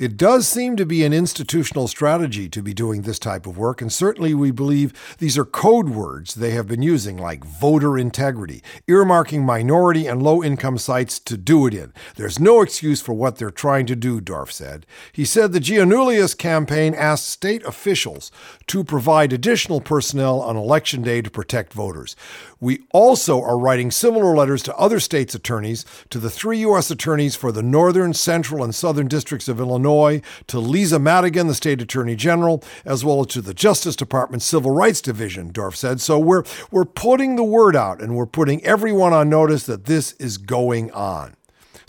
It 0.00 0.16
does 0.16 0.48
seem 0.48 0.76
to 0.76 0.86
be 0.86 1.04
an 1.04 1.12
institutional 1.12 1.86
strategy 1.86 2.48
to 2.48 2.62
be 2.62 2.72
doing 2.72 3.02
this 3.02 3.18
type 3.18 3.46
of 3.46 3.58
work, 3.58 3.82
and 3.82 3.92
certainly 3.92 4.32
we 4.32 4.50
believe 4.50 4.94
these 5.18 5.36
are 5.36 5.44
code 5.44 5.90
words 5.90 6.34
they 6.34 6.52
have 6.52 6.66
been 6.66 6.80
using, 6.80 7.18
like 7.18 7.44
voter 7.44 7.98
integrity, 7.98 8.62
earmarking 8.88 9.42
minority 9.42 10.06
and 10.06 10.22
low 10.22 10.42
income 10.42 10.78
sites 10.78 11.18
to 11.18 11.36
do 11.36 11.66
it 11.66 11.74
in. 11.74 11.92
There's 12.16 12.40
no 12.40 12.62
excuse 12.62 13.02
for 13.02 13.12
what 13.12 13.36
they're 13.36 13.50
trying 13.50 13.84
to 13.88 13.94
do, 13.94 14.22
Dorf 14.22 14.50
said. 14.50 14.86
He 15.12 15.26
said 15.26 15.52
the 15.52 15.60
Giannoulias 15.60 16.34
campaign 16.34 16.94
asked 16.94 17.28
state 17.28 17.62
officials 17.64 18.32
to 18.68 18.82
provide 18.82 19.34
additional 19.34 19.82
personnel 19.82 20.40
on 20.40 20.56
election 20.56 21.02
day 21.02 21.20
to 21.20 21.30
protect 21.30 21.74
voters. 21.74 22.16
We 22.60 22.82
also 22.92 23.42
are 23.42 23.58
writing 23.58 23.90
similar 23.90 24.36
letters 24.36 24.62
to 24.64 24.76
other 24.76 25.00
states' 25.00 25.34
attorneys, 25.34 25.86
to 26.10 26.18
the 26.18 26.28
three 26.28 26.58
U.S. 26.58 26.90
attorneys 26.90 27.34
for 27.34 27.52
the 27.52 27.62
northern, 27.62 28.12
central, 28.12 28.62
and 28.62 28.74
southern 28.74 29.08
districts 29.08 29.48
of 29.48 29.58
Illinois, 29.58 30.20
to 30.48 30.60
Lisa 30.60 30.98
Madigan, 30.98 31.46
the 31.46 31.54
state 31.54 31.80
attorney 31.80 32.16
general, 32.16 32.62
as 32.84 33.04
well 33.04 33.20
as 33.20 33.28
to 33.28 33.40
the 33.40 33.54
Justice 33.54 33.96
Department 33.96 34.42
Civil 34.42 34.72
Rights 34.72 35.00
Division, 35.00 35.52
Dorf 35.52 35.74
said. 35.74 36.00
So 36.00 36.18
we're, 36.18 36.44
we're 36.70 36.84
putting 36.84 37.36
the 37.36 37.44
word 37.44 37.74
out 37.74 38.02
and 38.02 38.14
we're 38.14 38.26
putting 38.26 38.62
everyone 38.64 39.14
on 39.14 39.30
notice 39.30 39.64
that 39.64 39.86
this 39.86 40.12
is 40.12 40.36
going 40.36 40.90
on. 40.92 41.34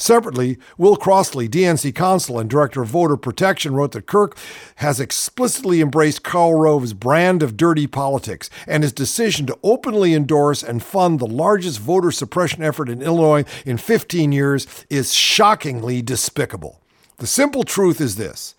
Separately, 0.01 0.57
Will 0.79 0.95
Crossley, 0.95 1.47
DNC 1.47 1.93
counsel 1.93 2.39
and 2.39 2.49
director 2.49 2.81
of 2.81 2.87
voter 2.87 3.15
protection, 3.15 3.75
wrote 3.75 3.91
that 3.91 4.07
Kirk 4.07 4.35
has 4.77 4.99
explicitly 4.99 5.79
embraced 5.79 6.23
Karl 6.23 6.55
Rove's 6.55 6.93
brand 6.93 7.43
of 7.43 7.55
dirty 7.55 7.85
politics, 7.85 8.49
and 8.65 8.81
his 8.81 8.93
decision 8.93 9.45
to 9.45 9.59
openly 9.61 10.15
endorse 10.15 10.63
and 10.63 10.81
fund 10.81 11.19
the 11.19 11.27
largest 11.27 11.77
voter 11.77 12.09
suppression 12.09 12.63
effort 12.63 12.89
in 12.89 13.03
Illinois 13.03 13.45
in 13.63 13.77
15 13.77 14.31
years 14.31 14.65
is 14.89 15.13
shockingly 15.13 16.01
despicable. 16.01 16.81
The 17.17 17.27
simple 17.27 17.63
truth 17.63 18.01
is 18.01 18.15
this 18.15 18.55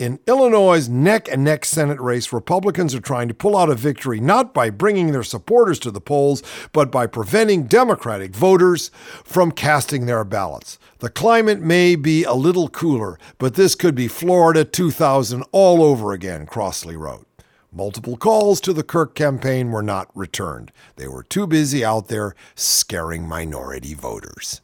in 0.00 0.18
Illinois' 0.26 0.88
neck 0.88 1.28
and 1.30 1.44
neck 1.44 1.66
Senate 1.66 2.00
race, 2.00 2.32
Republicans 2.32 2.94
are 2.94 3.00
trying 3.00 3.28
to 3.28 3.34
pull 3.34 3.54
out 3.54 3.68
a 3.68 3.74
victory 3.74 4.18
not 4.18 4.54
by 4.54 4.70
bringing 4.70 5.12
their 5.12 5.22
supporters 5.22 5.78
to 5.78 5.90
the 5.90 6.00
polls, 6.00 6.42
but 6.72 6.90
by 6.90 7.06
preventing 7.06 7.64
Democratic 7.64 8.34
voters 8.34 8.90
from 9.24 9.52
casting 9.52 10.06
their 10.06 10.24
ballots. 10.24 10.78
The 11.00 11.10
climate 11.10 11.60
may 11.60 11.96
be 11.96 12.24
a 12.24 12.32
little 12.32 12.70
cooler, 12.70 13.18
but 13.36 13.54
this 13.54 13.74
could 13.74 13.94
be 13.94 14.08
Florida 14.08 14.64
2000 14.64 15.44
all 15.52 15.82
over 15.82 16.12
again, 16.12 16.46
Crossley 16.46 16.96
wrote. 16.96 17.26
Multiple 17.70 18.16
calls 18.16 18.58
to 18.62 18.72
the 18.72 18.82
Kirk 18.82 19.14
campaign 19.14 19.70
were 19.70 19.82
not 19.82 20.10
returned. 20.14 20.72
They 20.96 21.08
were 21.08 21.22
too 21.22 21.46
busy 21.46 21.84
out 21.84 22.08
there 22.08 22.34
scaring 22.54 23.28
minority 23.28 23.92
voters. 23.92 24.62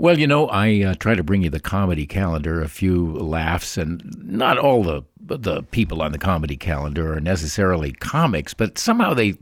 Well, 0.00 0.18
you 0.18 0.26
know, 0.26 0.48
I 0.48 0.82
uh, 0.82 0.94
try 0.94 1.14
to 1.14 1.22
bring 1.22 1.42
you 1.42 1.50
the 1.50 1.60
comedy 1.60 2.06
calendar, 2.06 2.62
a 2.62 2.68
few 2.68 3.12
laughs, 3.18 3.76
and 3.76 4.02
not 4.24 4.56
all 4.56 4.82
the 4.82 5.02
the 5.20 5.62
people 5.64 6.00
on 6.00 6.10
the 6.12 6.18
comedy 6.18 6.56
calendar 6.56 7.12
are 7.12 7.20
necessarily 7.20 7.92
comics, 7.92 8.54
but 8.54 8.78
somehow 8.78 9.12
they 9.12 9.32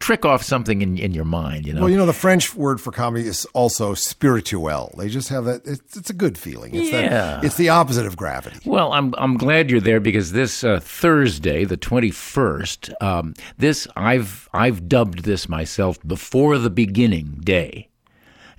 trick 0.00 0.24
off 0.24 0.42
something 0.42 0.82
in, 0.82 0.98
in 0.98 1.14
your 1.14 1.24
mind. 1.24 1.68
You 1.68 1.74
know. 1.74 1.82
Well, 1.82 1.90
you 1.90 1.96
know, 1.96 2.04
the 2.04 2.12
French 2.12 2.52
word 2.56 2.80
for 2.80 2.90
comedy 2.90 3.28
is 3.28 3.44
also 3.52 3.94
spirituel. 3.94 4.92
They 4.98 5.08
just 5.08 5.28
have 5.28 5.44
that. 5.44 5.64
It's, 5.64 5.96
it's 5.96 6.10
a 6.10 6.14
good 6.14 6.36
feeling. 6.36 6.74
It's 6.74 6.90
yeah. 6.90 7.08
That, 7.08 7.44
it's 7.44 7.56
the 7.56 7.68
opposite 7.68 8.04
of 8.04 8.16
gravity. 8.16 8.58
Well, 8.68 8.92
I'm 8.92 9.14
I'm 9.16 9.36
glad 9.36 9.70
you're 9.70 9.80
there 9.80 10.00
because 10.00 10.32
this 10.32 10.64
uh, 10.64 10.80
Thursday, 10.80 11.64
the 11.64 11.76
21st, 11.76 13.00
um, 13.00 13.34
this 13.56 13.86
I've 13.94 14.48
I've 14.52 14.88
dubbed 14.88 15.20
this 15.20 15.48
myself 15.48 15.96
before 16.04 16.58
the 16.58 16.70
beginning 16.70 17.38
day. 17.44 17.88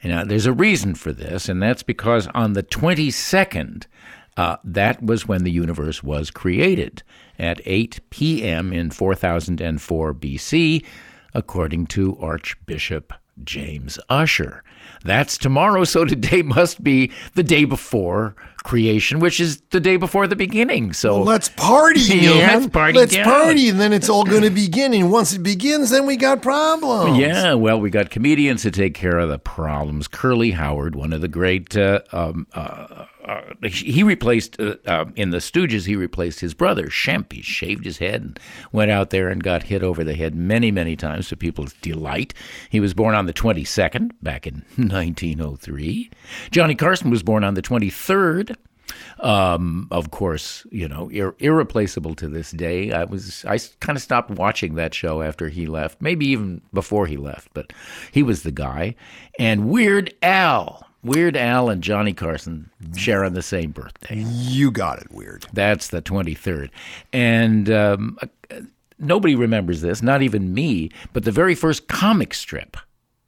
Now, 0.03 0.23
there's 0.23 0.45
a 0.45 0.53
reason 0.53 0.95
for 0.95 1.13
this, 1.13 1.47
and 1.47 1.61
that's 1.61 1.83
because 1.83 2.27
on 2.33 2.53
the 2.53 2.63
22nd, 2.63 3.85
uh, 4.35 4.57
that 4.63 5.01
was 5.01 5.27
when 5.27 5.43
the 5.43 5.51
universe 5.51 6.03
was 6.03 6.31
created 6.31 7.03
at 7.39 7.61
8 7.65 7.99
p.m. 8.09 8.73
in 8.73 8.89
4004 8.89 10.13
BC, 10.13 10.85
according 11.33 11.87
to 11.87 12.17
Archbishop 12.19 13.13
James 13.43 13.99
Ussher. 14.09 14.63
That's 15.03 15.37
tomorrow, 15.37 15.83
so 15.83 16.05
today 16.05 16.41
must 16.41 16.83
be 16.83 17.11
the 17.35 17.43
day 17.43 17.65
before 17.65 18.35
creation, 18.63 19.19
which 19.19 19.39
is 19.39 19.61
the 19.71 19.79
day 19.79 19.97
before 19.97 20.27
the 20.27 20.35
beginning. 20.35 20.93
So 20.93 21.21
Let's 21.21 21.49
party, 21.49 21.99
Yeah, 22.07 22.29
man. 22.31 22.59
let's 22.61 22.67
party 22.73 22.97
Let's 22.97 23.13
down. 23.13 23.25
party, 23.25 23.69
and 23.69 23.79
then 23.79 23.93
it's 23.93 24.09
all 24.09 24.23
going 24.23 24.43
to 24.43 24.49
begin. 24.49 24.93
And 24.93 25.11
once 25.11 25.33
it 25.33 25.43
begins, 25.43 25.89
then 25.89 26.05
we 26.05 26.17
got 26.17 26.41
problems. 26.41 27.17
Yeah, 27.19 27.53
well, 27.53 27.79
we 27.79 27.89
got 27.89 28.09
comedians 28.09 28.61
to 28.63 28.71
take 28.71 28.93
care 28.93 29.19
of 29.19 29.29
the 29.29 29.39
problems. 29.39 30.07
Curly 30.07 30.51
Howard, 30.51 30.95
one 30.95 31.13
of 31.13 31.21
the 31.21 31.27
great, 31.27 31.75
uh, 31.77 32.01
um, 32.11 32.47
uh, 32.53 33.05
uh, 33.25 33.41
he 33.69 34.03
replaced 34.03 34.59
uh, 34.59 34.75
uh, 34.85 35.05
in 35.15 35.29
the 35.29 35.37
Stooges. 35.37 35.85
He 35.85 35.95
replaced 35.95 36.41
his 36.41 36.53
brother 36.53 36.87
Shemp. 36.87 37.31
He 37.31 37.41
shaved 37.41 37.85
his 37.85 37.99
head 37.99 38.21
and 38.21 38.39
went 38.73 38.91
out 38.91 39.11
there 39.11 39.29
and 39.29 39.41
got 39.41 39.63
hit 39.63 39.81
over 39.81 40.03
the 40.03 40.13
head 40.15 40.35
many, 40.35 40.71
many 40.71 40.97
times 40.97 41.29
to 41.29 41.37
people's 41.37 41.71
delight. 41.81 42.33
He 42.69 42.81
was 42.81 42.93
born 42.93 43.15
on 43.15 43.25
the 43.25 43.31
twenty 43.33 43.63
second 43.63 44.13
back 44.21 44.45
in 44.45 44.65
1903. 44.75 46.09
Johnny 46.51 46.75
Carson 46.75 47.09
was 47.09 47.23
born 47.23 47.43
on 47.45 47.53
the 47.53 47.61
twenty 47.61 47.89
third. 47.89 48.52
Um, 49.19 49.87
of 49.91 50.11
course, 50.11 50.65
you 50.71 50.87
know, 50.87 51.09
ir- 51.09 51.35
irreplaceable 51.39 52.15
to 52.15 52.27
this 52.27 52.51
day. 52.51 52.91
I 52.91 53.03
was, 53.05 53.45
I 53.45 53.57
kind 53.79 53.95
of 53.95 54.01
stopped 54.01 54.31
watching 54.31 54.75
that 54.75 54.93
show 54.93 55.21
after 55.21 55.49
he 55.49 55.65
left, 55.65 56.01
maybe 56.01 56.25
even 56.27 56.61
before 56.73 57.07
he 57.07 57.17
left, 57.17 57.49
but 57.53 57.73
he 58.11 58.23
was 58.23 58.43
the 58.43 58.51
guy. 58.51 58.95
And 59.39 59.69
Weird 59.69 60.13
Al, 60.21 60.87
Weird 61.03 61.35
Al 61.35 61.69
and 61.69 61.83
Johnny 61.83 62.13
Carson 62.13 62.69
sharing 62.95 63.33
the 63.33 63.41
same 63.41 63.71
birthday. 63.71 64.23
You 64.25 64.71
got 64.71 64.99
it 64.99 65.11
weird. 65.11 65.45
That's 65.53 65.89
the 65.89 66.01
23rd. 66.01 66.69
And 67.11 67.69
um, 67.69 68.17
uh, 68.21 68.61
nobody 68.99 69.35
remembers 69.35 69.81
this, 69.81 70.01
not 70.01 70.21
even 70.21 70.53
me, 70.53 70.91
but 71.11 71.25
the 71.25 71.31
very 71.31 71.55
first 71.55 71.87
comic 71.87 72.33
strip 72.33 72.77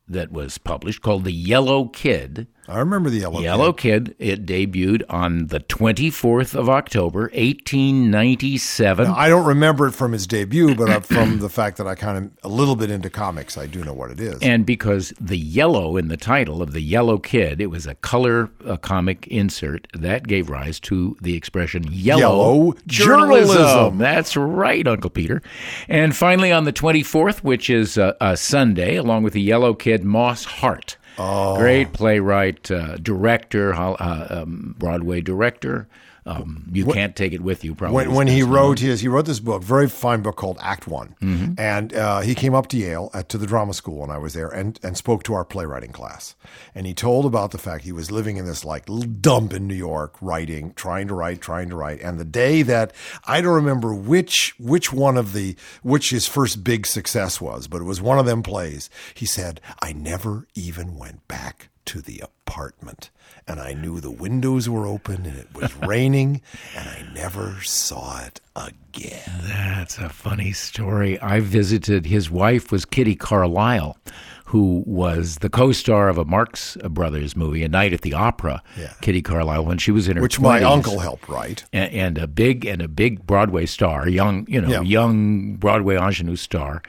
that 0.08 0.32
was 0.32 0.58
published 0.58 1.02
called 1.02 1.24
The 1.26 1.32
Yellow 1.32 1.88
Kid. 1.88 2.48
I 2.68 2.80
remember 2.80 3.10
the 3.10 3.20
yellow. 3.20 3.42
Yellow 3.42 3.74
Kid. 3.74 3.86
Kid. 3.86 4.16
It 4.18 4.46
debuted 4.46 5.04
on 5.10 5.48
the 5.48 5.60
24th 5.60 6.56
of 6.56 6.68
October, 6.70 7.30
1897. 7.34 9.08
I 9.08 9.30
don't 9.30 9.46
remember 9.46 9.88
it 9.88 9.92
from 9.92 10.12
his 10.14 10.26
debut, 10.26 10.74
but 10.76 11.06
from 11.06 11.40
the 11.40 11.50
fact 11.50 11.78
that 11.78 11.88
I 11.88 11.94
kind 11.96 12.18
of 12.18 12.32
a 12.44 12.50
little 12.54 12.76
bit 12.76 12.90
into 12.90 13.10
comics, 13.10 13.58
I 13.58 13.68
do 13.68 13.84
know 13.84 13.94
what 13.94 14.12
it 14.12 14.20
is. 14.20 14.40
And 14.42 14.66
because 14.66 15.14
the 15.20 15.38
yellow 15.38 15.98
in 15.98 16.08
the 16.08 16.18
title 16.18 16.62
of 16.62 16.74
The 16.74 16.82
Yellow 16.82 17.18
Kid, 17.20 17.62
it 17.62 17.68
was 17.68 17.86
a 17.86 17.96
color 17.96 18.50
uh, 18.66 18.78
comic 18.78 19.28
insert 19.28 19.88
that 19.94 20.28
gave 20.28 20.50
rise 20.50 20.80
to 20.82 21.16
the 21.22 21.36
expression 21.36 21.84
yellow, 21.92 22.20
Yellow 22.20 22.74
journalism. 22.88 23.56
journalism. 23.58 23.98
That's 24.00 24.36
right, 24.36 24.88
Uncle 24.88 25.10
Peter. 25.12 25.42
And 25.88 26.16
finally, 26.16 26.52
on 26.52 26.64
the 26.64 26.74
24th, 26.74 27.40
which 27.44 27.70
is 27.70 27.98
uh, 27.98 28.14
a 28.20 28.36
Sunday, 28.36 28.96
along 28.96 29.24
with 29.24 29.34
the 29.34 29.42
Yellow 29.42 29.74
Kid, 29.74 30.04
Moss 30.04 30.46
Hart. 30.46 30.98
Oh. 31.18 31.58
Great 31.58 31.94
playwright, 31.94 32.70
uh, 32.70 32.98
director, 32.98 33.74
uh, 33.74 34.28
um, 34.30 34.76
Broadway 34.78 35.22
director. 35.22 35.88
Um, 36.28 36.64
you 36.74 36.86
can't 36.86 37.16
take 37.16 37.34
it 37.34 37.42
with 37.42 37.64
you, 37.64 37.76
probably. 37.76 37.96
when, 38.08 38.14
when 38.16 38.28
he 38.28 38.42
wrote 38.42 38.80
his, 38.80 39.00
he 39.02 39.08
wrote 39.08 39.28
this 39.28 39.40
book, 39.40 39.62
very 39.62 39.88
fine 39.88 40.24
book 40.24 40.36
called 40.38 40.58
Act 40.60 40.88
One, 40.88 41.16
Mm-hmm. 41.22 41.54
and 41.60 41.94
uh, 41.94 42.22
he 42.22 42.34
came 42.34 42.56
up 42.56 42.66
to 42.70 42.78
Yale 42.78 43.12
at, 43.14 43.30
to 43.30 43.38
the 43.38 43.46
drama 43.46 43.76
school 43.76 43.98
when 44.00 44.10
I 44.10 44.18
was 44.18 44.34
there, 44.34 44.50
and 44.50 44.80
and 44.82 44.98
spoke 44.98 45.22
to 45.26 45.36
our 45.36 45.46
playwriting 45.46 45.92
class, 45.92 46.34
and 46.74 46.88
he 46.88 46.96
told 46.96 47.26
about 47.28 47.52
the 47.52 47.60
fact 47.60 47.84
he 47.84 47.92
was 47.92 48.10
living 48.10 48.38
in 48.38 48.46
this 48.46 48.66
like 48.66 48.90
little 48.90 49.08
dump 49.08 49.54
in 49.54 49.68
New 49.68 49.76
York, 49.76 50.16
writing, 50.20 50.74
trying 50.76 51.08
to 51.10 51.14
write, 51.14 51.42
trying 51.42 51.70
to 51.70 51.76
write, 51.76 52.02
and 52.02 52.20
the 52.20 52.26
day 52.26 52.64
that 52.64 52.92
I 53.26 53.40
don't 53.42 53.54
remember 53.54 53.94
which 53.94 54.56
which 54.60 54.92
one 54.92 55.18
of 55.18 55.34
the 55.34 55.56
which 55.84 56.10
his 56.10 56.26
first 56.28 56.64
big 56.64 56.88
success 56.88 57.40
was, 57.40 57.68
but 57.68 57.82
it 57.82 57.86
was 57.86 58.02
one 58.02 58.18
of 58.18 58.26
them 58.26 58.42
plays. 58.42 58.90
He 59.14 59.28
said, 59.28 59.62
"I 59.80 59.94
never 59.94 60.48
even 60.56 60.98
went 60.98 61.28
back 61.28 61.70
to 61.86 62.02
the 62.02 62.20
apartment." 62.22 63.12
And 63.48 63.60
I 63.60 63.74
knew 63.74 64.00
the 64.00 64.10
windows 64.10 64.68
were 64.68 64.88
open 64.88 65.26
and 65.28 65.38
it 65.38 65.48
was 65.54 65.76
raining, 65.88 66.42
and 66.76 66.90
I 66.90 67.06
never 67.14 67.62
saw 67.62 68.20
it 68.26 68.42
again. 68.56 69.22
That's 69.44 70.00
a 70.00 70.10
funny 70.10 70.52
story. 70.52 71.20
I 71.22 71.42
visited 71.42 72.08
his 72.08 72.32
wife 72.32 72.72
was 72.72 72.86
Kitty 72.86 73.14
Carlisle, 73.16 73.98
who 74.46 74.84
was 74.88 75.38
the 75.38 75.50
co-star 75.50 76.10
of 76.10 76.18
a 76.18 76.26
Marx 76.26 76.76
Brothers 76.90 77.36
movie, 77.36 77.64
A 77.64 77.70
Night 77.70 77.94
at 77.94 78.02
the 78.02 78.16
Opera. 78.16 78.64
Yeah. 78.80 78.94
Kitty 79.02 79.22
Carlisle 79.22 79.64
when 79.66 79.78
she 79.78 79.92
was 79.92 80.08
in 80.08 80.16
her 80.18 80.24
Which 80.24 80.40
my 80.40 80.64
uncle 80.64 80.98
helped 80.98 81.30
write. 81.30 81.66
and, 81.72 81.92
and 81.94 82.18
a 82.18 82.26
big 82.28 82.66
and 82.66 82.82
a 82.82 82.88
big 82.88 83.28
Broadway 83.28 83.68
star, 83.68 84.10
young 84.10 84.48
you 84.50 84.60
know 84.60 84.70
Yeah. 84.70 84.82
young 84.82 85.56
Broadway 85.58 85.98
ingenue 85.98 86.36
star, 86.36 86.82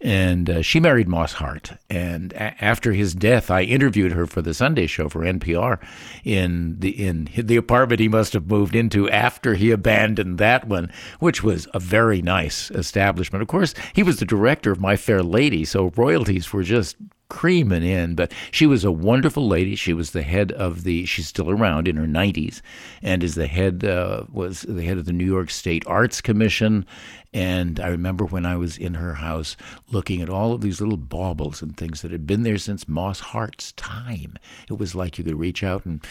and 0.00 0.48
uh, 0.48 0.62
she 0.62 0.80
married 0.80 1.08
Moss 1.08 1.34
Hart. 1.34 1.72
And 1.88 2.32
a- 2.32 2.62
after 2.64 2.92
his 2.92 3.14
death, 3.14 3.50
I 3.50 3.62
interviewed 3.62 4.12
her 4.12 4.26
for 4.26 4.42
the 4.42 4.54
Sunday 4.54 4.86
Show 4.86 5.08
for 5.08 5.20
NPR 5.20 5.78
in 6.24 6.78
the 6.80 6.90
in 7.06 7.28
the 7.36 7.56
apartment 7.56 8.00
he 8.00 8.08
must 8.08 8.32
have 8.32 8.46
moved 8.46 8.74
into 8.74 9.10
after 9.10 9.54
he 9.54 9.70
abandoned 9.70 10.38
that 10.38 10.66
one, 10.66 10.90
which 11.18 11.42
was 11.42 11.68
a 11.74 11.78
very 11.78 12.22
nice 12.22 12.70
establishment. 12.70 13.42
Of 13.42 13.48
course, 13.48 13.74
he 13.92 14.02
was 14.02 14.18
the 14.18 14.24
director 14.24 14.70
of 14.70 14.80
My 14.80 14.96
Fair 14.96 15.22
Lady, 15.22 15.64
so 15.64 15.92
royalties 15.96 16.52
were 16.52 16.62
just 16.62 16.96
creaming 17.30 17.82
in. 17.82 18.14
But 18.14 18.32
she 18.50 18.66
was 18.66 18.84
a 18.84 18.92
wonderful 18.92 19.48
lady. 19.48 19.74
She 19.74 19.94
was 19.94 20.10
the 20.10 20.22
head 20.22 20.52
of 20.52 20.84
the. 20.84 21.06
She's 21.06 21.28
still 21.28 21.50
around 21.50 21.88
in 21.88 21.96
her 21.96 22.06
nineties, 22.06 22.60
and 23.02 23.22
is 23.22 23.34
the 23.34 23.46
head 23.46 23.84
uh, 23.84 24.24
was 24.30 24.62
the 24.62 24.84
head 24.84 24.98
of 24.98 25.06
the 25.06 25.14
New 25.14 25.24
York 25.24 25.48
State 25.48 25.84
Arts 25.86 26.20
Commission. 26.20 26.84
And 27.32 27.78
I 27.78 27.88
remember 27.88 28.24
when 28.24 28.44
I 28.44 28.56
was 28.56 28.76
in 28.76 28.94
her 28.94 29.14
house 29.14 29.56
looking 29.90 30.20
at 30.20 30.28
all 30.28 30.52
of 30.52 30.60
these 30.60 30.80
little 30.80 30.96
baubles 30.96 31.62
and 31.62 31.76
things 31.76 32.02
that 32.02 32.10
had 32.10 32.26
been 32.26 32.42
there 32.42 32.58
since 32.58 32.88
Moss 32.88 33.20
Hart's 33.20 33.72
time. 33.72 34.36
It 34.68 34.78
was 34.78 34.96
like 34.96 35.16
you 35.16 35.24
could 35.24 35.38
reach 35.38 35.62
out 35.62 35.86
and, 35.86 36.04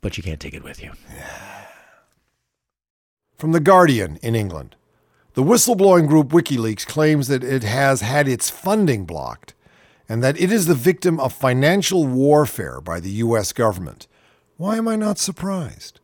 but 0.00 0.16
you 0.16 0.22
can't 0.22 0.40
take 0.40 0.54
it 0.54 0.62
with 0.62 0.82
you. 0.82 0.92
From 3.36 3.52
The 3.52 3.60
Guardian 3.60 4.18
in 4.22 4.36
England. 4.36 4.76
The 5.34 5.42
whistleblowing 5.42 6.06
group 6.06 6.28
WikiLeaks 6.28 6.86
claims 6.86 7.26
that 7.28 7.42
it 7.42 7.62
has 7.62 8.00
had 8.00 8.28
its 8.28 8.50
funding 8.50 9.06
blocked 9.06 9.54
and 10.10 10.24
that 10.24 10.38
it 10.40 10.50
is 10.50 10.66
the 10.66 10.74
victim 10.74 11.20
of 11.20 11.32
financial 11.32 12.04
warfare 12.04 12.80
by 12.80 12.98
the 12.98 13.10
US 13.10 13.52
government. 13.52 14.08
Why 14.56 14.76
am 14.76 14.88
I 14.88 14.96
not 14.96 15.18
surprised? 15.18 16.00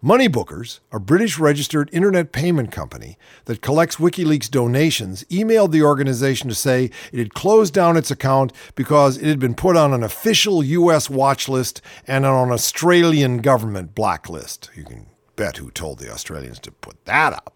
Moneybookers, 0.00 0.78
a 0.92 1.00
British 1.00 1.36
registered 1.36 1.90
internet 1.92 2.30
payment 2.30 2.70
company 2.70 3.18
that 3.46 3.60
collects 3.60 3.96
WikiLeaks 3.96 4.48
donations, 4.48 5.24
emailed 5.24 5.72
the 5.72 5.82
organization 5.82 6.48
to 6.48 6.54
say 6.54 6.92
it 7.10 7.18
had 7.18 7.34
closed 7.34 7.74
down 7.74 7.96
its 7.96 8.10
account 8.12 8.52
because 8.76 9.16
it 9.16 9.26
had 9.26 9.40
been 9.40 9.54
put 9.54 9.76
on 9.76 9.92
an 9.92 10.04
official 10.04 10.62
US 10.62 11.10
watch 11.10 11.48
list 11.48 11.82
and 12.06 12.24
on 12.24 12.46
an 12.46 12.52
Australian 12.52 13.38
government 13.38 13.96
blacklist. 13.96 14.70
You 14.76 14.84
can 14.84 15.06
bet 15.34 15.56
who 15.56 15.72
told 15.72 15.98
the 15.98 16.12
Australians 16.12 16.60
to 16.60 16.70
put 16.70 17.04
that 17.06 17.32
up. 17.32 17.52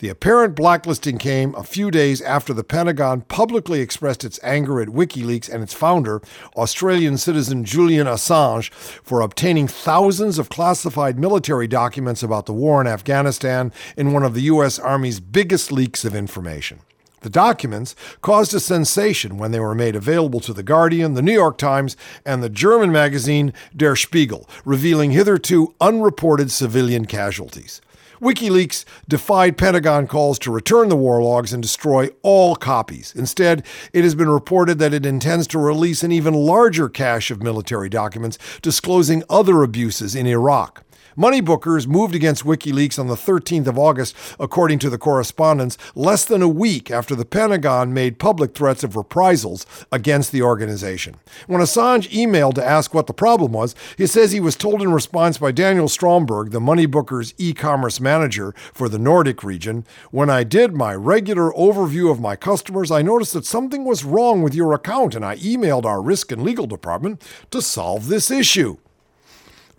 The 0.00 0.08
apparent 0.08 0.54
blacklisting 0.54 1.18
came 1.18 1.54
a 1.54 1.62
few 1.62 1.90
days 1.90 2.22
after 2.22 2.54
the 2.54 2.64
Pentagon 2.64 3.20
publicly 3.20 3.82
expressed 3.82 4.24
its 4.24 4.40
anger 4.42 4.80
at 4.80 4.88
WikiLeaks 4.88 5.52
and 5.52 5.62
its 5.62 5.74
founder, 5.74 6.22
Australian 6.56 7.18
citizen 7.18 7.66
Julian 7.66 8.06
Assange, 8.06 8.72
for 8.72 9.20
obtaining 9.20 9.68
thousands 9.68 10.38
of 10.38 10.48
classified 10.48 11.18
military 11.18 11.66
documents 11.66 12.22
about 12.22 12.46
the 12.46 12.54
war 12.54 12.80
in 12.80 12.86
Afghanistan 12.86 13.74
in 13.94 14.14
one 14.14 14.22
of 14.22 14.32
the 14.32 14.40
U.S. 14.42 14.78
Army's 14.78 15.20
biggest 15.20 15.70
leaks 15.70 16.02
of 16.06 16.14
information. 16.14 16.78
The 17.20 17.28
documents 17.28 17.94
caused 18.22 18.54
a 18.54 18.60
sensation 18.60 19.36
when 19.36 19.50
they 19.50 19.60
were 19.60 19.74
made 19.74 19.96
available 19.96 20.40
to 20.40 20.54
The 20.54 20.62
Guardian, 20.62 21.12
The 21.12 21.20
New 21.20 21.34
York 21.34 21.58
Times, 21.58 21.98
and 22.24 22.42
the 22.42 22.48
German 22.48 22.90
magazine 22.90 23.52
Der 23.76 23.96
Spiegel, 23.96 24.48
revealing 24.64 25.10
hitherto 25.10 25.74
unreported 25.78 26.50
civilian 26.50 27.04
casualties. 27.04 27.82
WikiLeaks 28.20 28.84
defied 29.08 29.56
Pentagon 29.56 30.06
calls 30.06 30.38
to 30.40 30.52
return 30.52 30.90
the 30.90 30.96
war 30.96 31.22
logs 31.22 31.54
and 31.54 31.62
destroy 31.62 32.08
all 32.22 32.54
copies. 32.54 33.14
Instead, 33.16 33.64
it 33.94 34.04
has 34.04 34.14
been 34.14 34.28
reported 34.28 34.78
that 34.78 34.92
it 34.92 35.06
intends 35.06 35.46
to 35.46 35.58
release 35.58 36.02
an 36.02 36.12
even 36.12 36.34
larger 36.34 36.90
cache 36.90 37.30
of 37.30 37.42
military 37.42 37.88
documents 37.88 38.36
disclosing 38.60 39.22
other 39.30 39.62
abuses 39.62 40.14
in 40.14 40.26
Iraq. 40.26 40.84
Moneybookers 41.16 41.86
moved 41.86 42.14
against 42.14 42.44
WikiLeaks 42.44 42.98
on 42.98 43.08
the 43.08 43.14
13th 43.14 43.66
of 43.66 43.78
August, 43.78 44.14
according 44.38 44.78
to 44.80 44.90
the 44.90 44.98
correspondence, 44.98 45.76
less 45.94 46.24
than 46.24 46.42
a 46.42 46.48
week 46.48 46.90
after 46.90 47.14
the 47.14 47.24
Pentagon 47.24 47.92
made 47.92 48.18
public 48.18 48.54
threats 48.54 48.84
of 48.84 48.96
reprisals 48.96 49.66
against 49.90 50.32
the 50.32 50.42
organization. 50.42 51.16
When 51.46 51.60
Assange 51.60 52.08
emailed 52.10 52.54
to 52.54 52.64
ask 52.64 52.94
what 52.94 53.06
the 53.06 53.12
problem 53.12 53.52
was, 53.52 53.74
he 53.96 54.06
says 54.06 54.32
he 54.32 54.40
was 54.40 54.56
told 54.56 54.82
in 54.82 54.92
response 54.92 55.38
by 55.38 55.52
Daniel 55.52 55.88
Stromberg, 55.88 56.50
the 56.50 56.60
Moneybookers 56.60 57.34
e 57.38 57.52
commerce 57.52 58.00
manager 58.00 58.54
for 58.72 58.88
the 58.88 58.98
Nordic 58.98 59.42
region, 59.42 59.84
When 60.10 60.30
I 60.30 60.44
did 60.44 60.74
my 60.74 60.94
regular 60.94 61.52
overview 61.52 62.10
of 62.10 62.20
my 62.20 62.36
customers, 62.36 62.90
I 62.90 63.02
noticed 63.02 63.32
that 63.32 63.44
something 63.44 63.84
was 63.84 64.04
wrong 64.04 64.42
with 64.42 64.54
your 64.54 64.72
account, 64.72 65.14
and 65.14 65.24
I 65.24 65.36
emailed 65.36 65.84
our 65.84 66.00
risk 66.00 66.30
and 66.32 66.42
legal 66.42 66.66
department 66.66 67.22
to 67.50 67.60
solve 67.60 68.08
this 68.08 68.30
issue. 68.30 68.76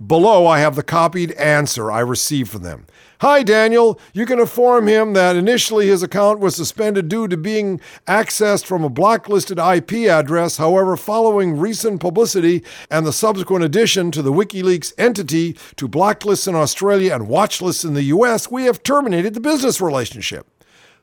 Below, 0.07 0.47
I 0.47 0.59
have 0.59 0.75
the 0.75 0.83
copied 0.83 1.31
answer 1.33 1.91
I 1.91 1.99
received 1.99 2.49
from 2.49 2.63
them. 2.63 2.87
Hi, 3.19 3.43
Daniel. 3.43 3.99
You 4.13 4.25
can 4.25 4.39
inform 4.39 4.87
him 4.87 5.13
that 5.13 5.35
initially 5.35 5.85
his 5.85 6.01
account 6.01 6.39
was 6.39 6.55
suspended 6.55 7.07
due 7.07 7.27
to 7.27 7.37
being 7.37 7.79
accessed 8.07 8.65
from 8.65 8.83
a 8.83 8.89
blacklisted 8.89 9.59
IP 9.59 10.09
address. 10.09 10.57
However, 10.57 10.97
following 10.97 11.59
recent 11.59 12.01
publicity 12.01 12.63
and 12.89 13.05
the 13.05 13.13
subsequent 13.13 13.63
addition 13.63 14.09
to 14.11 14.23
the 14.23 14.33
WikiLeaks 14.33 14.93
entity 14.97 15.55
to 15.75 15.87
blacklists 15.87 16.47
in 16.47 16.55
Australia 16.55 17.13
and 17.13 17.27
watchlists 17.27 17.85
in 17.85 17.93
the 17.93 18.03
US, 18.03 18.49
we 18.49 18.63
have 18.63 18.81
terminated 18.81 19.35
the 19.35 19.39
business 19.39 19.79
relationship. 19.79 20.47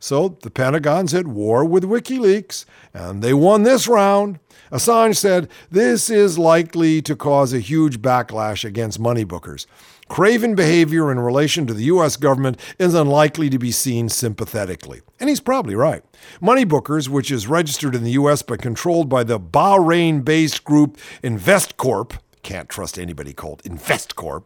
So 0.01 0.39
the 0.43 0.51
Pentagon's 0.51 1.15
at 1.15 1.29
war 1.29 1.65
with 1.65 1.85
WikiLeaks, 1.85 2.65
and 2.93 3.23
they 3.23 3.35
won 3.35 3.63
this 3.63 3.87
round. 3.87 4.41
Assange 4.71 5.17
said 5.17 5.49
this 5.71 6.11
is 6.11 6.39
likely 6.39 7.01
to 7.03 7.17
cause 7.17 7.53
a 7.53 7.61
huge 7.61 8.01
backlash 8.01 8.65
against 8.65 9.01
Moneybookers. 9.01 9.67
Craven 10.09 10.55
behavior 10.55 11.13
in 11.13 11.21
relation 11.21 11.67
to 11.67 11.75
the 11.75 11.85
U.S. 11.85 12.17
government 12.17 12.59
is 12.79 12.95
unlikely 12.95 13.51
to 13.51 13.59
be 13.59 13.71
seen 13.71 14.09
sympathetically. 14.09 15.03
And 15.21 15.29
he's 15.29 15.41
probably 15.41 15.75
right. 15.75 16.03
Moneybookers, 16.41 17.09
which 17.09 17.31
is 17.31 17.47
registered 17.47 17.95
in 17.95 18.05
the 18.05 18.13
U.S. 18.13 18.41
but 18.41 18.63
controlled 18.63 19.09
by 19.09 19.23
the 19.23 19.39
Bahrain 19.39 20.25
based 20.25 20.65
group 20.65 20.97
InvestCorp, 21.23 22.19
can't 22.43 22.69
trust 22.69 22.99
anybody 22.99 23.35
called 23.35 23.63
InvestCorp, 23.65 24.45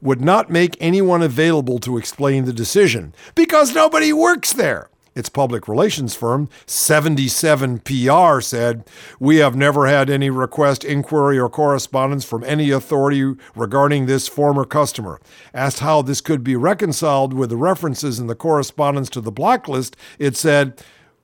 would 0.00 0.20
not 0.20 0.50
make 0.50 0.76
anyone 0.80 1.22
available 1.22 1.78
to 1.80 1.96
explain 1.96 2.44
the 2.44 2.52
decision 2.52 3.14
because 3.34 3.74
nobody 3.74 4.12
works 4.12 4.52
there. 4.52 4.90
Its 5.18 5.28
public 5.28 5.66
relations 5.66 6.14
firm, 6.14 6.48
77PR, 6.68 8.40
said, 8.40 8.84
We 9.18 9.38
have 9.38 9.56
never 9.56 9.88
had 9.88 10.08
any 10.08 10.30
request, 10.30 10.84
inquiry, 10.84 11.36
or 11.40 11.48
correspondence 11.48 12.24
from 12.24 12.44
any 12.44 12.70
authority 12.70 13.34
regarding 13.56 14.06
this 14.06 14.28
former 14.28 14.64
customer. 14.64 15.20
Asked 15.52 15.80
how 15.80 16.02
this 16.02 16.20
could 16.20 16.44
be 16.44 16.54
reconciled 16.54 17.32
with 17.32 17.50
the 17.50 17.56
references 17.56 18.20
in 18.20 18.28
the 18.28 18.36
correspondence 18.36 19.10
to 19.10 19.20
the 19.20 19.32
blacklist, 19.32 19.96
it 20.20 20.36
said, 20.36 20.80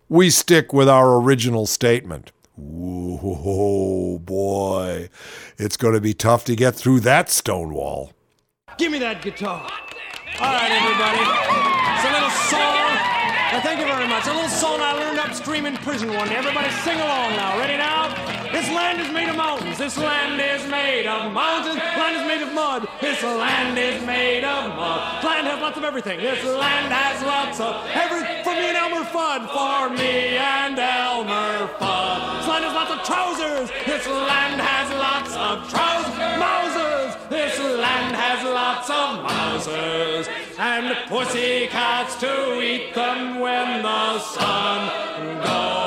We 0.08 0.28
stick 0.28 0.72
with 0.72 0.88
our 0.88 1.14
original 1.20 1.64
statement. 1.64 2.32
Whoa, 2.56 4.18
boy. 4.18 5.08
It's 5.56 5.76
going 5.76 5.94
to 5.94 6.00
be 6.00 6.14
tough 6.14 6.44
to 6.46 6.56
get 6.56 6.74
through 6.74 6.98
that 7.00 7.30
stone 7.30 7.72
wall. 7.72 8.12
Give 8.76 8.90
me 8.90 8.98
that 8.98 9.22
guitar. 9.22 9.70
All 10.40 10.52
right, 10.52 10.72
everybody. 10.72 11.22
It's 11.94 12.04
a 12.04 12.12
little 12.12 12.30
song. 12.50 12.90
Well, 13.52 13.62
thank 13.62 13.78
you 13.78 13.86
very 13.86 14.08
much. 14.08 14.26
A 14.26 14.32
little 14.32 14.48
song 14.48 14.80
I 14.80 14.92
learned 14.92 15.20
upstream 15.20 15.64
in 15.64 15.76
prison 15.76 16.12
one 16.12 16.28
day. 16.28 16.34
Everybody 16.34 16.70
sing 16.82 16.98
along 16.98 17.36
now. 17.36 17.56
Ready 17.56 17.76
now? 17.76 18.33
This 18.54 18.70
land 18.70 19.00
is 19.00 19.10
made 19.10 19.28
of 19.28 19.36
mountains. 19.36 19.78
This 19.78 19.98
land 19.98 20.40
is 20.40 20.70
made 20.70 21.08
of 21.08 21.32
mountains. 21.32 21.74
Land 21.74 22.14
is 22.14 22.22
made 22.22 22.40
of 22.40 22.54
mud. 22.54 22.86
This 23.00 23.20
land 23.20 23.76
is 23.76 24.00
made 24.06 24.44
of 24.44 24.76
mud. 24.76 25.24
Land 25.24 25.48
has 25.48 25.60
lots 25.60 25.76
of 25.76 25.82
everything. 25.82 26.20
This 26.20 26.44
land 26.44 26.92
has 26.92 27.20
lots 27.24 27.58
of 27.58 27.74
everything. 27.90 28.44
For 28.44 28.54
me 28.54 28.70
and 28.70 28.76
Elmer 28.76 29.04
Fudd. 29.10 29.50
For 29.50 29.90
me 29.90 30.38
and 30.38 30.78
Elmer 30.78 31.66
Fudd. 31.82 32.38
This 32.38 32.46
land 32.46 32.64
has 32.64 32.74
lots 32.78 32.92
of 32.92 33.02
trousers. 33.02 33.70
This 33.86 34.06
land 34.06 34.60
has 34.60 34.88
lots 35.02 35.34
of 35.34 35.68
trousers. 35.68 36.14
Mausers. 36.38 37.28
This 37.28 37.58
land 37.58 38.14
has 38.14 38.44
lots 38.44 38.88
of 38.88 39.18
mausers. 39.26 40.28
And 40.60 40.94
pussycats 41.08 42.14
to 42.20 42.62
eat 42.62 42.94
them 42.94 43.40
when 43.40 43.82
the 43.82 44.18
sun 44.20 45.42
goes 45.42 45.83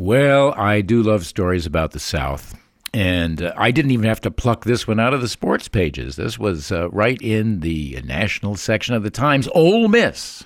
Well, 0.00 0.54
I 0.56 0.80
do 0.80 1.02
love 1.02 1.26
stories 1.26 1.66
about 1.66 1.90
the 1.90 2.00
South. 2.00 2.58
And 2.94 3.42
uh, 3.42 3.52
I 3.54 3.70
didn't 3.70 3.90
even 3.90 4.06
have 4.06 4.22
to 4.22 4.30
pluck 4.30 4.64
this 4.64 4.88
one 4.88 4.98
out 4.98 5.12
of 5.12 5.20
the 5.20 5.28
sports 5.28 5.68
pages. 5.68 6.16
This 6.16 6.38
was 6.38 6.72
uh, 6.72 6.88
right 6.88 7.20
in 7.20 7.60
the 7.60 8.00
national 8.02 8.56
section 8.56 8.94
of 8.94 9.02
the 9.02 9.10
Times. 9.10 9.46
Ole 9.54 9.88
Miss 9.88 10.44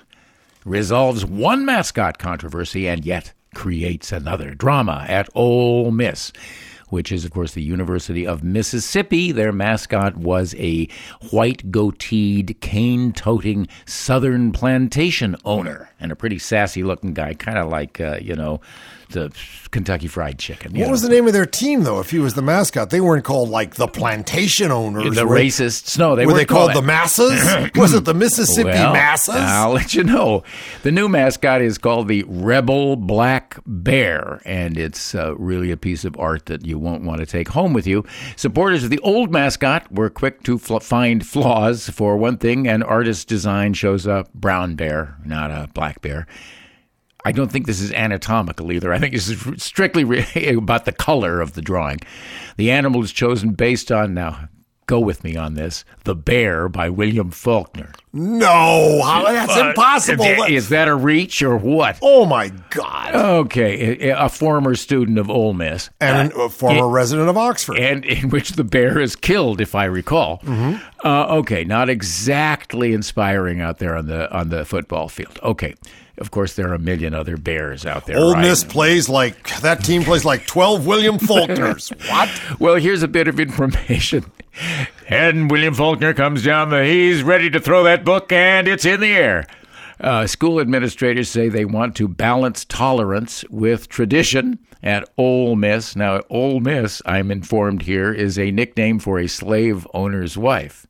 resolves 0.65 1.25
one 1.25 1.63
mascot 1.63 2.17
controversy 2.17 2.85
and 2.85 3.05
yet 3.05 3.31
creates 3.53 4.11
another 4.11 4.55
drama 4.55 5.05
at 5.07 5.29
Ole 5.33 5.89
Miss 5.89 6.33
which 6.89 7.11
is, 7.11 7.25
of 7.25 7.31
course, 7.31 7.53
the 7.53 7.63
University 7.63 8.25
of 8.25 8.43
Mississippi. 8.43 9.31
Their 9.31 9.51
mascot 9.51 10.15
was 10.17 10.55
a 10.55 10.87
white 11.31 11.71
goateed, 11.71 12.59
cane 12.61 13.11
toting 13.11 13.67
Southern 13.85 14.51
plantation 14.51 15.35
owner 15.45 15.89
and 15.99 16.11
a 16.11 16.15
pretty 16.15 16.39
sassy 16.39 16.83
looking 16.83 17.13
guy, 17.13 17.33
kind 17.33 17.57
of 17.57 17.69
like, 17.69 17.99
uh, 17.99 18.19
you 18.21 18.35
know, 18.35 18.61
the 19.09 19.31
Kentucky 19.71 20.07
Fried 20.07 20.39
Chicken. 20.39 20.79
What 20.79 20.89
was 20.89 21.01
the 21.01 21.09
name 21.09 21.27
of 21.27 21.33
their 21.33 21.45
team, 21.45 21.83
though? 21.83 21.99
If 21.99 22.11
he 22.11 22.19
was 22.19 22.33
the 22.33 22.41
mascot, 22.41 22.89
they 22.89 23.01
weren't 23.01 23.25
called 23.25 23.49
like 23.49 23.75
the 23.75 23.87
plantation 23.87 24.71
owners. 24.71 25.15
The 25.15 25.25
were, 25.25 25.35
racists. 25.35 25.97
No, 25.97 26.15
they 26.15 26.25
were 26.25 26.33
they 26.33 26.45
called 26.45 26.73
the 26.73 26.81
masses? 26.81 27.43
was 27.75 27.93
it 27.93 28.05
the 28.05 28.13
Mississippi 28.25 28.69
well, 28.69 28.93
masses? 28.93 29.35
I'll 29.35 29.73
let 29.73 29.93
you 29.93 30.03
know. 30.03 30.43
The 30.83 30.91
new 30.91 31.09
mascot 31.09 31.61
is 31.61 31.77
called 31.77 32.07
the 32.07 32.23
Rebel 32.27 32.95
Black 32.95 33.59
Bear, 33.65 34.41
and 34.45 34.77
it's 34.77 35.13
uh, 35.13 35.35
really 35.35 35.71
a 35.71 35.77
piece 35.77 36.05
of 36.05 36.17
art 36.17 36.45
that 36.45 36.65
you 36.65 36.79
won't 36.79 37.03
want 37.03 37.19
to 37.19 37.25
take 37.25 37.49
home 37.49 37.73
with 37.73 37.85
you. 37.85 38.05
Supporters 38.35 38.83
of 38.83 38.89
the 38.89 38.99
old 38.99 39.31
mascot 39.31 39.91
were 39.91 40.09
quick 40.09 40.43
to 40.43 40.57
fl- 40.57 40.79
find 40.79 41.25
flaws. 41.25 41.89
For 41.89 42.17
one 42.17 42.37
thing, 42.37 42.67
an 42.67 42.83
artist's 42.83 43.25
design 43.25 43.73
shows 43.73 44.05
a 44.05 44.25
brown 44.33 44.75
bear, 44.75 45.17
not 45.25 45.51
a 45.51 45.69
black 45.73 46.01
bear. 46.01 46.27
I 47.25 47.31
don't 47.31 47.51
think 47.51 47.65
this 47.65 47.81
is 47.81 47.91
anatomical 47.91 48.71
either. 48.71 48.93
I 48.93 48.99
think 48.99 49.13
this 49.13 49.27
is 49.27 49.43
strictly 49.63 50.03
re- 50.03 50.25
about 50.57 50.85
the 50.85 50.91
color 50.93 51.41
of 51.41 51.53
the 51.53 51.61
drawing. 51.61 51.99
The 52.57 52.71
animal 52.71 53.03
is 53.03 53.11
chosen 53.11 53.51
based 53.53 53.91
on, 53.91 54.13
now, 54.13 54.47
go 54.87 54.99
with 54.99 55.23
me 55.23 55.35
on 55.35 55.55
this, 55.55 55.83
The 56.03 56.13
Bear 56.15 56.69
by 56.69 56.89
William 56.89 57.31
Faulkner. 57.31 57.91
no, 58.13 59.01
that's 59.25 59.57
Uh, 59.57 59.69
impossible. 59.69 60.23
Is 60.47 60.69
that 60.69 60.87
a 60.87 60.95
reach 60.95 61.41
or 61.41 61.57
what? 61.57 61.97
oh 62.03 62.25
my 62.25 62.51
God! 62.69 63.15
Okay, 63.15 64.09
a, 64.09 64.25
a 64.25 64.29
former 64.29 64.75
student 64.75 65.17
of 65.17 65.29
Ole 65.29 65.53
Miss. 65.53 65.89
and 65.99 66.31
a 66.33 66.49
former 66.49 66.87
resident 66.87 67.27
of 67.29 67.35
Oxford. 67.37 67.77
and 67.79 68.05
in 68.05 68.29
which 68.35 68.51
the 68.51 68.63
bear 68.63 68.99
is 68.99 69.15
killed, 69.15 69.59
if 69.59 69.73
I 69.75 69.85
recall. 69.85 70.37
Mm-hmm. 70.45 70.75
Uh, 71.03 71.25
okay, 71.39 71.63
not 71.63 71.89
exactly 71.89 72.93
inspiring 72.93 73.61
out 73.61 73.79
there 73.79 73.95
on 73.95 74.05
the 74.05 74.31
on 74.31 74.49
the 74.49 74.63
football 74.65 75.09
field. 75.09 75.39
Okay, 75.43 75.73
of 76.17 76.31
course 76.31 76.55
there 76.55 76.69
are 76.69 76.73
a 76.73 76.79
million 76.79 77.13
other 77.13 77.37
bears 77.37 77.85
out 77.85 78.05
there. 78.05 78.17
Old? 78.17 78.37
Miss 78.39 78.63
plays 78.63 79.09
like 79.09 79.61
that 79.61 79.83
team 79.83 80.03
plays 80.03 80.25
like 80.25 80.45
twelve 80.45 80.85
William 80.85 81.19
Faulkners. 81.19 81.89
what? 82.09 82.59
Well, 82.59 82.75
here's 82.75 83.03
a 83.03 83.07
bit 83.07 83.27
of 83.27 83.39
information. 83.39 84.31
And 85.09 85.51
William 85.51 85.73
Faulkner 85.73 86.13
comes 86.13 86.43
down 86.43 86.69
the. 86.69 86.85
He's 86.85 87.23
ready 87.23 87.49
to 87.49 87.59
throw 87.59 87.83
that 87.83 88.05
book, 88.05 88.31
and 88.31 88.67
it's 88.67 88.85
in 88.85 88.99
the 88.99 89.13
air. 89.13 89.45
Uh, 89.99 90.27
school 90.27 90.59
administrators 90.59 91.29
say 91.29 91.47
they 91.47 91.65
want 91.65 91.95
to 91.95 92.07
balance 92.07 92.65
tolerance 92.65 93.45
with 93.49 93.87
tradition 93.87 94.59
at 94.83 95.07
Ole 95.17 95.55
Miss. 95.55 95.95
Now, 95.95 96.21
Ole 96.29 96.59
Miss, 96.59 97.01
I'm 97.05 97.31
informed 97.31 97.83
here, 97.83 98.13
is 98.13 98.37
a 98.37 98.51
nickname 98.51 98.99
for 98.99 99.19
a 99.19 99.27
slave 99.27 99.87
owner's 99.93 100.37
wife. 100.37 100.85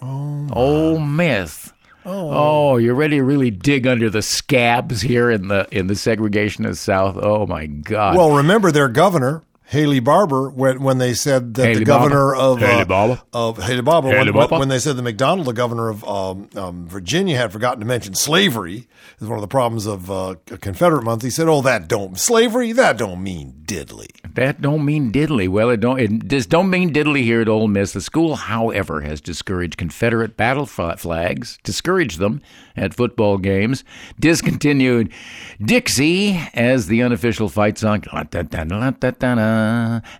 Oh, 0.00 0.48
Ole 0.52 0.98
Miss. 0.98 1.72
Oh. 2.06 2.30
oh 2.32 2.76
you're 2.76 2.94
ready 2.94 3.16
to 3.16 3.24
really 3.24 3.50
dig 3.50 3.86
under 3.86 4.10
the 4.10 4.22
scabs 4.22 5.00
here 5.00 5.30
in 5.30 5.48
the 5.48 5.66
in 5.70 5.86
the 5.86 5.96
segregation 5.96 6.64
of 6.64 6.72
the 6.72 6.76
South. 6.76 7.16
Oh 7.16 7.46
my 7.46 7.66
God! 7.66 8.16
Well, 8.16 8.36
remember 8.36 8.70
their 8.70 8.88
governor 8.88 9.42
Haley 9.66 10.00
Barbour 10.00 10.50
when 10.50 10.82
when 10.82 10.98
they 10.98 11.14
said 11.14 11.54
that 11.54 11.64
Haley 11.66 11.78
the 11.80 11.84
governor 11.86 12.34
Barbour. 12.34 12.52
of 12.52 12.60
Haley 12.60 12.82
uh, 12.82 12.84
Barbour. 12.84 13.22
of 13.32 13.62
Haley 13.62 13.82
Barbour 13.82 14.08
Haley 14.10 14.30
when, 14.30 14.32
Barbour. 14.34 14.58
when 14.58 14.68
they 14.68 14.78
said 14.78 14.96
that 14.96 15.02
McDonnell, 15.02 15.46
the 15.46 15.54
governor 15.54 15.88
of 15.88 16.04
um, 16.04 16.50
um, 16.54 16.86
Virginia, 16.86 17.36
had 17.38 17.50
forgotten 17.50 17.80
to 17.80 17.86
mention 17.86 18.14
slavery 18.14 18.86
is 19.20 19.26
one 19.26 19.38
of 19.38 19.42
the 19.42 19.48
problems 19.48 19.86
of 19.86 20.10
uh, 20.10 20.34
Confederate 20.60 21.02
month. 21.02 21.22
He 21.22 21.30
said, 21.30 21.48
"Oh, 21.48 21.62
that 21.62 21.88
don't 21.88 22.18
slavery 22.18 22.72
that 22.72 22.98
don't 22.98 23.22
mean 23.22 23.62
diddly." 23.64 24.08
That 24.34 24.60
don't 24.60 24.84
mean 24.84 25.10
diddly. 25.10 25.48
Well, 25.48 25.70
it 25.70 25.80
don't. 25.80 25.98
It 25.98 26.28
just 26.28 26.50
don't 26.50 26.68
mean 26.68 26.92
diddly 26.92 27.22
here 27.22 27.40
at 27.40 27.48
Ole 27.48 27.66
Miss. 27.68 27.92
The 27.92 28.02
school, 28.02 28.36
however, 28.36 29.00
has 29.00 29.20
discouraged 29.20 29.78
Confederate 29.78 30.36
battle 30.36 30.66
flags, 30.66 31.58
discouraged 31.62 32.18
them 32.18 32.42
at 32.76 32.94
football 32.94 33.38
games, 33.38 33.84
discontinued 34.18 35.12
Dixie 35.60 36.40
as 36.54 36.86
the 36.86 37.02
unofficial 37.02 37.48
fight 37.48 37.78
song, 37.78 38.04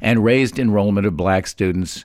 and 0.01 0.25
raised 0.25 0.59
enrollment 0.59 1.07
of 1.07 1.17
black 1.17 1.47
students 1.47 2.05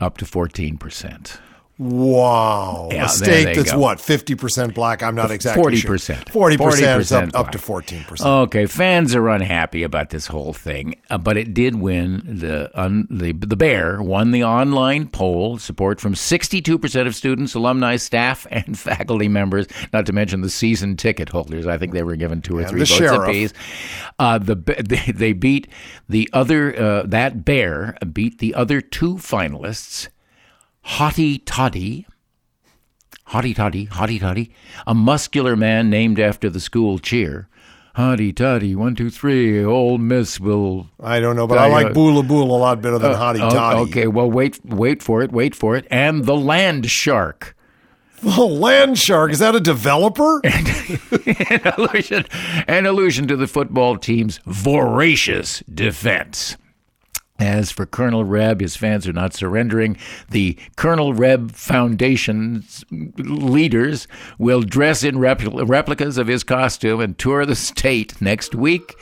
up 0.00 0.18
to 0.18 0.26
fourteen 0.26 0.78
percent. 0.78 1.40
Wow. 1.82 2.88
Yeah, 2.92 3.06
a 3.06 3.08
steak 3.08 3.56
that's 3.56 3.72
go. 3.72 3.78
what, 3.78 3.98
50% 3.98 4.72
black? 4.72 5.02
I'm 5.02 5.16
not 5.16 5.32
exactly 5.32 5.60
Forty 5.62 5.76
sure. 5.78 5.90
percent. 5.90 6.26
40% 6.26 6.98
is 6.98 7.10
up, 7.10 7.30
up 7.34 7.50
to 7.50 7.58
14%. 7.58 8.24
Okay, 8.44 8.66
fans 8.66 9.14
are 9.16 9.28
unhappy 9.28 9.82
about 9.82 10.10
this 10.10 10.28
whole 10.28 10.52
thing, 10.52 10.94
uh, 11.10 11.18
but 11.18 11.36
it 11.36 11.52
did 11.54 11.74
win. 11.74 12.22
The 12.24 12.70
un, 12.80 13.08
the 13.10 13.32
the 13.32 13.56
Bear 13.56 14.00
won 14.00 14.30
the 14.30 14.44
online 14.44 15.08
poll. 15.08 15.58
Support 15.58 16.00
from 16.00 16.14
62 16.14 16.78
percent 16.78 17.08
of 17.08 17.16
students, 17.16 17.54
alumni, 17.54 17.96
staff, 17.96 18.46
and 18.52 18.78
faculty 18.78 19.28
members. 19.28 19.66
Not 19.92 20.06
to 20.06 20.12
mention 20.12 20.42
the 20.42 20.50
season 20.50 20.96
ticket 20.96 21.28
holders. 21.30 21.66
I 21.66 21.78
think 21.78 21.92
they 21.94 22.02
were 22.04 22.16
given 22.16 22.42
two 22.42 22.58
or 22.58 22.60
And 22.60 22.70
three 22.70 22.80
the 22.80 22.86
votes 22.86 22.98
sheriff. 22.98 23.28
apiece. 23.28 23.52
Uh, 24.20 24.38
the 24.38 24.54
they, 24.88 25.12
they 25.12 25.32
beat 25.32 25.66
the 26.08 26.30
other 26.32 26.78
uh, 26.80 27.02
that 27.06 27.44
Bear 27.44 27.96
beat 28.12 28.38
the 28.38 28.54
other 28.54 28.80
two 28.80 29.14
finalists. 29.16 30.08
Hotty 30.86 31.40
Toddy 31.44 32.06
Hotty 33.28 33.54
Toddy, 33.54 33.86
Hotty 33.86 34.20
Toddy, 34.20 34.50
a 34.86 34.94
muscular 34.94 35.56
man 35.56 35.88
named 35.88 36.20
after 36.20 36.50
the 36.50 36.60
school 36.60 36.98
cheer. 36.98 37.48
Hotty 37.96 38.34
Toddy, 38.34 38.74
one, 38.74 38.94
two, 38.94 39.08
three, 39.10 39.64
old 39.64 40.00
miss 40.02 40.38
will. 40.38 40.88
I 41.00 41.18
don't 41.20 41.36
know, 41.36 41.46
but 41.46 41.56
I 41.58 41.66
Uh, 41.66 41.70
like 41.70 41.86
uh, 41.86 41.90
Boola 41.90 42.26
Bool 42.26 42.54
a 42.54 42.58
lot 42.58 42.82
better 42.82 42.98
than 42.98 43.12
Hotty 43.12 43.40
Oh, 43.40 43.50
Toddy. 43.50 43.80
okay, 43.90 44.06
well, 44.06 44.30
wait, 44.30 44.62
wait 44.64 45.02
for 45.02 45.22
it, 45.22 45.32
wait 45.32 45.54
for 45.54 45.76
it. 45.76 45.86
And 45.90 46.24
the 46.26 46.36
land 46.36 46.90
shark. 46.90 47.56
The 48.22 48.42
land 48.42 48.98
shark, 48.98 49.30
is 49.32 49.38
that 49.38 49.54
a 49.54 49.60
developer? 49.60 50.40
an 50.44 51.72
allusion, 51.76 52.24
an 52.68 52.84
allusion 52.86 53.26
to 53.28 53.36
the 53.36 53.46
football 53.46 53.96
team's 53.96 54.40
voracious 54.46 55.62
defense. 55.72 56.56
As 57.42 57.72
for 57.72 57.86
Colonel 57.86 58.24
Reb, 58.24 58.60
his 58.60 58.76
fans 58.76 59.08
are 59.08 59.12
not 59.12 59.34
surrendering. 59.34 59.96
The 60.30 60.56
Colonel 60.76 61.12
Reb 61.12 61.50
Foundation's 61.50 62.84
leaders 62.90 64.06
will 64.38 64.62
dress 64.62 65.02
in 65.02 65.16
repl- 65.16 65.68
replicas 65.68 66.18
of 66.18 66.28
his 66.28 66.44
costume 66.44 67.00
and 67.00 67.18
tour 67.18 67.44
the 67.44 67.56
state 67.56 68.20
next 68.22 68.54
week, 68.54 68.94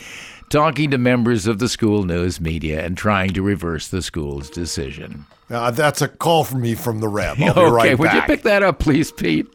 talking 0.48 0.90
to 0.90 0.96
members 0.96 1.46
of 1.46 1.58
the 1.58 1.68
school 1.68 2.04
news 2.04 2.40
media 2.40 2.82
and 2.82 2.96
trying 2.96 3.34
to 3.34 3.42
reverse 3.42 3.88
the 3.88 4.00
school's 4.00 4.48
decision. 4.48 5.26
Uh, 5.50 5.70
that's 5.70 6.00
a 6.00 6.08
call 6.08 6.42
from 6.42 6.62
me 6.62 6.74
from 6.74 7.00
the 7.00 7.08
Reb. 7.08 7.36
I'll 7.42 7.52
be 7.54 7.60
okay, 7.60 7.70
right 7.70 7.98
would 7.98 8.12
you 8.14 8.22
pick 8.22 8.40
that 8.44 8.62
up, 8.62 8.78
please, 8.78 9.12
Pete? 9.12 9.46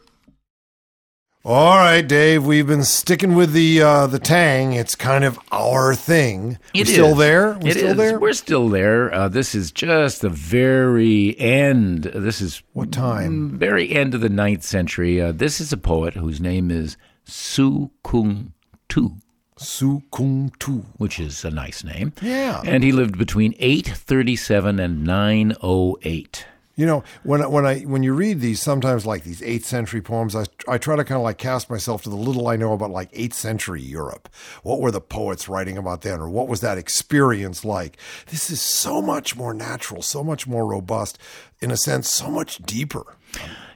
All 1.48 1.76
right, 1.76 2.02
Dave. 2.02 2.44
We've 2.44 2.66
been 2.66 2.82
sticking 2.82 3.36
with 3.36 3.52
the 3.52 3.80
uh, 3.80 4.08
the 4.08 4.18
Tang. 4.18 4.72
It's 4.72 4.96
kind 4.96 5.22
of 5.22 5.38
our 5.52 5.94
thing. 5.94 6.58
We 6.74 6.80
It 6.80 6.88
still 6.88 7.12
is. 7.12 7.18
there? 7.18 7.52
We 7.62 7.70
It 7.70 7.74
still 7.76 7.90
is. 7.92 7.96
there? 7.96 8.18
We're 8.18 8.32
still 8.32 8.68
there. 8.68 9.14
Uh, 9.14 9.28
this 9.28 9.54
is 9.54 9.70
just 9.70 10.22
the 10.22 10.28
very 10.28 11.38
end. 11.38 12.02
This 12.02 12.40
is 12.40 12.64
What 12.72 12.90
time? 12.90 13.56
very 13.56 13.90
end 13.92 14.12
of 14.12 14.22
the 14.22 14.28
ninth 14.28 14.64
century. 14.64 15.20
Uh, 15.22 15.30
this 15.30 15.60
is 15.60 15.72
a 15.72 15.76
poet 15.76 16.14
whose 16.14 16.40
name 16.40 16.68
is 16.72 16.96
Su 17.24 17.92
Kung 18.02 18.52
Tu, 18.88 19.12
Su 19.56 20.02
Kung 20.10 20.50
Tu. 20.58 20.84
which 20.96 21.20
is 21.20 21.44
a 21.44 21.50
nice 21.52 21.84
name. 21.84 22.12
Yeah. 22.20 22.60
And 22.64 22.82
he 22.82 22.90
lived 22.90 23.16
between 23.18 23.54
837 23.60 24.80
and 24.80 25.04
908. 25.04 26.44
You 26.76 26.84
know, 26.84 27.04
when 27.22 27.50
when 27.50 27.64
I 27.64 27.80
when 27.80 28.02
you 28.02 28.12
read 28.12 28.40
these, 28.40 28.60
sometimes 28.60 29.06
like 29.06 29.24
these 29.24 29.42
eighth 29.42 29.64
century 29.64 30.02
poems, 30.02 30.36
I 30.36 30.44
I 30.68 30.76
try 30.76 30.94
to 30.94 31.04
kind 31.04 31.16
of 31.16 31.22
like 31.22 31.38
cast 31.38 31.70
myself 31.70 32.02
to 32.02 32.10
the 32.10 32.16
little 32.16 32.48
I 32.48 32.56
know 32.56 32.74
about 32.74 32.90
like 32.90 33.08
eighth 33.14 33.34
century 33.34 33.80
Europe. 33.80 34.28
What 34.62 34.80
were 34.80 34.90
the 34.90 35.00
poets 35.00 35.48
writing 35.48 35.78
about 35.78 36.02
then, 36.02 36.20
or 36.20 36.28
what 36.28 36.48
was 36.48 36.60
that 36.60 36.76
experience 36.76 37.64
like? 37.64 37.96
This 38.26 38.50
is 38.50 38.60
so 38.60 39.00
much 39.00 39.34
more 39.36 39.54
natural, 39.54 40.02
so 40.02 40.22
much 40.22 40.46
more 40.46 40.66
robust, 40.66 41.18
in 41.62 41.70
a 41.70 41.78
sense, 41.78 42.10
so 42.10 42.30
much 42.30 42.58
deeper. 42.58 43.16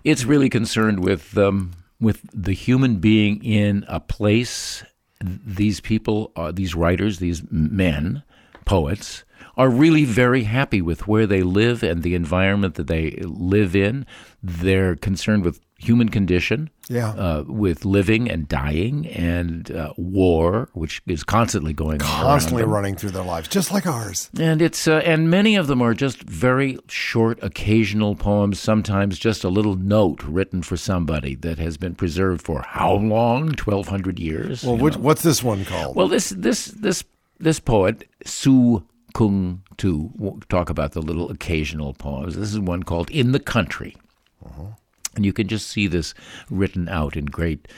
It's 0.05 0.25
really 0.25 0.51
concerned 0.51 1.03
with 1.03 1.39
um, 1.39 1.73
with 2.01 2.21
the 2.35 2.53
human 2.53 2.97
being 2.97 3.43
in 3.43 3.85
a 3.89 4.01
place. 4.01 4.85
These 5.23 5.81
people, 5.81 6.33
these 6.53 6.75
writers, 6.75 7.19
these 7.19 7.43
men, 7.51 8.23
poets, 8.67 9.25
are 9.61 9.69
really 9.85 10.05
very 10.07 10.45
happy 10.45 10.81
with 10.91 11.01
where 11.11 11.27
they 11.27 11.43
live 11.43 11.83
and 11.83 12.03
the 12.03 12.15
environment 12.15 12.75
that 12.77 12.87
they 12.87 13.11
live 13.53 13.77
in. 13.77 14.07
They're 14.43 14.97
concerned 14.97 15.45
with 15.45 15.61
human 15.79 16.09
condition, 16.09 16.69
Yeah. 16.89 17.11
uh, 17.11 17.45
with 17.47 17.85
living 17.85 18.31
and 18.31 18.47
dying, 18.49 19.07
and 19.07 19.71
uh, 19.71 19.93
war, 19.97 20.69
which 20.73 20.95
is 21.07 21.25
constantly 21.25 21.73
going 21.75 22.01
on, 22.03 22.09
Constantly 22.09 22.65
running 22.65 22.97
through 22.97 23.13
their 23.17 23.25
lives, 23.25 23.49
just 23.49 23.71
like 23.73 23.87
ours. 23.87 24.31
And 24.39 24.61
it's 24.63 24.87
uh, 24.89 25.03
and 25.13 25.31
many 25.31 25.57
of 25.57 25.67
them 25.67 25.81
are 25.83 25.95
just 25.95 26.23
very 26.23 26.79
short, 26.89 27.39
occasional 27.43 28.15
poems. 28.15 28.61
Sometimes 28.61 29.19
just 29.19 29.45
a 29.45 29.49
little 29.49 29.77
note 29.77 30.23
written 30.25 30.63
for 30.63 30.77
somebody 30.77 31.35
that 31.37 31.59
has 31.59 31.77
been 31.77 31.95
preserved 31.95 32.43
for 32.43 32.63
how 32.63 32.93
long? 32.95 33.53
Twelve 33.53 33.89
hundred 33.89 34.19
years. 34.19 34.63
Well, 34.65 34.77
which, 34.79 34.97
what's 34.97 35.23
this 35.23 35.43
one 35.43 35.65
called? 35.65 35.97
well, 35.97 36.09
this 36.09 36.31
this 36.31 36.67
this 36.67 37.05
this 37.39 37.59
poet 37.61 38.07
Su 38.25 38.85
Kung 39.15 39.63
Tu. 39.77 40.11
We'll 40.17 40.41
talk 40.49 40.71
about 40.71 40.93
the 40.93 41.03
little 41.03 41.31
occasional 41.31 41.95
poems. 41.95 42.37
This 42.37 42.53
is 42.53 42.61
one 42.61 42.83
called 42.83 43.11
"In 43.11 43.33
the 43.33 43.41
Country," 43.41 43.97
uh-huh. 44.45 44.75
and 45.17 45.25
you 45.25 45.33
can 45.33 45.49
just 45.49 45.69
see 45.69 45.87
this 45.87 46.15
written 46.49 46.89
out 46.89 47.17
in 47.17 47.27
great 47.27 47.69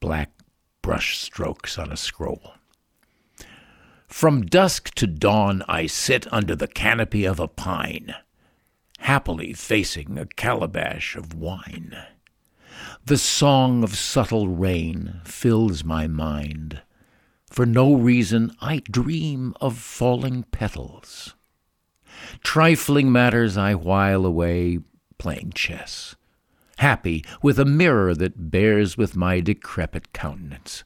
black 0.00 0.30
brush 0.82 1.18
strokes 1.18 1.78
on 1.78 1.92
a 1.92 1.96
scroll. 1.96 2.54
From 4.06 4.42
dusk 4.42 4.94
to 4.96 5.06
dawn, 5.06 5.62
I 5.66 5.86
sit 5.86 6.30
under 6.30 6.54
the 6.54 6.68
canopy 6.68 7.24
of 7.24 7.40
a 7.40 7.48
pine, 7.48 8.14
happily 8.98 9.54
facing 9.54 10.18
a 10.18 10.26
calabash 10.26 11.16
of 11.16 11.34
wine. 11.34 11.96
The 13.04 13.16
song 13.16 13.82
of 13.82 13.96
subtle 13.96 14.48
rain 14.48 15.22
fills 15.24 15.82
my 15.82 16.06
mind. 16.06 16.82
For 17.52 17.66
no 17.66 17.94
reason, 17.94 18.56
I 18.62 18.78
dream 18.90 19.54
of 19.60 19.76
falling 19.76 20.44
petals. 20.44 21.34
Trifling 22.42 23.12
matters 23.12 23.58
I 23.58 23.74
while 23.74 24.24
away 24.24 24.78
playing 25.18 25.52
chess, 25.54 26.16
happy 26.78 27.22
with 27.42 27.58
a 27.58 27.66
mirror 27.66 28.14
that 28.14 28.50
bears 28.50 28.96
with 28.96 29.16
my 29.16 29.40
decrepit 29.40 30.14
countenance. 30.14 30.82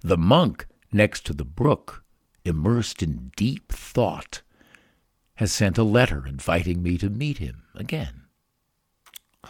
The 0.00 0.16
monk 0.16 0.66
next 0.92 1.26
to 1.26 1.34
the 1.34 1.44
brook, 1.44 2.02
immersed 2.42 3.02
in 3.02 3.30
deep 3.36 3.70
thought, 3.70 4.40
has 5.34 5.52
sent 5.52 5.76
a 5.76 5.82
letter 5.82 6.26
inviting 6.26 6.82
me 6.82 6.96
to 6.96 7.10
meet 7.10 7.36
him 7.36 7.64
again. 7.74 8.22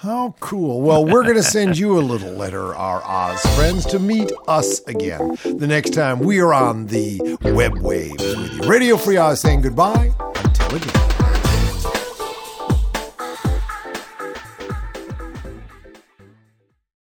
How 0.01 0.35
cool. 0.41 0.83
Well, 0.83 1.07
we're 1.07 1.23
going 1.23 1.37
to 1.37 1.43
send 1.43 1.79
you 1.79 1.99
a 1.99 2.01
little 2.01 2.33
letter, 2.33 2.75
our 2.75 3.03
Oz 3.03 3.41
friends, 3.57 3.87
to 3.87 3.99
meet 3.99 4.31
us 4.47 4.81
again 4.87 5.39
the 5.43 5.67
next 5.67 5.95
time 5.95 6.19
we 6.19 6.39
are 6.39 6.53
on 6.53 6.87
the 6.89 7.39
web 7.43 7.79
waves 7.79 8.23
with 8.23 8.53
you. 8.63 8.69
Radio 8.69 8.99
Free 8.99 9.17
Oz 9.17 9.41
saying 9.41 9.63
goodbye. 9.63 10.13
Until 10.45 10.77
again. 10.77 11.16